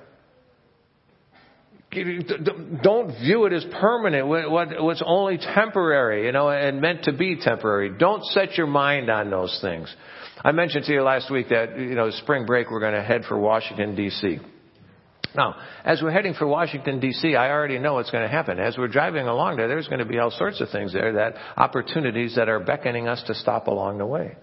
Don't 1.92 3.20
view 3.20 3.48
it 3.48 3.52
as 3.52 3.66
permanent, 3.82 4.28
what's 4.28 5.04
only 5.06 5.40
temporary, 5.40 6.26
you 6.26 6.32
know, 6.32 6.50
and 6.50 6.80
meant 6.80 7.04
to 7.04 7.12
be 7.12 7.36
temporary. 7.36 7.98
Don't 7.98 8.24
set 8.28 8.58
your 8.58 8.68
mind 8.68 9.10
on 9.10 9.30
those 9.30 9.60
things. 9.62 9.94
I 10.46 10.52
mentioned 10.52 10.86
to 10.86 10.94
you 10.94 11.02
last 11.02 11.32
week 11.32 11.50
that, 11.50 11.76
you 11.76 11.96
know, 11.96 12.12
spring 12.12 12.46
break 12.46 12.70
we're 12.70 12.80
going 12.80 12.94
to 12.94 13.02
head 13.02 13.24
for 13.28 13.36
Washington, 13.36 13.96
D.C. 13.96 14.38
Now, 15.36 15.56
as 15.84 16.04
we're 16.04 16.12
heading 16.12 16.36
for 16.36 16.46
Washington, 16.46 17.00
D.C., 17.00 17.36
I 17.36 17.50
already 17.50 17.80
know 17.80 17.96
what's 17.96 18.12
going 18.12 18.22
to 18.22 18.30
happen. 18.30 18.60
As 18.60 18.78
we're 18.78 18.88
driving 18.88 19.26
along 19.26 19.58
there, 19.58 19.68
there's 19.68 19.88
going 19.88 20.02
to 20.02 20.06
be 20.06 20.20
all 20.20 20.30
sorts 20.30 20.62
of 20.62 20.70
things 20.70 20.94
there, 20.94 21.14
that 21.14 21.34
opportunities 21.58 22.36
that 22.36 22.48
are 22.48 22.60
beckoning 22.60 23.08
us 23.08 23.24
to 23.26 23.34
stop 23.34 23.66
along 23.66 23.98
the 23.98 24.06
way. 24.06 24.38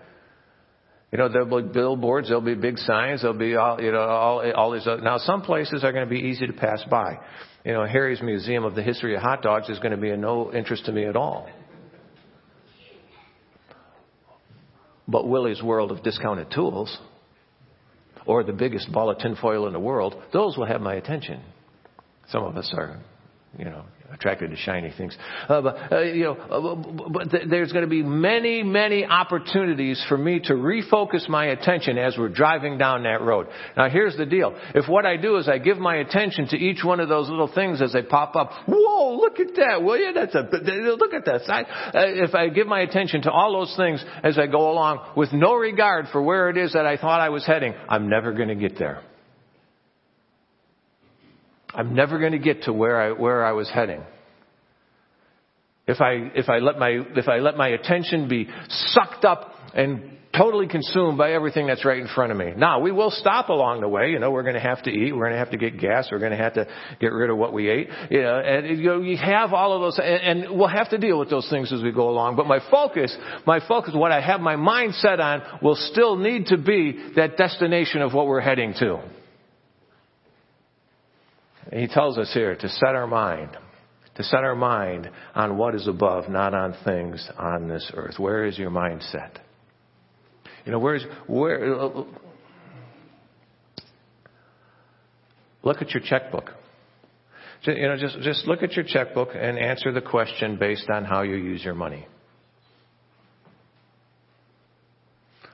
You 1.12 1.18
know, 1.18 1.28
there'll 1.28 1.62
be 1.62 1.68
billboards, 1.68 2.26
there'll 2.26 2.42
be 2.42 2.56
big 2.56 2.78
signs, 2.78 3.22
there'll 3.22 3.38
be 3.38 3.54
all, 3.54 3.80
you 3.80 3.92
know, 3.92 4.00
all, 4.00 4.52
all 4.56 4.72
these, 4.72 4.86
now 4.86 5.18
some 5.18 5.42
places 5.42 5.84
are 5.84 5.92
going 5.92 6.08
to 6.08 6.10
be 6.10 6.22
easy 6.22 6.48
to 6.48 6.52
pass 6.52 6.82
by. 6.90 7.20
You 7.64 7.74
know, 7.74 7.86
Harry's 7.86 8.20
Museum 8.20 8.64
of 8.64 8.74
the 8.74 8.82
History 8.82 9.14
of 9.14 9.22
Hot 9.22 9.40
Dogs 9.40 9.68
is 9.68 9.78
going 9.78 9.92
to 9.92 9.96
be 9.96 10.10
of 10.10 10.18
no 10.18 10.52
interest 10.52 10.86
to 10.86 10.92
me 10.92 11.04
at 11.04 11.14
all. 11.14 11.48
But 15.12 15.28
Willie's 15.28 15.62
World 15.62 15.92
of 15.92 16.02
Discounted 16.02 16.50
Tools, 16.50 16.98
or 18.24 18.42
the 18.42 18.54
biggest 18.54 18.90
ball 18.90 19.10
of 19.10 19.18
tinfoil 19.18 19.66
in 19.66 19.74
the 19.74 19.78
world, 19.78 20.14
those 20.32 20.56
will 20.56 20.64
have 20.64 20.80
my 20.80 20.94
attention. 20.94 21.42
Some 22.28 22.44
of 22.44 22.56
us 22.56 22.72
are, 22.74 22.98
you 23.58 23.66
know, 23.66 23.84
attracted 24.12 24.50
to 24.50 24.56
shiny 24.56 24.92
things. 24.96 25.16
Uh, 25.48 25.60
but, 25.60 25.92
uh, 25.92 26.00
you 26.00 26.24
know, 26.24 26.34
uh, 26.34 27.08
but 27.08 27.30
th- 27.30 27.44
there's 27.48 27.72
going 27.72 27.84
to 27.84 27.90
be 27.90 28.02
many, 28.02 28.62
many 28.62 29.04
opportunities 29.04 30.04
for 30.08 30.18
me 30.18 30.40
to 30.40 30.54
refocus 30.54 31.28
my 31.28 31.46
attention 31.46 31.98
as 31.98 32.16
we're 32.18 32.28
driving 32.28 32.78
down 32.78 33.02
that 33.04 33.22
road. 33.22 33.46
Now 33.76 33.88
here's 33.88 34.16
the 34.16 34.26
deal. 34.26 34.54
If 34.74 34.88
what 34.88 35.06
I 35.06 35.16
do 35.16 35.36
is 35.36 35.48
I 35.48 35.58
give 35.58 35.78
my 35.78 35.96
attention 35.96 36.48
to 36.48 36.56
each 36.56 36.84
one 36.84 37.00
of 37.00 37.08
those 37.08 37.28
little 37.28 37.50
things 37.52 37.80
as 37.80 37.92
they 37.92 38.02
pop 38.02 38.36
up, 38.36 38.50
whoa, 38.66 39.16
look 39.16 39.40
at 39.40 39.54
that, 39.56 39.82
will 39.82 39.98
you? 39.98 40.12
That's 40.12 40.34
a, 40.34 40.40
look 40.42 41.14
at 41.14 41.24
that. 41.24 41.42
I, 41.48 41.62
uh, 41.62 42.24
if 42.24 42.34
I 42.34 42.48
give 42.48 42.66
my 42.66 42.80
attention 42.80 43.22
to 43.22 43.30
all 43.30 43.52
those 43.52 43.74
things 43.76 44.04
as 44.22 44.38
I 44.38 44.46
go 44.46 44.70
along 44.70 45.12
with 45.16 45.32
no 45.32 45.54
regard 45.54 46.06
for 46.12 46.22
where 46.22 46.50
it 46.50 46.56
is 46.56 46.74
that 46.74 46.86
I 46.86 46.96
thought 46.96 47.20
I 47.20 47.30
was 47.30 47.46
heading, 47.46 47.74
I'm 47.88 48.08
never 48.08 48.32
going 48.32 48.48
to 48.48 48.54
get 48.54 48.78
there. 48.78 49.02
I'm 51.74 51.94
never 51.94 52.18
going 52.18 52.32
to 52.32 52.38
get 52.38 52.64
to 52.64 52.72
where 52.72 53.00
I, 53.00 53.12
where 53.12 53.44
I 53.44 53.52
was 53.52 53.70
heading. 53.70 54.02
If 55.86 56.00
I, 56.00 56.30
if 56.34 56.48
I 56.48 56.58
let 56.58 56.78
my, 56.78 56.90
if 57.16 57.28
I 57.28 57.38
let 57.38 57.56
my 57.56 57.68
attention 57.68 58.28
be 58.28 58.48
sucked 58.68 59.24
up 59.24 59.52
and 59.74 60.18
totally 60.36 60.66
consumed 60.66 61.18
by 61.18 61.32
everything 61.32 61.66
that's 61.66 61.84
right 61.84 61.98
in 61.98 62.08
front 62.08 62.32
of 62.32 62.38
me. 62.38 62.52
Now, 62.56 62.80
we 62.80 62.90
will 62.90 63.10
stop 63.10 63.48
along 63.48 63.80
the 63.82 63.88
way. 63.88 64.10
You 64.10 64.18
know, 64.18 64.30
we're 64.30 64.42
going 64.42 64.54
to 64.54 64.60
have 64.60 64.82
to 64.84 64.90
eat. 64.90 65.12
We're 65.12 65.24
going 65.24 65.32
to 65.32 65.38
have 65.38 65.50
to 65.50 65.58
get 65.58 65.78
gas. 65.78 66.08
We're 66.10 66.20
going 66.20 66.30
to 66.30 66.38
have 66.38 66.54
to 66.54 66.66
get 67.00 67.08
rid 67.08 67.30
of 67.30 67.36
what 67.36 67.52
we 67.52 67.68
ate. 67.68 67.88
You 68.10 68.22
know, 68.22 68.38
and 68.38 68.78
you 68.78 68.84
know, 68.84 69.00
you 69.02 69.16
have 69.18 69.52
all 69.52 69.74
of 69.74 69.82
those, 69.82 69.98
and, 69.98 70.44
and 70.46 70.58
we'll 70.58 70.68
have 70.68 70.90
to 70.90 70.98
deal 70.98 71.18
with 71.18 71.28
those 71.28 71.48
things 71.50 71.72
as 71.72 71.82
we 71.82 71.92
go 71.92 72.08
along. 72.08 72.36
But 72.36 72.46
my 72.46 72.60
focus, 72.70 73.14
my 73.46 73.60
focus, 73.66 73.92
what 73.94 74.12
I 74.12 74.20
have 74.20 74.40
my 74.40 74.56
mind 74.56 74.94
set 74.94 75.20
on 75.20 75.42
will 75.62 75.76
still 75.76 76.16
need 76.16 76.46
to 76.46 76.56
be 76.56 77.12
that 77.16 77.36
destination 77.36 78.00
of 78.00 78.14
what 78.14 78.26
we're 78.26 78.40
heading 78.40 78.74
to. 78.78 79.02
He 81.70 81.86
tells 81.86 82.18
us 82.18 82.30
here 82.32 82.56
to 82.56 82.68
set 82.68 82.94
our 82.94 83.06
mind, 83.06 83.56
to 84.16 84.24
set 84.24 84.40
our 84.40 84.56
mind 84.56 85.10
on 85.34 85.56
what 85.56 85.74
is 85.74 85.86
above, 85.86 86.28
not 86.28 86.54
on 86.54 86.74
things 86.84 87.28
on 87.38 87.68
this 87.68 87.90
earth. 87.94 88.18
Where 88.18 88.44
is 88.44 88.58
your 88.58 88.70
mindset? 88.70 89.38
You 90.64 90.72
know, 90.72 90.78
where's, 90.78 91.04
where, 91.26 91.94
look 95.62 95.82
at 95.82 95.90
your 95.90 96.02
checkbook. 96.04 96.50
You 97.64 97.88
know, 97.88 97.96
just, 97.96 98.18
just 98.20 98.46
look 98.46 98.62
at 98.62 98.72
your 98.72 98.84
checkbook 98.84 99.30
and 99.34 99.58
answer 99.58 99.92
the 99.92 100.00
question 100.00 100.58
based 100.58 100.90
on 100.90 101.04
how 101.04 101.22
you 101.22 101.36
use 101.36 101.64
your 101.64 101.74
money. 101.74 102.06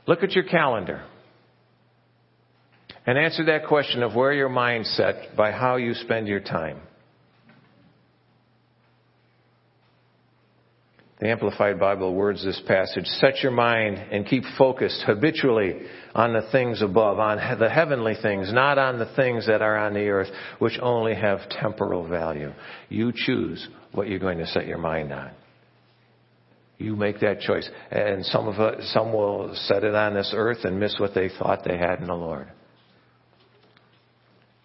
Look 0.06 0.22
at 0.22 0.32
your 0.32 0.44
calendar. 0.44 1.04
And 3.08 3.16
answer 3.16 3.42
that 3.46 3.66
question 3.66 4.02
of 4.02 4.14
where 4.14 4.34
your 4.34 4.50
mind's 4.50 4.90
set 4.90 5.34
by 5.34 5.50
how 5.50 5.76
you 5.76 5.94
spend 5.94 6.28
your 6.28 6.40
time. 6.40 6.78
The 11.18 11.30
Amplified 11.30 11.80
Bible 11.80 12.14
words 12.14 12.44
this 12.44 12.60
passage, 12.66 13.06
set 13.06 13.42
your 13.42 13.50
mind 13.50 13.96
and 13.96 14.26
keep 14.26 14.42
focused 14.58 15.04
habitually 15.06 15.86
on 16.14 16.34
the 16.34 16.50
things 16.52 16.82
above, 16.82 17.18
on 17.18 17.38
the 17.58 17.70
heavenly 17.70 18.12
things, 18.20 18.52
not 18.52 18.76
on 18.76 18.98
the 18.98 19.10
things 19.16 19.46
that 19.46 19.62
are 19.62 19.78
on 19.78 19.94
the 19.94 20.06
earth, 20.06 20.28
which 20.58 20.78
only 20.82 21.14
have 21.14 21.48
temporal 21.48 22.06
value. 22.06 22.52
You 22.90 23.14
choose 23.14 23.66
what 23.92 24.08
you're 24.08 24.18
going 24.18 24.36
to 24.36 24.46
set 24.46 24.66
your 24.66 24.76
mind 24.76 25.14
on. 25.14 25.30
You 26.76 26.94
make 26.94 27.20
that 27.20 27.40
choice. 27.40 27.70
And 27.90 28.22
some 28.26 28.48
of 28.48 28.60
us, 28.60 28.92
some 28.92 29.14
will 29.14 29.54
set 29.54 29.82
it 29.82 29.94
on 29.94 30.12
this 30.12 30.30
earth 30.36 30.58
and 30.64 30.78
miss 30.78 30.96
what 30.98 31.14
they 31.14 31.30
thought 31.38 31.64
they 31.64 31.78
had 31.78 32.00
in 32.00 32.06
the 32.06 32.14
Lord. 32.14 32.52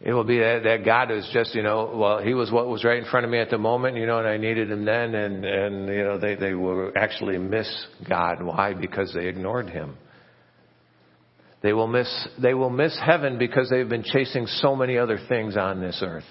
It 0.05 0.11
will 0.11 0.25
be 0.25 0.39
that, 0.39 0.63
that 0.65 0.83
God 0.83 1.11
is 1.11 1.27
just, 1.31 1.55
you 1.55 1.63
know, 1.63 1.93
well, 1.95 2.21
He 2.21 2.33
was 2.33 2.51
what 2.51 2.67
was 2.67 2.83
right 2.83 3.01
in 3.01 3.09
front 3.09 3.25
of 3.25 3.31
me 3.31 3.39
at 3.39 3.49
the 3.49 3.57
moment, 3.57 3.95
you 3.95 4.05
know, 4.05 4.19
and 4.19 4.27
I 4.27 4.35
needed 4.35 4.69
Him 4.69 4.83
then, 4.83 5.15
and, 5.15 5.45
and, 5.45 5.87
you 5.87 6.03
know, 6.03 6.19
they, 6.19 6.35
they 6.35 6.53
will 6.53 6.91
actually 6.93 7.37
miss 7.37 7.69
God. 8.07 8.43
Why? 8.43 8.73
Because 8.73 9.13
they 9.13 9.27
ignored 9.27 9.69
Him. 9.69 9.95
They 11.61 11.71
will 11.71 11.87
miss, 11.87 12.27
they 12.41 12.53
will 12.53 12.69
miss 12.69 12.99
heaven 13.01 13.37
because 13.37 13.69
they've 13.69 13.87
been 13.87 14.03
chasing 14.03 14.45
so 14.45 14.75
many 14.75 14.97
other 14.97 15.17
things 15.29 15.55
on 15.55 15.79
this 15.79 16.03
earth. 16.05 16.23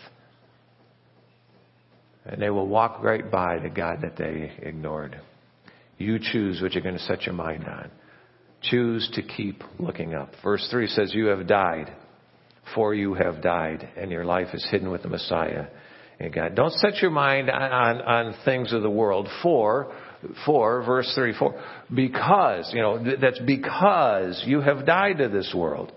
And 2.26 2.42
they 2.42 2.50
will 2.50 2.68
walk 2.68 3.02
right 3.02 3.28
by 3.30 3.58
the 3.58 3.70
God 3.70 4.02
that 4.02 4.18
they 4.18 4.52
ignored. 4.58 5.18
You 5.96 6.18
choose 6.20 6.60
what 6.60 6.74
you're 6.74 6.82
going 6.82 6.98
to 6.98 7.02
set 7.04 7.22
your 7.22 7.34
mind 7.34 7.64
on. 7.64 7.90
Choose 8.60 9.10
to 9.14 9.22
keep 9.22 9.62
looking 9.78 10.12
up. 10.12 10.34
Verse 10.44 10.68
3 10.70 10.88
says, 10.88 11.14
You 11.14 11.26
have 11.28 11.46
died 11.46 11.90
for 12.74 12.94
you 12.94 13.14
have 13.14 13.42
died, 13.42 13.88
and 13.96 14.10
your 14.10 14.24
life 14.24 14.48
is 14.54 14.66
hidden 14.70 14.90
with 14.90 15.02
the 15.02 15.08
Messiah 15.08 15.66
in 16.18 16.30
God. 16.30 16.54
Don't 16.54 16.72
set 16.74 16.96
your 17.02 17.10
mind 17.10 17.50
on, 17.50 17.62
on, 17.62 18.00
on 18.02 18.34
things 18.44 18.72
of 18.72 18.82
the 18.82 18.90
world. 18.90 19.28
For, 19.42 19.92
for, 20.46 20.82
verse 20.82 21.12
34, 21.14 21.60
because, 21.94 22.70
you 22.72 22.80
know, 22.80 23.04
that's 23.20 23.40
because 23.40 24.42
you 24.46 24.60
have 24.60 24.86
died 24.86 25.18
to 25.18 25.28
this 25.28 25.52
world. 25.54 25.92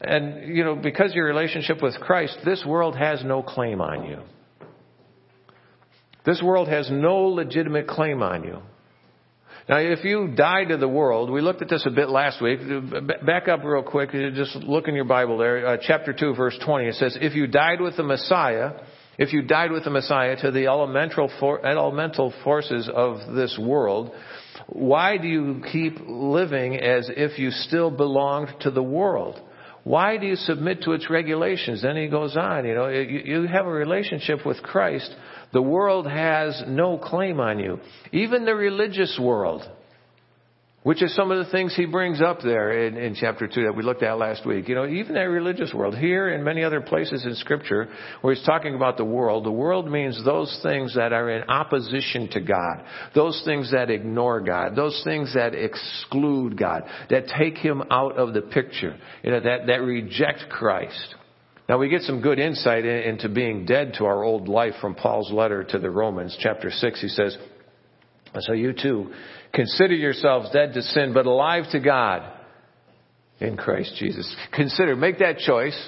And, 0.00 0.56
you 0.56 0.64
know, 0.64 0.76
because 0.76 1.14
your 1.14 1.26
relationship 1.26 1.82
with 1.82 1.94
Christ, 2.00 2.38
this 2.44 2.64
world 2.66 2.96
has 2.96 3.22
no 3.22 3.42
claim 3.42 3.80
on 3.80 4.06
you. 4.06 4.20
This 6.24 6.40
world 6.42 6.68
has 6.68 6.90
no 6.90 7.26
legitimate 7.26 7.86
claim 7.86 8.22
on 8.22 8.44
you. 8.44 8.62
Now, 9.68 9.78
if 9.78 10.04
you 10.04 10.28
die 10.34 10.64
to 10.64 10.76
the 10.76 10.88
world, 10.88 11.30
we 11.30 11.40
looked 11.40 11.62
at 11.62 11.68
this 11.68 11.84
a 11.86 11.90
bit 11.90 12.08
last 12.08 12.40
week. 12.40 12.60
Back 13.24 13.48
up 13.48 13.62
real 13.64 13.82
quick. 13.82 14.10
Just 14.12 14.56
look 14.56 14.88
in 14.88 14.94
your 14.94 15.04
Bible 15.04 15.38
there. 15.38 15.66
Uh, 15.66 15.76
chapter 15.80 16.12
2, 16.12 16.34
verse 16.34 16.58
20. 16.64 16.86
It 16.86 16.94
says, 16.94 17.18
If 17.20 17.34
you 17.34 17.46
died 17.46 17.80
with 17.80 17.96
the 17.96 18.02
Messiah, 18.02 18.72
if 19.18 19.32
you 19.32 19.42
died 19.42 19.70
with 19.70 19.84
the 19.84 19.90
Messiah 19.90 20.36
to 20.40 20.50
the 20.50 20.66
elemental, 20.66 21.30
for, 21.38 21.64
elemental 21.64 22.32
forces 22.42 22.88
of 22.92 23.34
this 23.34 23.58
world, 23.60 24.12
why 24.66 25.18
do 25.18 25.28
you 25.28 25.62
keep 25.70 25.98
living 26.06 26.76
as 26.76 27.10
if 27.14 27.38
you 27.38 27.50
still 27.50 27.90
belonged 27.90 28.48
to 28.60 28.70
the 28.70 28.82
world? 28.82 29.40
Why 29.84 30.16
do 30.16 30.26
you 30.26 30.36
submit 30.36 30.82
to 30.82 30.92
its 30.92 31.08
regulations? 31.10 31.82
Then 31.82 31.96
he 31.96 32.08
goes 32.08 32.36
on, 32.36 32.66
you 32.66 32.74
know, 32.74 32.88
you, 32.88 33.20
you 33.24 33.42
have 33.46 33.66
a 33.66 33.70
relationship 33.70 34.44
with 34.44 34.62
Christ 34.62 35.14
the 35.52 35.62
world 35.62 36.06
has 36.06 36.62
no 36.66 36.98
claim 36.98 37.40
on 37.40 37.58
you. 37.58 37.78
Even 38.12 38.44
the 38.44 38.54
religious 38.54 39.18
world, 39.20 39.68
which 40.82 41.02
is 41.02 41.14
some 41.14 41.30
of 41.30 41.44
the 41.44 41.50
things 41.50 41.74
he 41.76 41.84
brings 41.84 42.22
up 42.22 42.38
there 42.40 42.86
in, 42.86 42.96
in 42.96 43.14
chapter 43.14 43.46
2 43.46 43.64
that 43.64 43.76
we 43.76 43.82
looked 43.82 44.02
at 44.02 44.16
last 44.16 44.46
week. 44.46 44.66
You 44.68 44.74
know, 44.76 44.86
even 44.86 45.14
that 45.14 45.22
religious 45.22 45.74
world, 45.74 45.96
here 45.96 46.28
and 46.28 46.42
many 46.42 46.64
other 46.64 46.80
places 46.80 47.24
in 47.26 47.34
scripture 47.34 47.88
where 48.22 48.34
he's 48.34 48.46
talking 48.46 48.74
about 48.74 48.96
the 48.96 49.04
world, 49.04 49.44
the 49.44 49.50
world 49.50 49.90
means 49.90 50.24
those 50.24 50.58
things 50.62 50.94
that 50.94 51.12
are 51.12 51.30
in 51.30 51.42
opposition 51.50 52.28
to 52.30 52.40
God, 52.40 52.82
those 53.14 53.42
things 53.44 53.72
that 53.72 53.90
ignore 53.90 54.40
God, 54.40 54.74
those 54.74 54.98
things 55.04 55.34
that 55.34 55.54
exclude 55.54 56.56
God, 56.56 56.84
that 57.10 57.26
take 57.38 57.58
him 57.58 57.82
out 57.90 58.16
of 58.16 58.32
the 58.32 58.42
picture, 58.42 58.96
you 59.22 59.32
know, 59.32 59.40
that, 59.40 59.66
that 59.66 59.82
reject 59.82 60.48
Christ. 60.48 61.16
Now 61.70 61.78
we 61.78 61.88
get 61.88 62.02
some 62.02 62.20
good 62.20 62.40
insight 62.40 62.84
into 62.84 63.28
being 63.28 63.64
dead 63.64 63.94
to 63.98 64.04
our 64.04 64.24
old 64.24 64.48
life 64.48 64.72
from 64.80 64.96
Paul's 64.96 65.30
letter 65.30 65.62
to 65.62 65.78
the 65.78 65.88
Romans, 65.88 66.36
chapter 66.40 66.68
6. 66.68 67.00
He 67.00 67.06
says, 67.06 67.38
So 68.40 68.54
you 68.54 68.72
too, 68.72 69.12
consider 69.54 69.94
yourselves 69.94 70.50
dead 70.52 70.72
to 70.74 70.82
sin, 70.82 71.12
but 71.14 71.26
alive 71.26 71.66
to 71.70 71.78
God 71.78 72.28
in 73.38 73.56
Christ 73.56 73.94
Jesus. 74.00 74.34
Consider, 74.52 74.96
make 74.96 75.20
that 75.20 75.38
choice. 75.38 75.80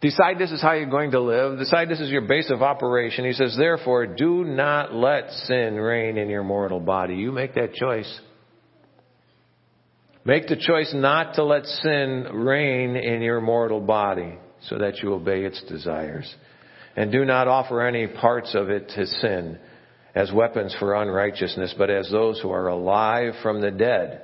Decide 0.00 0.36
this 0.36 0.50
is 0.50 0.60
how 0.60 0.72
you're 0.72 0.90
going 0.90 1.12
to 1.12 1.20
live. 1.20 1.60
Decide 1.60 1.88
this 1.88 2.00
is 2.00 2.10
your 2.10 2.26
base 2.26 2.50
of 2.50 2.60
operation. 2.60 3.24
He 3.24 3.34
says, 3.34 3.54
therefore, 3.56 4.08
do 4.08 4.42
not 4.42 4.92
let 4.92 5.30
sin 5.30 5.76
reign 5.76 6.18
in 6.18 6.28
your 6.28 6.42
mortal 6.42 6.80
body. 6.80 7.14
You 7.14 7.30
make 7.30 7.54
that 7.54 7.74
choice. 7.74 8.20
Make 10.24 10.48
the 10.48 10.56
choice 10.56 10.92
not 10.92 11.36
to 11.36 11.44
let 11.44 11.66
sin 11.66 12.26
reign 12.32 12.96
in 12.96 13.22
your 13.22 13.40
mortal 13.40 13.80
body 13.80 14.38
so 14.68 14.78
that 14.78 14.98
you 15.02 15.12
obey 15.12 15.44
its 15.44 15.62
desires. 15.64 16.32
And 16.96 17.10
do 17.10 17.24
not 17.24 17.48
offer 17.48 17.82
any 17.86 18.06
parts 18.06 18.54
of 18.54 18.70
it 18.70 18.88
to 18.90 19.06
sin 19.06 19.58
as 20.14 20.32
weapons 20.32 20.74
for 20.78 20.94
unrighteousness, 20.94 21.74
but 21.76 21.90
as 21.90 22.08
those 22.10 22.40
who 22.40 22.50
are 22.50 22.68
alive 22.68 23.34
from 23.42 23.60
the 23.60 23.70
dead. 23.70 24.22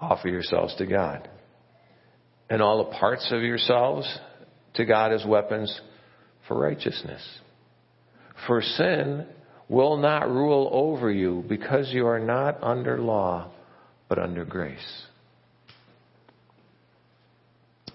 Offer 0.00 0.28
yourselves 0.28 0.74
to 0.76 0.86
God. 0.86 1.28
And 2.50 2.62
all 2.62 2.84
the 2.84 2.96
parts 2.98 3.28
of 3.32 3.42
yourselves 3.42 4.06
to 4.74 4.84
God 4.84 5.12
as 5.12 5.24
weapons 5.26 5.80
for 6.46 6.58
righteousness. 6.58 7.22
For 8.46 8.62
sin 8.62 9.26
will 9.68 9.96
not 9.96 10.30
rule 10.30 10.68
over 10.72 11.10
you 11.10 11.44
because 11.48 11.90
you 11.92 12.06
are 12.06 12.20
not 12.20 12.62
under 12.62 12.98
law, 12.98 13.50
but 14.08 14.18
under 14.18 14.44
grace. 14.44 15.02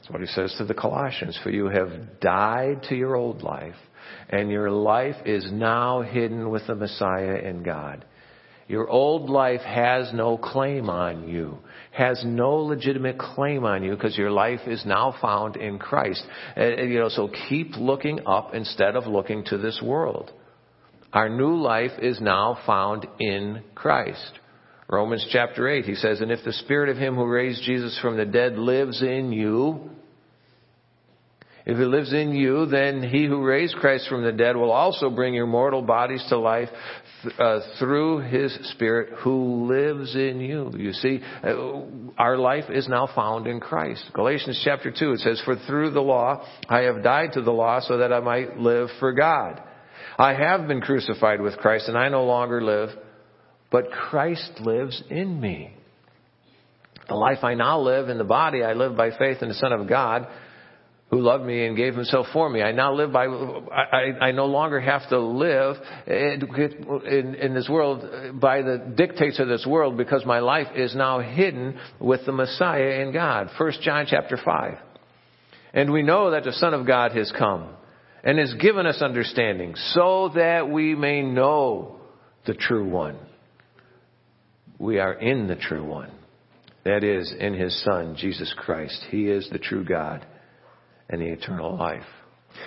That's 0.03 0.11
what 0.11 0.21
he 0.21 0.27
says 0.27 0.53
to 0.57 0.65
the 0.65 0.73
Colossians. 0.73 1.39
For 1.43 1.49
you 1.49 1.67
have 1.67 2.19
died 2.19 2.83
to 2.89 2.95
your 2.95 3.15
old 3.15 3.41
life, 3.41 3.77
and 4.29 4.51
your 4.51 4.69
life 4.69 5.15
is 5.25 5.49
now 5.49 6.01
hidden 6.01 6.49
with 6.49 6.67
the 6.67 6.75
Messiah 6.75 7.35
in 7.35 7.63
God. 7.63 8.03
Your 8.67 8.89
old 8.89 9.29
life 9.29 9.61
has 9.61 10.11
no 10.13 10.37
claim 10.37 10.89
on 10.89 11.29
you, 11.29 11.57
has 11.91 12.21
no 12.25 12.55
legitimate 12.55 13.17
claim 13.17 13.63
on 13.63 13.81
you 13.81 13.91
because 13.91 14.17
your 14.17 14.31
life 14.31 14.59
is 14.67 14.85
now 14.85 15.15
found 15.21 15.55
in 15.55 15.79
Christ. 15.79 16.21
And, 16.57 16.91
you 16.91 16.99
know, 16.99 17.09
so 17.09 17.29
keep 17.47 17.77
looking 17.77 18.27
up 18.27 18.53
instead 18.53 18.97
of 18.97 19.07
looking 19.07 19.45
to 19.45 19.57
this 19.57 19.81
world. 19.81 20.33
Our 21.13 21.29
new 21.29 21.55
life 21.55 21.91
is 22.01 22.19
now 22.19 22.57
found 22.65 23.07
in 23.19 23.63
Christ. 23.73 24.39
Romans 24.93 25.25
chapter 25.31 25.67
8, 25.67 25.85
he 25.85 25.95
says, 25.95 26.21
And 26.21 26.31
if 26.31 26.43
the 26.45 26.53
spirit 26.53 26.89
of 26.89 26.97
him 26.97 27.15
who 27.15 27.25
raised 27.25 27.63
Jesus 27.63 27.97
from 28.01 28.15
the 28.15 28.25
dead 28.25 28.57
lives 28.57 29.01
in 29.01 29.31
you, 29.31 29.89
if 31.65 31.77
he 31.77 31.83
lives 31.85 32.11
in 32.11 32.35
you, 32.35 32.65
then 32.65 33.01
he 33.01 33.25
who 33.25 33.41
raised 33.41 33.75
Christ 33.77 34.07
from 34.09 34.23
the 34.23 34.33
dead 34.33 34.57
will 34.57 34.71
also 34.71 35.09
bring 35.09 35.33
your 35.33 35.47
mortal 35.47 35.81
bodies 35.81 36.23
to 36.27 36.37
life 36.37 36.67
uh, 37.39 37.59
through 37.79 38.19
his 38.19 38.53
spirit 38.73 39.13
who 39.19 39.65
lives 39.67 40.13
in 40.13 40.41
you. 40.41 40.73
You 40.77 40.91
see, 40.91 41.21
uh, 41.41 41.83
our 42.17 42.37
life 42.37 42.65
is 42.69 42.89
now 42.89 43.07
found 43.15 43.47
in 43.47 43.61
Christ. 43.61 44.03
Galatians 44.13 44.61
chapter 44.65 44.91
2, 44.91 45.13
it 45.13 45.19
says, 45.21 45.41
For 45.45 45.55
through 45.55 45.91
the 45.91 46.01
law 46.01 46.45
I 46.67 46.81
have 46.81 47.01
died 47.01 47.33
to 47.33 47.41
the 47.41 47.51
law 47.51 47.79
so 47.79 47.97
that 47.99 48.11
I 48.11 48.19
might 48.19 48.57
live 48.57 48.89
for 48.99 49.13
God. 49.13 49.61
I 50.17 50.33
have 50.33 50.67
been 50.67 50.81
crucified 50.81 51.39
with 51.39 51.57
Christ 51.57 51.87
and 51.87 51.97
I 51.97 52.09
no 52.09 52.25
longer 52.25 52.61
live, 52.61 52.89
but 53.73 53.89
Christ 53.89 54.51
lives 54.59 55.01
in 55.09 55.41
me. 55.41 55.73
The 57.09 57.15
life 57.15 57.39
I 57.43 57.55
now 57.55 57.79
live 57.79 58.07
in 58.07 58.19
the 58.19 58.23
body, 58.23 58.63
I 58.63 58.73
live 58.73 58.95
by 58.95 59.09
faith 59.17 59.41
in 59.41 59.49
the 59.49 59.55
Son 59.55 59.73
of 59.73 59.89
God 59.89 60.27
who 61.09 61.19
loved 61.19 61.43
me 61.43 61.65
and 61.65 61.75
gave 61.75 61.95
himself 61.95 62.27
for 62.33 62.47
me. 62.49 62.61
I 62.61 62.71
now 62.71 62.93
live 62.93 63.11
by, 63.11 63.25
I, 63.25 64.27
I 64.27 64.31
no 64.31 64.45
longer 64.45 64.79
have 64.79 65.09
to 65.09 65.19
live 65.19 65.77
in, 66.05 67.35
in 67.35 67.53
this 67.55 67.67
world 67.67 68.39
by 68.39 68.61
the 68.61 68.93
dictates 68.95 69.39
of 69.39 69.47
this 69.47 69.65
world 69.65 69.97
because 69.97 70.23
my 70.23 70.39
life 70.39 70.67
is 70.75 70.95
now 70.95 71.19
hidden 71.19 71.79
with 71.99 72.25
the 72.27 72.31
Messiah 72.31 73.01
in 73.01 73.11
God. 73.11 73.49
First 73.57 73.81
John 73.81 74.05
chapter 74.07 74.37
5. 74.37 74.77
And 75.73 75.91
we 75.91 76.03
know 76.03 76.31
that 76.31 76.43
the 76.43 76.53
Son 76.53 76.75
of 76.75 76.85
God 76.85 77.11
has 77.13 77.31
come 77.35 77.69
and 78.23 78.37
has 78.37 78.53
given 78.53 78.85
us 78.85 79.01
understanding 79.01 79.73
so 79.93 80.31
that 80.35 80.69
we 80.69 80.93
may 80.93 81.23
know 81.23 81.99
the 82.45 82.53
true 82.53 82.87
one. 82.87 83.17
We 84.83 84.99
are 84.99 85.13
in 85.13 85.47
the 85.47 85.55
true 85.55 85.85
one. 85.85 86.11
That 86.83 87.05
is, 87.05 87.33
in 87.39 87.53
His 87.53 87.81
Son, 87.85 88.17
Jesus 88.17 88.53
Christ. 88.57 89.05
He 89.09 89.27
is 89.29 89.47
the 89.49 89.57
true 89.57 89.85
God 89.85 90.25
and 91.09 91.21
the 91.21 91.27
eternal 91.27 91.77
life. 91.77 92.03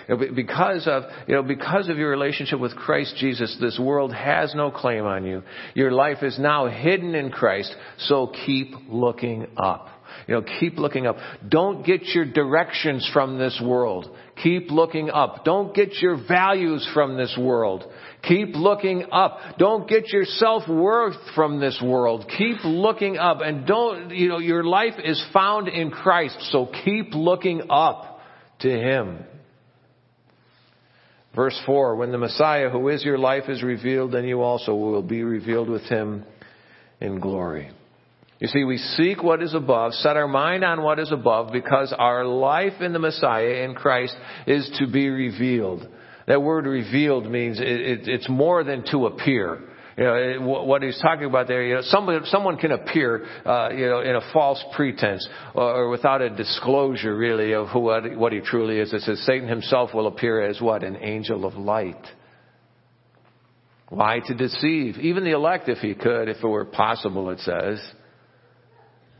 Because 0.08 0.86
of, 0.86 1.02
you 1.28 1.34
know, 1.34 1.42
because 1.42 1.90
of 1.90 1.98
your 1.98 2.08
relationship 2.08 2.58
with 2.58 2.74
Christ 2.74 3.16
Jesus, 3.18 3.54
this 3.60 3.78
world 3.78 4.14
has 4.14 4.54
no 4.54 4.70
claim 4.70 5.04
on 5.04 5.26
you. 5.26 5.42
Your 5.74 5.92
life 5.92 6.22
is 6.22 6.38
now 6.38 6.68
hidden 6.68 7.14
in 7.14 7.30
Christ, 7.30 7.76
so 7.98 8.32
keep 8.46 8.72
looking 8.88 9.48
up. 9.58 9.88
You 10.26 10.36
know, 10.36 10.44
keep 10.58 10.78
looking 10.78 11.06
up. 11.06 11.16
Don't 11.46 11.84
get 11.84 12.02
your 12.06 12.24
directions 12.24 13.08
from 13.12 13.38
this 13.38 13.60
world. 13.62 14.08
Keep 14.42 14.70
looking 14.70 15.10
up. 15.10 15.44
Don't 15.44 15.74
get 15.74 15.92
your 16.00 16.16
values 16.26 16.88
from 16.94 17.18
this 17.18 17.36
world. 17.38 17.84
Keep 18.22 18.56
looking 18.56 19.06
up. 19.12 19.38
Don't 19.58 19.88
get 19.88 20.08
your 20.12 20.24
self-worth 20.24 21.16
from 21.34 21.60
this 21.60 21.80
world. 21.82 22.30
Keep 22.36 22.64
looking 22.64 23.18
up 23.18 23.40
and 23.40 23.66
don't, 23.66 24.10
you 24.10 24.28
know, 24.28 24.38
your 24.38 24.64
life 24.64 24.94
is 25.02 25.22
found 25.32 25.68
in 25.68 25.90
Christ, 25.90 26.36
so 26.50 26.68
keep 26.84 27.14
looking 27.14 27.62
up 27.70 28.20
to 28.60 28.68
Him. 28.68 29.24
Verse 31.34 31.60
4, 31.66 31.96
when 31.96 32.12
the 32.12 32.18
Messiah 32.18 32.70
who 32.70 32.88
is 32.88 33.04
your 33.04 33.18
life 33.18 33.44
is 33.48 33.62
revealed, 33.62 34.12
then 34.12 34.24
you 34.24 34.40
also 34.40 34.74
will 34.74 35.02
be 35.02 35.22
revealed 35.22 35.68
with 35.68 35.82
Him 35.82 36.24
in 37.00 37.20
glory. 37.20 37.70
You 38.38 38.48
see, 38.48 38.64
we 38.64 38.78
seek 38.78 39.22
what 39.22 39.42
is 39.42 39.54
above, 39.54 39.92
set 39.94 40.16
our 40.16 40.28
mind 40.28 40.64
on 40.64 40.82
what 40.82 40.98
is 40.98 41.12
above, 41.12 41.52
because 41.52 41.94
our 41.96 42.24
life 42.24 42.80
in 42.80 42.92
the 42.92 42.98
Messiah, 42.98 43.64
in 43.64 43.74
Christ, 43.74 44.14
is 44.46 44.70
to 44.78 44.86
be 44.86 45.08
revealed. 45.08 45.88
That 46.26 46.42
word 46.42 46.66
revealed 46.66 47.30
means 47.30 47.60
it, 47.60 47.66
it, 47.66 48.08
it's 48.08 48.28
more 48.28 48.64
than 48.64 48.84
to 48.90 49.06
appear. 49.06 49.60
You 49.96 50.04
know, 50.04 50.14
it, 50.14 50.42
what 50.42 50.82
he's 50.82 51.00
talking 51.00 51.24
about 51.24 51.48
there, 51.48 51.62
you 51.62 51.74
know, 51.76 51.80
someone, 51.82 52.20
someone 52.26 52.58
can 52.58 52.72
appear, 52.72 53.24
uh, 53.46 53.70
you 53.70 53.86
know, 53.86 54.00
in 54.00 54.16
a 54.16 54.32
false 54.32 54.62
pretense 54.74 55.26
or, 55.54 55.62
or 55.62 55.88
without 55.88 56.20
a 56.20 56.28
disclosure 56.28 57.16
really 57.16 57.52
of 57.54 57.68
who, 57.68 57.80
what, 57.80 58.16
what 58.16 58.32
he 58.32 58.40
truly 58.40 58.78
is. 58.78 58.92
It 58.92 59.02
says 59.02 59.24
Satan 59.24 59.48
himself 59.48 59.94
will 59.94 60.06
appear 60.06 60.42
as 60.42 60.60
what? 60.60 60.82
An 60.82 60.96
angel 60.96 61.46
of 61.46 61.54
light. 61.54 62.04
Why? 63.88 64.20
To 64.26 64.34
deceive. 64.34 64.98
Even 64.98 65.24
the 65.24 65.30
elect, 65.30 65.68
if 65.68 65.78
he 65.78 65.94
could, 65.94 66.28
if 66.28 66.38
it 66.42 66.46
were 66.46 66.64
possible, 66.66 67.30
it 67.30 67.38
says. 67.40 67.80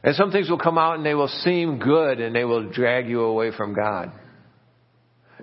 And 0.02 0.14
some 0.14 0.30
things 0.30 0.50
will 0.50 0.58
come 0.58 0.76
out 0.76 0.96
and 0.96 1.06
they 1.06 1.14
will 1.14 1.28
seem 1.28 1.78
good 1.78 2.20
and 2.20 2.34
they 2.34 2.44
will 2.44 2.68
drag 2.68 3.08
you 3.08 3.22
away 3.22 3.50
from 3.56 3.74
God. 3.74 4.12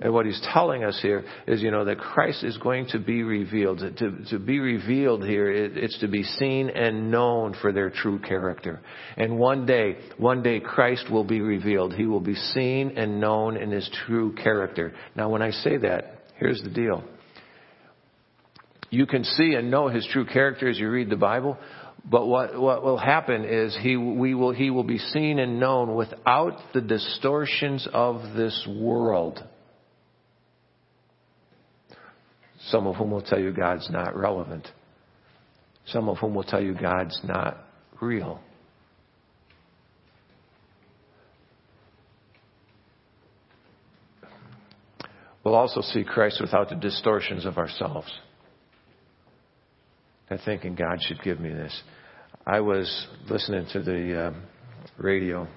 And 0.01 0.11
what 0.11 0.25
he's 0.25 0.41
telling 0.53 0.83
us 0.83 0.97
here 1.01 1.23
is, 1.47 1.61
you 1.61 1.69
know, 1.69 1.85
that 1.85 1.99
Christ 1.99 2.43
is 2.43 2.57
going 2.57 2.87
to 2.87 2.99
be 2.99 3.21
revealed. 3.21 3.79
To, 3.79 4.11
to 4.31 4.39
be 4.39 4.59
revealed 4.59 5.23
here, 5.23 5.51
it, 5.51 5.77
it's 5.77 5.99
to 5.99 6.07
be 6.07 6.23
seen 6.23 6.69
and 6.69 7.11
known 7.11 7.55
for 7.61 7.71
their 7.71 7.91
true 7.91 8.19
character. 8.19 8.81
And 9.17 9.37
one 9.37 9.67
day, 9.67 9.97
one 10.17 10.41
day 10.41 10.59
Christ 10.59 11.11
will 11.11 11.23
be 11.23 11.41
revealed. 11.41 11.93
He 11.93 12.07
will 12.07 12.19
be 12.19 12.33
seen 12.35 12.97
and 12.97 13.19
known 13.19 13.55
in 13.55 13.69
his 13.69 13.87
true 14.05 14.33
character. 14.33 14.93
Now 15.15 15.29
when 15.29 15.43
I 15.43 15.51
say 15.51 15.77
that, 15.77 16.23
here's 16.37 16.61
the 16.63 16.71
deal. 16.71 17.03
You 18.89 19.05
can 19.05 19.23
see 19.23 19.53
and 19.53 19.69
know 19.69 19.89
his 19.89 20.07
true 20.11 20.25
character 20.25 20.69
as 20.69 20.77
you 20.77 20.89
read 20.89 21.09
the 21.09 21.15
Bible, 21.15 21.57
but 22.05 22.27
what, 22.27 22.59
what 22.59 22.83
will 22.83 22.97
happen 22.97 23.45
is 23.45 23.77
he, 23.81 23.95
we 23.95 24.33
will, 24.33 24.51
he 24.53 24.69
will 24.69 24.83
be 24.83 24.97
seen 24.97 25.39
and 25.39 25.59
known 25.59 25.95
without 25.95 26.57
the 26.73 26.81
distortions 26.81 27.87
of 27.93 28.35
this 28.35 28.67
world. 28.67 29.43
Some 32.67 32.87
of 32.87 32.95
whom 32.95 33.11
will 33.11 33.21
tell 33.21 33.39
you 33.39 33.51
God's 33.51 33.89
not 33.89 34.15
relevant. 34.15 34.67
Some 35.87 36.07
of 36.07 36.17
whom 36.17 36.33
will 36.33 36.43
tell 36.43 36.61
you 36.61 36.73
God's 36.73 37.19
not 37.23 37.57
real. 38.01 38.39
We'll 45.43 45.55
also 45.55 45.81
see 45.81 46.05
Christ 46.05 46.39
without 46.39 46.69
the 46.69 46.75
distortions 46.75 47.45
of 47.45 47.57
ourselves. 47.57 48.11
And 50.29 50.39
thinking 50.45 50.75
God 50.75 50.99
should 51.01 51.21
give 51.21 51.39
me 51.39 51.49
this. 51.49 51.81
I 52.45 52.61
was 52.61 53.07
listening 53.29 53.67
to 53.73 53.81
the 53.81 54.27
um, 54.27 54.43
radio, 54.97 55.47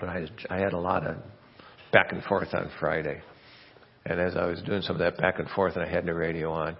but 0.00 0.08
I, 0.08 0.26
I 0.50 0.58
had 0.58 0.72
a 0.72 0.78
lot 0.78 1.06
of 1.06 1.16
back 1.92 2.12
and 2.12 2.22
forth 2.24 2.52
on 2.54 2.70
Friday. 2.80 3.20
And 4.06 4.20
as 4.20 4.36
I 4.36 4.46
was 4.46 4.62
doing 4.62 4.82
some 4.82 4.96
of 4.96 5.00
that 5.00 5.18
back 5.18 5.38
and 5.38 5.48
forth, 5.50 5.76
and 5.76 5.84
I 5.84 5.88
had 5.88 6.06
the 6.06 6.14
radio 6.14 6.50
on, 6.50 6.76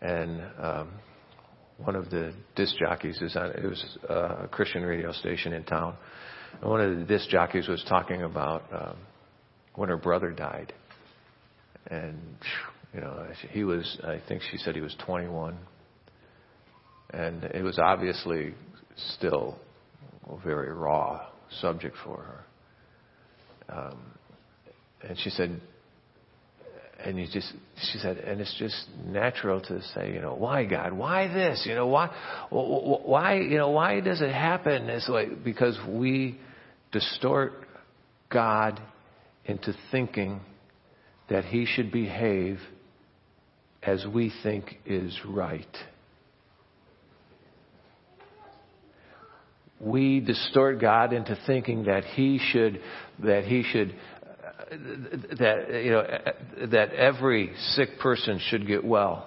and 0.00 0.42
um, 0.58 0.88
one 1.84 1.96
of 1.96 2.10
the 2.10 2.32
disc 2.56 2.74
jockeys 2.78 3.20
is 3.20 3.36
on. 3.36 3.50
It 3.50 3.66
was 3.66 3.98
uh, 4.08 4.44
a 4.44 4.48
Christian 4.48 4.82
radio 4.82 5.12
station 5.12 5.52
in 5.52 5.64
town. 5.64 5.94
And 6.60 6.70
one 6.70 6.80
of 6.80 6.98
the 6.98 7.04
disc 7.04 7.28
jockeys 7.28 7.68
was 7.68 7.84
talking 7.88 8.22
about 8.22 8.64
um, 8.72 8.96
when 9.74 9.88
her 9.88 9.96
brother 9.96 10.30
died, 10.30 10.72
and 11.90 12.18
you 12.94 13.00
know 13.00 13.26
he 13.50 13.64
was. 13.64 13.98
I 14.04 14.20
think 14.28 14.42
she 14.50 14.58
said 14.58 14.74
he 14.74 14.80
was 14.80 14.94
21, 15.06 15.56
and 17.12 17.44
it 17.44 17.62
was 17.62 17.78
obviously 17.78 18.54
still 19.14 19.58
a 20.30 20.36
very 20.38 20.72
raw 20.72 21.26
subject 21.60 21.96
for 22.04 22.16
her. 22.22 22.44
Um, 23.74 23.98
and 25.08 25.18
she 25.18 25.30
said, 25.30 25.60
and 27.04 27.18
you 27.18 27.26
just 27.32 27.52
she 27.90 27.98
said 27.98 28.18
and 28.18 28.40
it's 28.40 28.54
just 28.58 28.86
natural 29.06 29.60
to 29.60 29.82
say 29.94 30.12
you 30.12 30.20
know 30.20 30.34
why 30.34 30.64
god? 30.64 30.92
Why 30.92 31.28
this? 31.28 31.64
You 31.66 31.74
know 31.74 31.86
why 31.86 32.10
why 32.50 33.36
you 33.40 33.56
know 33.56 33.70
why 33.70 34.00
does 34.00 34.20
it 34.20 34.32
happen? 34.32 34.86
This 34.86 35.08
way 35.08 35.28
because 35.28 35.78
we 35.88 36.38
distort 36.92 37.52
god 38.30 38.80
into 39.44 39.74
thinking 39.90 40.40
that 41.28 41.44
he 41.44 41.64
should 41.66 41.92
behave 41.92 42.58
as 43.82 44.04
we 44.06 44.32
think 44.42 44.78
is 44.84 45.18
right. 45.26 45.76
We 49.80 50.20
distort 50.20 50.80
god 50.80 51.12
into 51.14 51.38
thinking 51.46 51.84
that 51.84 52.04
he 52.04 52.38
should 52.38 52.80
that 53.20 53.44
he 53.44 53.62
should 53.62 53.94
that 54.70 55.82
you 55.84 55.90
know 55.90 56.06
that 56.68 56.92
every 56.92 57.52
sick 57.72 57.98
person 57.98 58.40
should 58.48 58.66
get 58.66 58.84
well. 58.84 59.26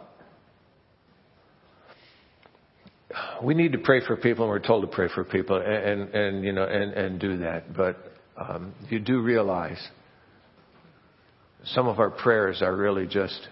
We 3.43 3.53
need 3.53 3.73
to 3.73 3.77
pray 3.77 4.03
for 4.05 4.15
people, 4.15 4.45
and 4.45 4.49
we're 4.49 4.65
told 4.65 4.81
to 4.83 4.87
pray 4.87 5.07
for 5.13 5.23
people, 5.23 5.57
and 5.57 6.09
and, 6.15 6.43
you 6.43 6.53
know 6.53 6.63
and 6.63 6.93
and 6.93 7.19
do 7.19 7.37
that. 7.37 7.75
But 7.75 7.97
um, 8.37 8.73
you 8.89 8.99
do 8.99 9.21
realize 9.21 9.79
some 11.65 11.87
of 11.87 11.99
our 11.99 12.09
prayers 12.09 12.61
are 12.61 12.75
really 12.75 13.07
just, 13.07 13.47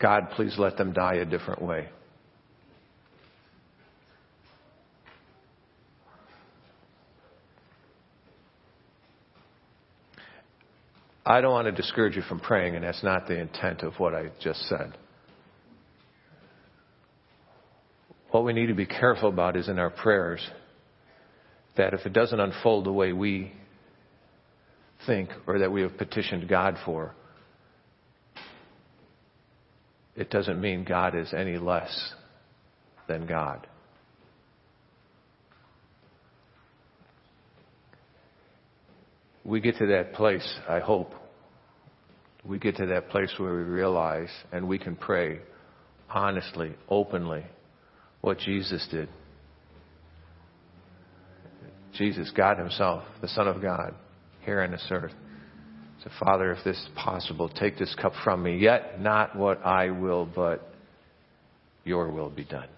God, 0.00 0.28
please 0.36 0.56
let 0.58 0.76
them 0.76 0.92
die 0.92 1.14
a 1.14 1.24
different 1.24 1.62
way. 1.62 1.88
I 11.26 11.40
don't 11.40 11.52
want 11.52 11.66
to 11.66 11.72
discourage 11.72 12.16
you 12.16 12.22
from 12.22 12.38
praying, 12.38 12.74
and 12.74 12.84
that's 12.84 13.02
not 13.02 13.26
the 13.26 13.38
intent 13.38 13.82
of 13.82 13.94
what 13.98 14.14
I 14.14 14.30
just 14.40 14.60
said. 14.68 14.96
What 18.30 18.44
we 18.44 18.52
need 18.52 18.66
to 18.66 18.74
be 18.74 18.86
careful 18.86 19.28
about 19.28 19.56
is 19.56 19.68
in 19.68 19.78
our 19.78 19.90
prayers 19.90 20.40
that 21.76 21.94
if 21.94 22.04
it 22.04 22.12
doesn't 22.12 22.38
unfold 22.38 22.84
the 22.84 22.92
way 22.92 23.12
we 23.12 23.52
think 25.06 25.30
or 25.46 25.60
that 25.60 25.72
we 25.72 25.82
have 25.82 25.96
petitioned 25.96 26.48
God 26.48 26.76
for, 26.84 27.14
it 30.16 30.30
doesn't 30.30 30.60
mean 30.60 30.84
God 30.84 31.14
is 31.14 31.32
any 31.32 31.56
less 31.58 32.12
than 33.08 33.26
God. 33.26 33.66
We 39.44 39.60
get 39.60 39.76
to 39.78 39.86
that 39.86 40.14
place, 40.14 40.58
I 40.68 40.80
hope, 40.80 41.12
we 42.44 42.58
get 42.58 42.76
to 42.76 42.86
that 42.86 43.08
place 43.10 43.30
where 43.38 43.54
we 43.54 43.62
realize 43.62 44.30
and 44.52 44.68
we 44.68 44.78
can 44.78 44.96
pray 44.96 45.40
honestly, 46.10 46.74
openly, 46.88 47.44
what 48.20 48.38
Jesus 48.38 48.86
did. 48.90 49.08
Jesus, 51.94 52.30
God 52.36 52.58
Himself, 52.58 53.04
the 53.20 53.28
Son 53.28 53.48
of 53.48 53.62
God, 53.62 53.94
here 54.42 54.62
on 54.62 54.72
this 54.72 54.86
earth. 54.90 55.12
So, 56.02 56.10
Father, 56.20 56.52
if 56.52 56.64
this 56.64 56.76
is 56.76 56.88
possible, 56.94 57.48
take 57.48 57.78
this 57.78 57.94
cup 58.00 58.12
from 58.22 58.42
me. 58.42 58.58
Yet 58.58 59.00
not 59.00 59.36
what 59.36 59.64
I 59.64 59.90
will, 59.90 60.26
but 60.26 60.68
your 61.84 62.10
will 62.10 62.30
be 62.30 62.44
done. 62.44 62.68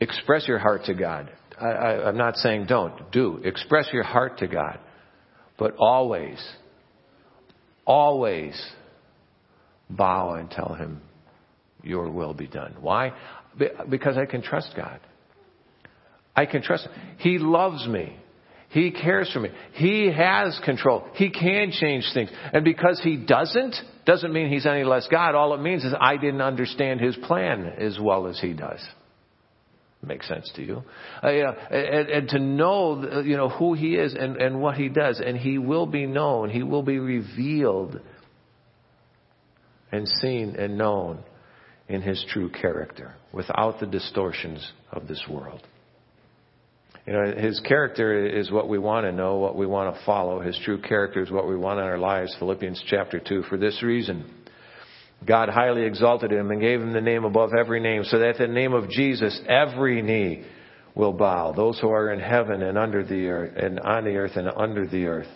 Express 0.00 0.46
your 0.46 0.58
heart 0.58 0.84
to 0.84 0.94
God. 0.94 1.30
I, 1.60 1.66
I, 1.66 2.08
I'm 2.08 2.16
not 2.16 2.36
saying 2.36 2.66
don't. 2.66 3.10
Do. 3.12 3.40
Express 3.44 3.88
your 3.92 4.02
heart 4.02 4.38
to 4.38 4.46
God. 4.46 4.78
But 5.58 5.74
always, 5.78 6.44
always 7.86 8.60
bow 9.88 10.34
and 10.34 10.50
tell 10.50 10.74
Him, 10.74 11.00
Your 11.82 12.10
will 12.10 12.34
be 12.34 12.46
done. 12.46 12.76
Why? 12.80 13.12
Because 13.88 14.16
I 14.18 14.26
can 14.26 14.42
trust 14.42 14.74
God. 14.76 15.00
I 16.34 16.44
can 16.44 16.62
trust 16.62 16.86
Him. 16.86 16.92
He 17.18 17.38
loves 17.38 17.86
me. 17.86 18.16
He 18.68 18.90
cares 18.90 19.30
for 19.32 19.40
me. 19.40 19.48
He 19.72 20.10
has 20.12 20.60
control. 20.64 21.06
He 21.14 21.30
can 21.30 21.70
change 21.70 22.04
things. 22.12 22.30
And 22.52 22.64
because 22.64 23.00
He 23.02 23.16
doesn't, 23.16 23.74
doesn't 24.04 24.32
mean 24.32 24.50
He's 24.50 24.66
any 24.66 24.84
less 24.84 25.08
God. 25.10 25.34
All 25.34 25.54
it 25.54 25.62
means 25.62 25.84
is 25.84 25.94
I 25.98 26.18
didn't 26.18 26.42
understand 26.42 27.00
His 27.00 27.16
plan 27.16 27.64
as 27.78 27.98
well 27.98 28.26
as 28.26 28.38
He 28.38 28.52
does. 28.52 28.80
Makes 30.06 30.28
sense 30.28 30.50
to 30.54 30.62
you. 30.62 30.84
Uh, 31.22 31.30
yeah, 31.30 31.50
and, 31.70 32.08
and 32.08 32.28
to 32.28 32.38
know, 32.38 33.22
you 33.24 33.36
know, 33.36 33.48
who 33.48 33.74
He 33.74 33.96
is 33.96 34.14
and, 34.14 34.36
and 34.36 34.60
what 34.60 34.76
He 34.76 34.88
does. 34.88 35.20
And 35.24 35.36
He 35.36 35.58
will 35.58 35.86
be 35.86 36.06
known. 36.06 36.48
He 36.48 36.62
will 36.62 36.84
be 36.84 36.98
revealed 36.98 38.00
and 39.90 40.06
seen 40.06 40.54
and 40.56 40.78
known 40.78 41.24
in 41.88 42.02
His 42.02 42.24
true 42.30 42.50
character 42.50 43.14
without 43.32 43.80
the 43.80 43.86
distortions 43.86 44.72
of 44.92 45.08
this 45.08 45.22
world. 45.28 45.62
You 47.06 47.12
know, 47.12 47.34
his 47.36 47.60
character 47.60 48.26
is 48.26 48.50
what 48.50 48.68
we 48.68 48.78
want 48.78 49.06
to 49.06 49.12
know, 49.12 49.36
what 49.36 49.54
we 49.54 49.64
want 49.64 49.94
to 49.94 50.04
follow. 50.04 50.40
His 50.40 50.58
true 50.64 50.82
character 50.82 51.22
is 51.22 51.30
what 51.30 51.48
we 51.48 51.56
want 51.56 51.78
in 51.78 51.84
our 51.84 51.98
lives. 51.98 52.34
Philippians 52.40 52.82
chapter 52.88 53.20
2. 53.20 53.44
For 53.44 53.56
this 53.56 53.80
reason, 53.80 54.28
God 55.24 55.48
highly 55.48 55.84
exalted 55.84 56.30
him 56.30 56.50
and 56.50 56.60
gave 56.60 56.80
him 56.80 56.92
the 56.92 57.00
name 57.00 57.24
above 57.24 57.50
every 57.58 57.80
name, 57.80 58.04
so 58.04 58.18
that 58.18 58.38
the 58.38 58.46
name 58.46 58.72
of 58.72 58.90
Jesus 58.90 59.40
every 59.48 60.02
knee 60.02 60.44
will 60.94 61.12
bow, 61.12 61.52
those 61.52 61.78
who 61.78 61.88
are 61.90 62.12
in 62.12 62.20
heaven 62.20 62.62
and 62.62 62.78
under 62.78 63.04
the 63.04 63.26
earth, 63.28 63.52
and 63.56 63.80
on 63.80 64.04
the 64.04 64.16
earth 64.16 64.36
and 64.36 64.48
under 64.56 64.86
the 64.86 65.06
earth. 65.06 65.28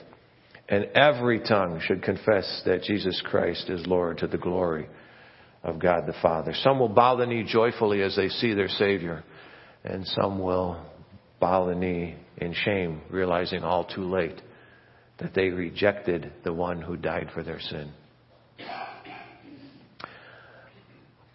And 0.69 0.85
every 0.95 1.41
tongue 1.41 1.81
should 1.85 2.03
confess 2.03 2.63
that 2.65 2.83
Jesus 2.83 3.21
Christ 3.25 3.69
is 3.69 3.87
Lord 3.87 4.19
to 4.19 4.27
the 4.27 4.39
glory 4.39 4.89
of 5.63 5.79
God 5.79 6.07
the 6.07 6.15
Father. 6.23 6.55
Some 6.63 6.79
will 6.79 6.89
bow 6.89 7.17
the 7.17 7.27
knee 7.27 7.45
joyfully 7.47 8.03
as 8.03 8.17
they 8.17 8.29
see 8.29 8.55
their 8.55 8.69
Savior, 8.69 9.25
and 9.85 10.07
some 10.07 10.39
will 10.39 10.81
bow 11.41 11.67
the 11.67 11.75
knee 11.75 12.17
in 12.37 12.55
shame, 12.55 13.01
realizing 13.11 13.65
all 13.65 13.85
too 13.85 14.05
late 14.05 14.41
that 15.19 15.35
they 15.35 15.49
rejected 15.49 16.33
the 16.45 16.53
one 16.53 16.81
who 16.81 16.97
died 16.97 17.29
for 17.35 17.43
their 17.43 17.61
sin. 17.61 17.93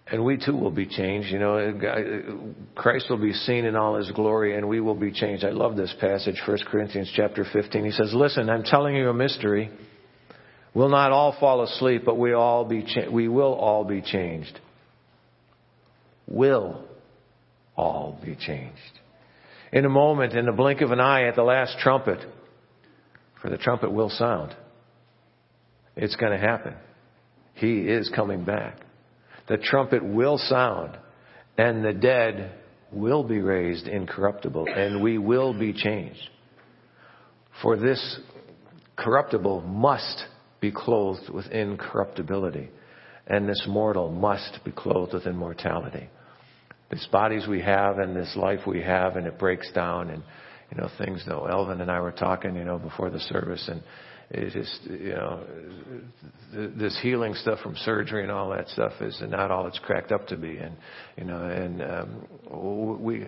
And 0.07 0.23
we 0.23 0.37
too 0.37 0.55
will 0.55 0.71
be 0.71 0.85
changed. 0.85 1.29
You 1.29 1.39
know, 1.39 2.53
Christ 2.75 3.07
will 3.09 3.17
be 3.17 3.33
seen 3.33 3.65
in 3.65 3.75
all 3.75 3.95
his 3.95 4.11
glory 4.11 4.55
and 4.55 4.67
we 4.67 4.79
will 4.79 4.95
be 4.95 5.11
changed. 5.11 5.43
I 5.43 5.49
love 5.49 5.75
this 5.75 5.93
passage, 5.99 6.39
1 6.45 6.59
Corinthians 6.67 7.11
chapter 7.15 7.43
15. 7.51 7.85
He 7.85 7.91
says, 7.91 8.13
listen, 8.13 8.49
I'm 8.49 8.63
telling 8.63 8.95
you 8.95 9.09
a 9.09 9.13
mystery. 9.13 9.71
We'll 10.75 10.89
not 10.89 11.11
all 11.11 11.35
fall 11.39 11.63
asleep, 11.63 12.03
but 12.05 12.19
we 12.19 12.33
all 12.33 12.65
be, 12.65 12.83
cha- 12.83 13.09
we 13.09 13.27
will 13.27 13.53
all 13.53 13.83
be 13.83 14.01
changed. 14.01 14.59
Will 16.27 16.83
all 17.75 18.19
be 18.23 18.35
changed. 18.35 18.77
In 19.71 19.85
a 19.85 19.89
moment, 19.89 20.33
in 20.33 20.45
the 20.45 20.51
blink 20.51 20.81
of 20.81 20.91
an 20.91 20.99
eye 20.99 21.27
at 21.27 21.35
the 21.35 21.43
last 21.43 21.79
trumpet, 21.79 22.19
for 23.41 23.49
the 23.49 23.57
trumpet 23.57 23.91
will 23.91 24.09
sound. 24.09 24.55
It's 25.95 26.15
going 26.15 26.31
to 26.31 26.37
happen. 26.37 26.75
He 27.55 27.79
is 27.79 28.11
coming 28.13 28.43
back 28.43 28.81
the 29.47 29.57
trumpet 29.57 30.03
will 30.03 30.37
sound 30.37 30.97
and 31.57 31.83
the 31.83 31.93
dead 31.93 32.51
will 32.91 33.23
be 33.23 33.39
raised 33.39 33.87
incorruptible 33.87 34.65
and 34.67 35.01
we 35.01 35.17
will 35.17 35.53
be 35.53 35.73
changed. 35.73 36.29
For 37.61 37.77
this 37.77 38.19
corruptible 38.97 39.61
must 39.61 40.25
be 40.59 40.71
clothed 40.71 41.29
with 41.29 41.47
incorruptibility 41.47 42.69
and 43.27 43.47
this 43.47 43.63
mortal 43.67 44.11
must 44.11 44.59
be 44.63 44.71
clothed 44.71 45.13
with 45.13 45.25
immortality. 45.25 46.09
These 46.91 47.07
bodies 47.11 47.47
we 47.47 47.61
have 47.61 47.99
and 47.99 48.15
this 48.15 48.35
life 48.35 48.61
we 48.67 48.81
have 48.81 49.15
and 49.15 49.27
it 49.27 49.39
breaks 49.39 49.71
down 49.71 50.09
and 50.09 50.23
you 50.71 50.77
know 50.77 50.89
things 50.97 51.23
though 51.27 51.45
Elvin 51.45 51.81
and 51.81 51.91
I 51.91 51.99
were 51.99 52.11
talking 52.11 52.55
you 52.55 52.63
know 52.63 52.79
before 52.79 53.09
the 53.09 53.19
service 53.19 53.67
and 53.67 53.83
it 54.31 54.53
just 54.53 54.79
you 54.89 55.13
know 55.13 55.43
this 56.53 56.97
healing 57.01 57.33
stuff 57.35 57.59
from 57.59 57.75
surgery 57.77 58.23
and 58.23 58.31
all 58.31 58.49
that 58.49 58.67
stuff 58.69 58.93
is 59.01 59.21
not 59.27 59.51
all 59.51 59.67
it's 59.67 59.79
cracked 59.79 60.11
up 60.11 60.27
to 60.27 60.37
be. 60.37 60.57
And 60.57 60.75
you 61.17 61.23
know 61.25 61.43
and 61.43 61.81
um 61.81 63.01
we 63.03 63.27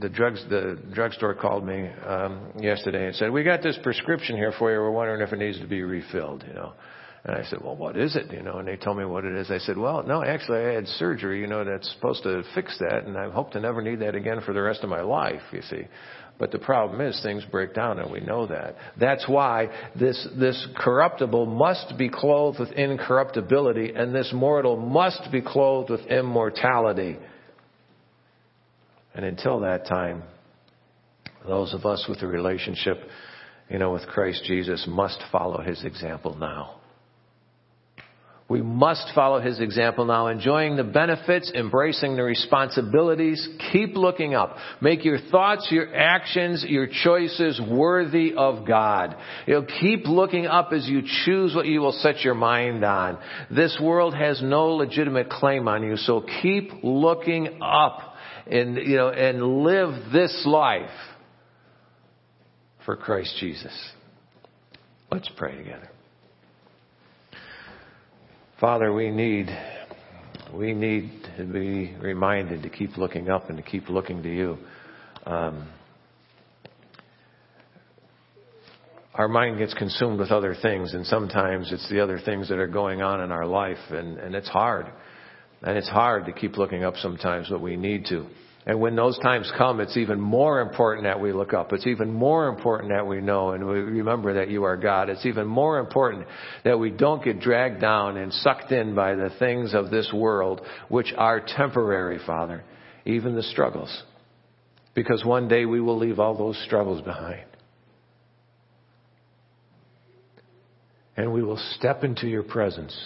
the 0.00 0.08
drugs 0.08 0.44
the 0.48 0.78
drugstore 0.92 1.34
called 1.34 1.64
me 1.64 1.88
um 2.06 2.52
yesterday 2.58 3.06
and 3.06 3.14
said 3.16 3.30
we 3.30 3.44
got 3.44 3.62
this 3.62 3.78
prescription 3.82 4.36
here 4.36 4.52
for 4.58 4.72
you. 4.72 4.78
We're 4.78 4.90
wondering 4.90 5.20
if 5.20 5.32
it 5.32 5.38
needs 5.38 5.60
to 5.60 5.66
be 5.66 5.82
refilled 5.82 6.44
you 6.46 6.54
know 6.54 6.72
and 7.24 7.34
I 7.36 7.42
said, 7.44 7.60
well, 7.64 7.74
what 7.74 7.96
is 7.96 8.16
it? 8.16 8.30
You 8.30 8.42
know, 8.42 8.58
and 8.58 8.68
they 8.68 8.76
told 8.76 8.98
me 8.98 9.04
what 9.06 9.24
it 9.24 9.34
is. 9.34 9.50
I 9.50 9.56
said, 9.56 9.78
well, 9.78 10.02
no, 10.02 10.22
actually 10.22 10.58
I 10.58 10.72
had 10.74 10.86
surgery, 10.86 11.40
you 11.40 11.46
know, 11.46 11.64
that's 11.64 11.90
supposed 11.94 12.22
to 12.24 12.42
fix 12.54 12.78
that 12.80 13.04
and 13.06 13.16
I 13.16 13.30
hope 13.30 13.52
to 13.52 13.60
never 13.60 13.80
need 13.80 14.00
that 14.00 14.14
again 14.14 14.42
for 14.44 14.52
the 14.52 14.60
rest 14.60 14.82
of 14.82 14.90
my 14.90 15.00
life, 15.00 15.40
you 15.50 15.62
see. 15.62 15.84
But 16.38 16.50
the 16.50 16.58
problem 16.58 17.00
is 17.00 17.18
things 17.22 17.42
break 17.50 17.74
down 17.74 17.98
and 17.98 18.10
we 18.10 18.20
know 18.20 18.46
that. 18.48 18.76
That's 19.00 19.26
why 19.26 19.68
this, 19.98 20.28
this 20.38 20.66
corruptible 20.76 21.46
must 21.46 21.96
be 21.96 22.10
clothed 22.10 22.60
with 22.60 22.72
incorruptibility 22.72 23.92
and 23.94 24.14
this 24.14 24.30
mortal 24.34 24.76
must 24.76 25.32
be 25.32 25.40
clothed 25.40 25.88
with 25.88 26.04
immortality. 26.06 27.16
And 29.14 29.24
until 29.24 29.60
that 29.60 29.86
time, 29.86 30.24
those 31.46 31.72
of 31.72 31.86
us 31.86 32.04
with 32.06 32.20
a 32.20 32.26
relationship, 32.26 32.98
you 33.70 33.78
know, 33.78 33.92
with 33.92 34.06
Christ 34.08 34.44
Jesus 34.44 34.84
must 34.86 35.22
follow 35.32 35.62
his 35.62 35.82
example 35.84 36.36
now. 36.36 36.80
We 38.54 38.62
must 38.62 39.10
follow 39.16 39.40
his 39.40 39.58
example 39.58 40.04
now, 40.04 40.28
enjoying 40.28 40.76
the 40.76 40.84
benefits, 40.84 41.50
embracing 41.52 42.14
the 42.14 42.22
responsibilities. 42.22 43.48
Keep 43.72 43.96
looking 43.96 44.36
up. 44.36 44.54
Make 44.80 45.04
your 45.04 45.18
thoughts, 45.18 45.66
your 45.72 45.92
actions, 45.92 46.64
your 46.64 46.86
choices 47.02 47.60
worthy 47.68 48.32
of 48.36 48.64
God. 48.64 49.16
You 49.48 49.54
know, 49.54 49.66
keep 49.80 50.06
looking 50.06 50.46
up 50.46 50.72
as 50.72 50.86
you 50.86 51.02
choose 51.24 51.52
what 51.52 51.66
you 51.66 51.80
will 51.80 51.98
set 51.98 52.20
your 52.20 52.36
mind 52.36 52.84
on. 52.84 53.18
This 53.50 53.76
world 53.82 54.14
has 54.14 54.40
no 54.40 54.68
legitimate 54.76 55.30
claim 55.30 55.66
on 55.66 55.82
you, 55.82 55.96
so 55.96 56.24
keep 56.40 56.70
looking 56.84 57.58
up 57.60 58.14
and, 58.46 58.76
you 58.76 58.94
know, 58.94 59.08
and 59.08 59.64
live 59.64 60.12
this 60.12 60.44
life 60.46 60.94
for 62.86 62.94
Christ 62.94 63.34
Jesus. 63.40 63.76
Let's 65.10 65.28
pray 65.36 65.56
together. 65.56 65.88
Father, 68.60 68.92
we 68.92 69.10
need, 69.10 69.48
we 70.54 70.72
need 70.74 71.10
to 71.36 71.44
be 71.44 71.92
reminded 72.00 72.62
to 72.62 72.70
keep 72.70 72.96
looking 72.96 73.28
up 73.28 73.48
and 73.48 73.56
to 73.58 73.64
keep 73.64 73.88
looking 73.88 74.22
to 74.22 74.32
you. 74.32 74.58
Um, 75.26 75.68
our 79.12 79.26
mind 79.26 79.58
gets 79.58 79.74
consumed 79.74 80.20
with 80.20 80.30
other 80.30 80.54
things, 80.62 80.94
and 80.94 81.04
sometimes 81.04 81.72
it's 81.72 81.90
the 81.90 82.00
other 82.00 82.20
things 82.24 82.48
that 82.48 82.58
are 82.58 82.68
going 82.68 83.02
on 83.02 83.20
in 83.20 83.32
our 83.32 83.44
life, 83.44 83.78
and, 83.90 84.18
and 84.18 84.36
it's 84.36 84.48
hard. 84.48 84.86
And 85.62 85.76
it's 85.76 85.88
hard 85.88 86.26
to 86.26 86.32
keep 86.32 86.56
looking 86.56 86.84
up 86.84 86.94
sometimes, 86.98 87.48
but 87.50 87.60
we 87.60 87.76
need 87.76 88.06
to. 88.06 88.26
And 88.66 88.80
when 88.80 88.96
those 88.96 89.18
times 89.18 89.50
come, 89.58 89.80
it's 89.80 89.96
even 89.98 90.18
more 90.18 90.60
important 90.60 91.04
that 91.04 91.20
we 91.20 91.32
look 91.32 91.52
up. 91.52 91.74
It's 91.74 91.86
even 91.86 92.10
more 92.10 92.48
important 92.48 92.92
that 92.92 93.06
we 93.06 93.20
know 93.20 93.50
and 93.50 93.66
we 93.66 93.74
remember 93.74 94.34
that 94.34 94.48
you 94.48 94.64
are 94.64 94.76
God. 94.76 95.10
It's 95.10 95.26
even 95.26 95.46
more 95.46 95.78
important 95.78 96.26
that 96.64 96.78
we 96.78 96.90
don't 96.90 97.22
get 97.22 97.40
dragged 97.40 97.82
down 97.82 98.16
and 98.16 98.32
sucked 98.32 98.72
in 98.72 98.94
by 98.94 99.16
the 99.16 99.28
things 99.38 99.74
of 99.74 99.90
this 99.90 100.10
world, 100.14 100.62
which 100.88 101.12
are 101.16 101.44
temporary, 101.46 102.18
Father, 102.24 102.64
even 103.04 103.34
the 103.34 103.42
struggles. 103.42 104.02
Because 104.94 105.24
one 105.26 105.46
day 105.46 105.66
we 105.66 105.80
will 105.80 105.98
leave 105.98 106.18
all 106.18 106.34
those 106.34 106.58
struggles 106.64 107.02
behind. 107.02 107.44
And 111.18 111.34
we 111.34 111.42
will 111.42 111.60
step 111.76 112.02
into 112.02 112.26
your 112.28 112.42
presence 112.42 112.96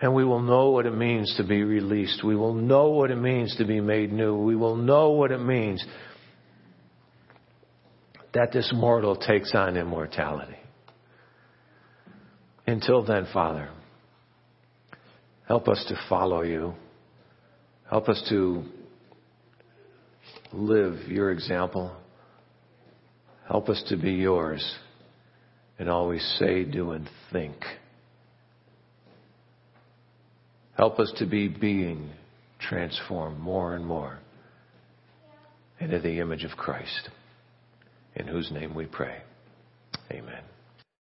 and 0.00 0.14
we 0.14 0.24
will 0.24 0.42
know 0.42 0.70
what 0.70 0.86
it 0.86 0.94
means 0.94 1.34
to 1.36 1.44
be 1.44 1.62
released. 1.62 2.22
We 2.22 2.36
will 2.36 2.54
know 2.54 2.90
what 2.90 3.10
it 3.10 3.16
means 3.16 3.56
to 3.56 3.64
be 3.64 3.80
made 3.80 4.12
new. 4.12 4.36
We 4.36 4.54
will 4.54 4.76
know 4.76 5.10
what 5.10 5.30
it 5.30 5.40
means 5.40 5.84
that 8.34 8.52
this 8.52 8.70
mortal 8.74 9.16
takes 9.16 9.54
on 9.54 9.78
immortality. 9.78 10.56
Until 12.66 13.04
then, 13.04 13.26
Father, 13.32 13.70
help 15.48 15.68
us 15.68 15.82
to 15.88 15.98
follow 16.08 16.42
you. 16.42 16.74
Help 17.88 18.08
us 18.08 18.22
to 18.28 18.64
live 20.52 21.08
your 21.08 21.30
example. 21.30 21.96
Help 23.48 23.68
us 23.70 23.82
to 23.88 23.96
be 23.96 24.12
yours 24.12 24.76
and 25.78 25.88
always 25.88 26.22
say, 26.38 26.64
do, 26.64 26.90
and 26.90 27.08
think. 27.32 27.56
Help 30.76 30.98
us 30.98 31.12
to 31.18 31.26
be 31.26 31.48
being 31.48 32.10
transformed 32.58 33.38
more 33.38 33.74
and 33.74 33.84
more 33.84 34.18
into 35.80 35.98
the 35.98 36.20
image 36.20 36.44
of 36.44 36.52
Christ, 36.52 37.10
in 38.14 38.26
whose 38.26 38.50
name 38.50 38.74
we 38.74 38.86
pray. 38.86 39.18
Amen. 40.10 40.42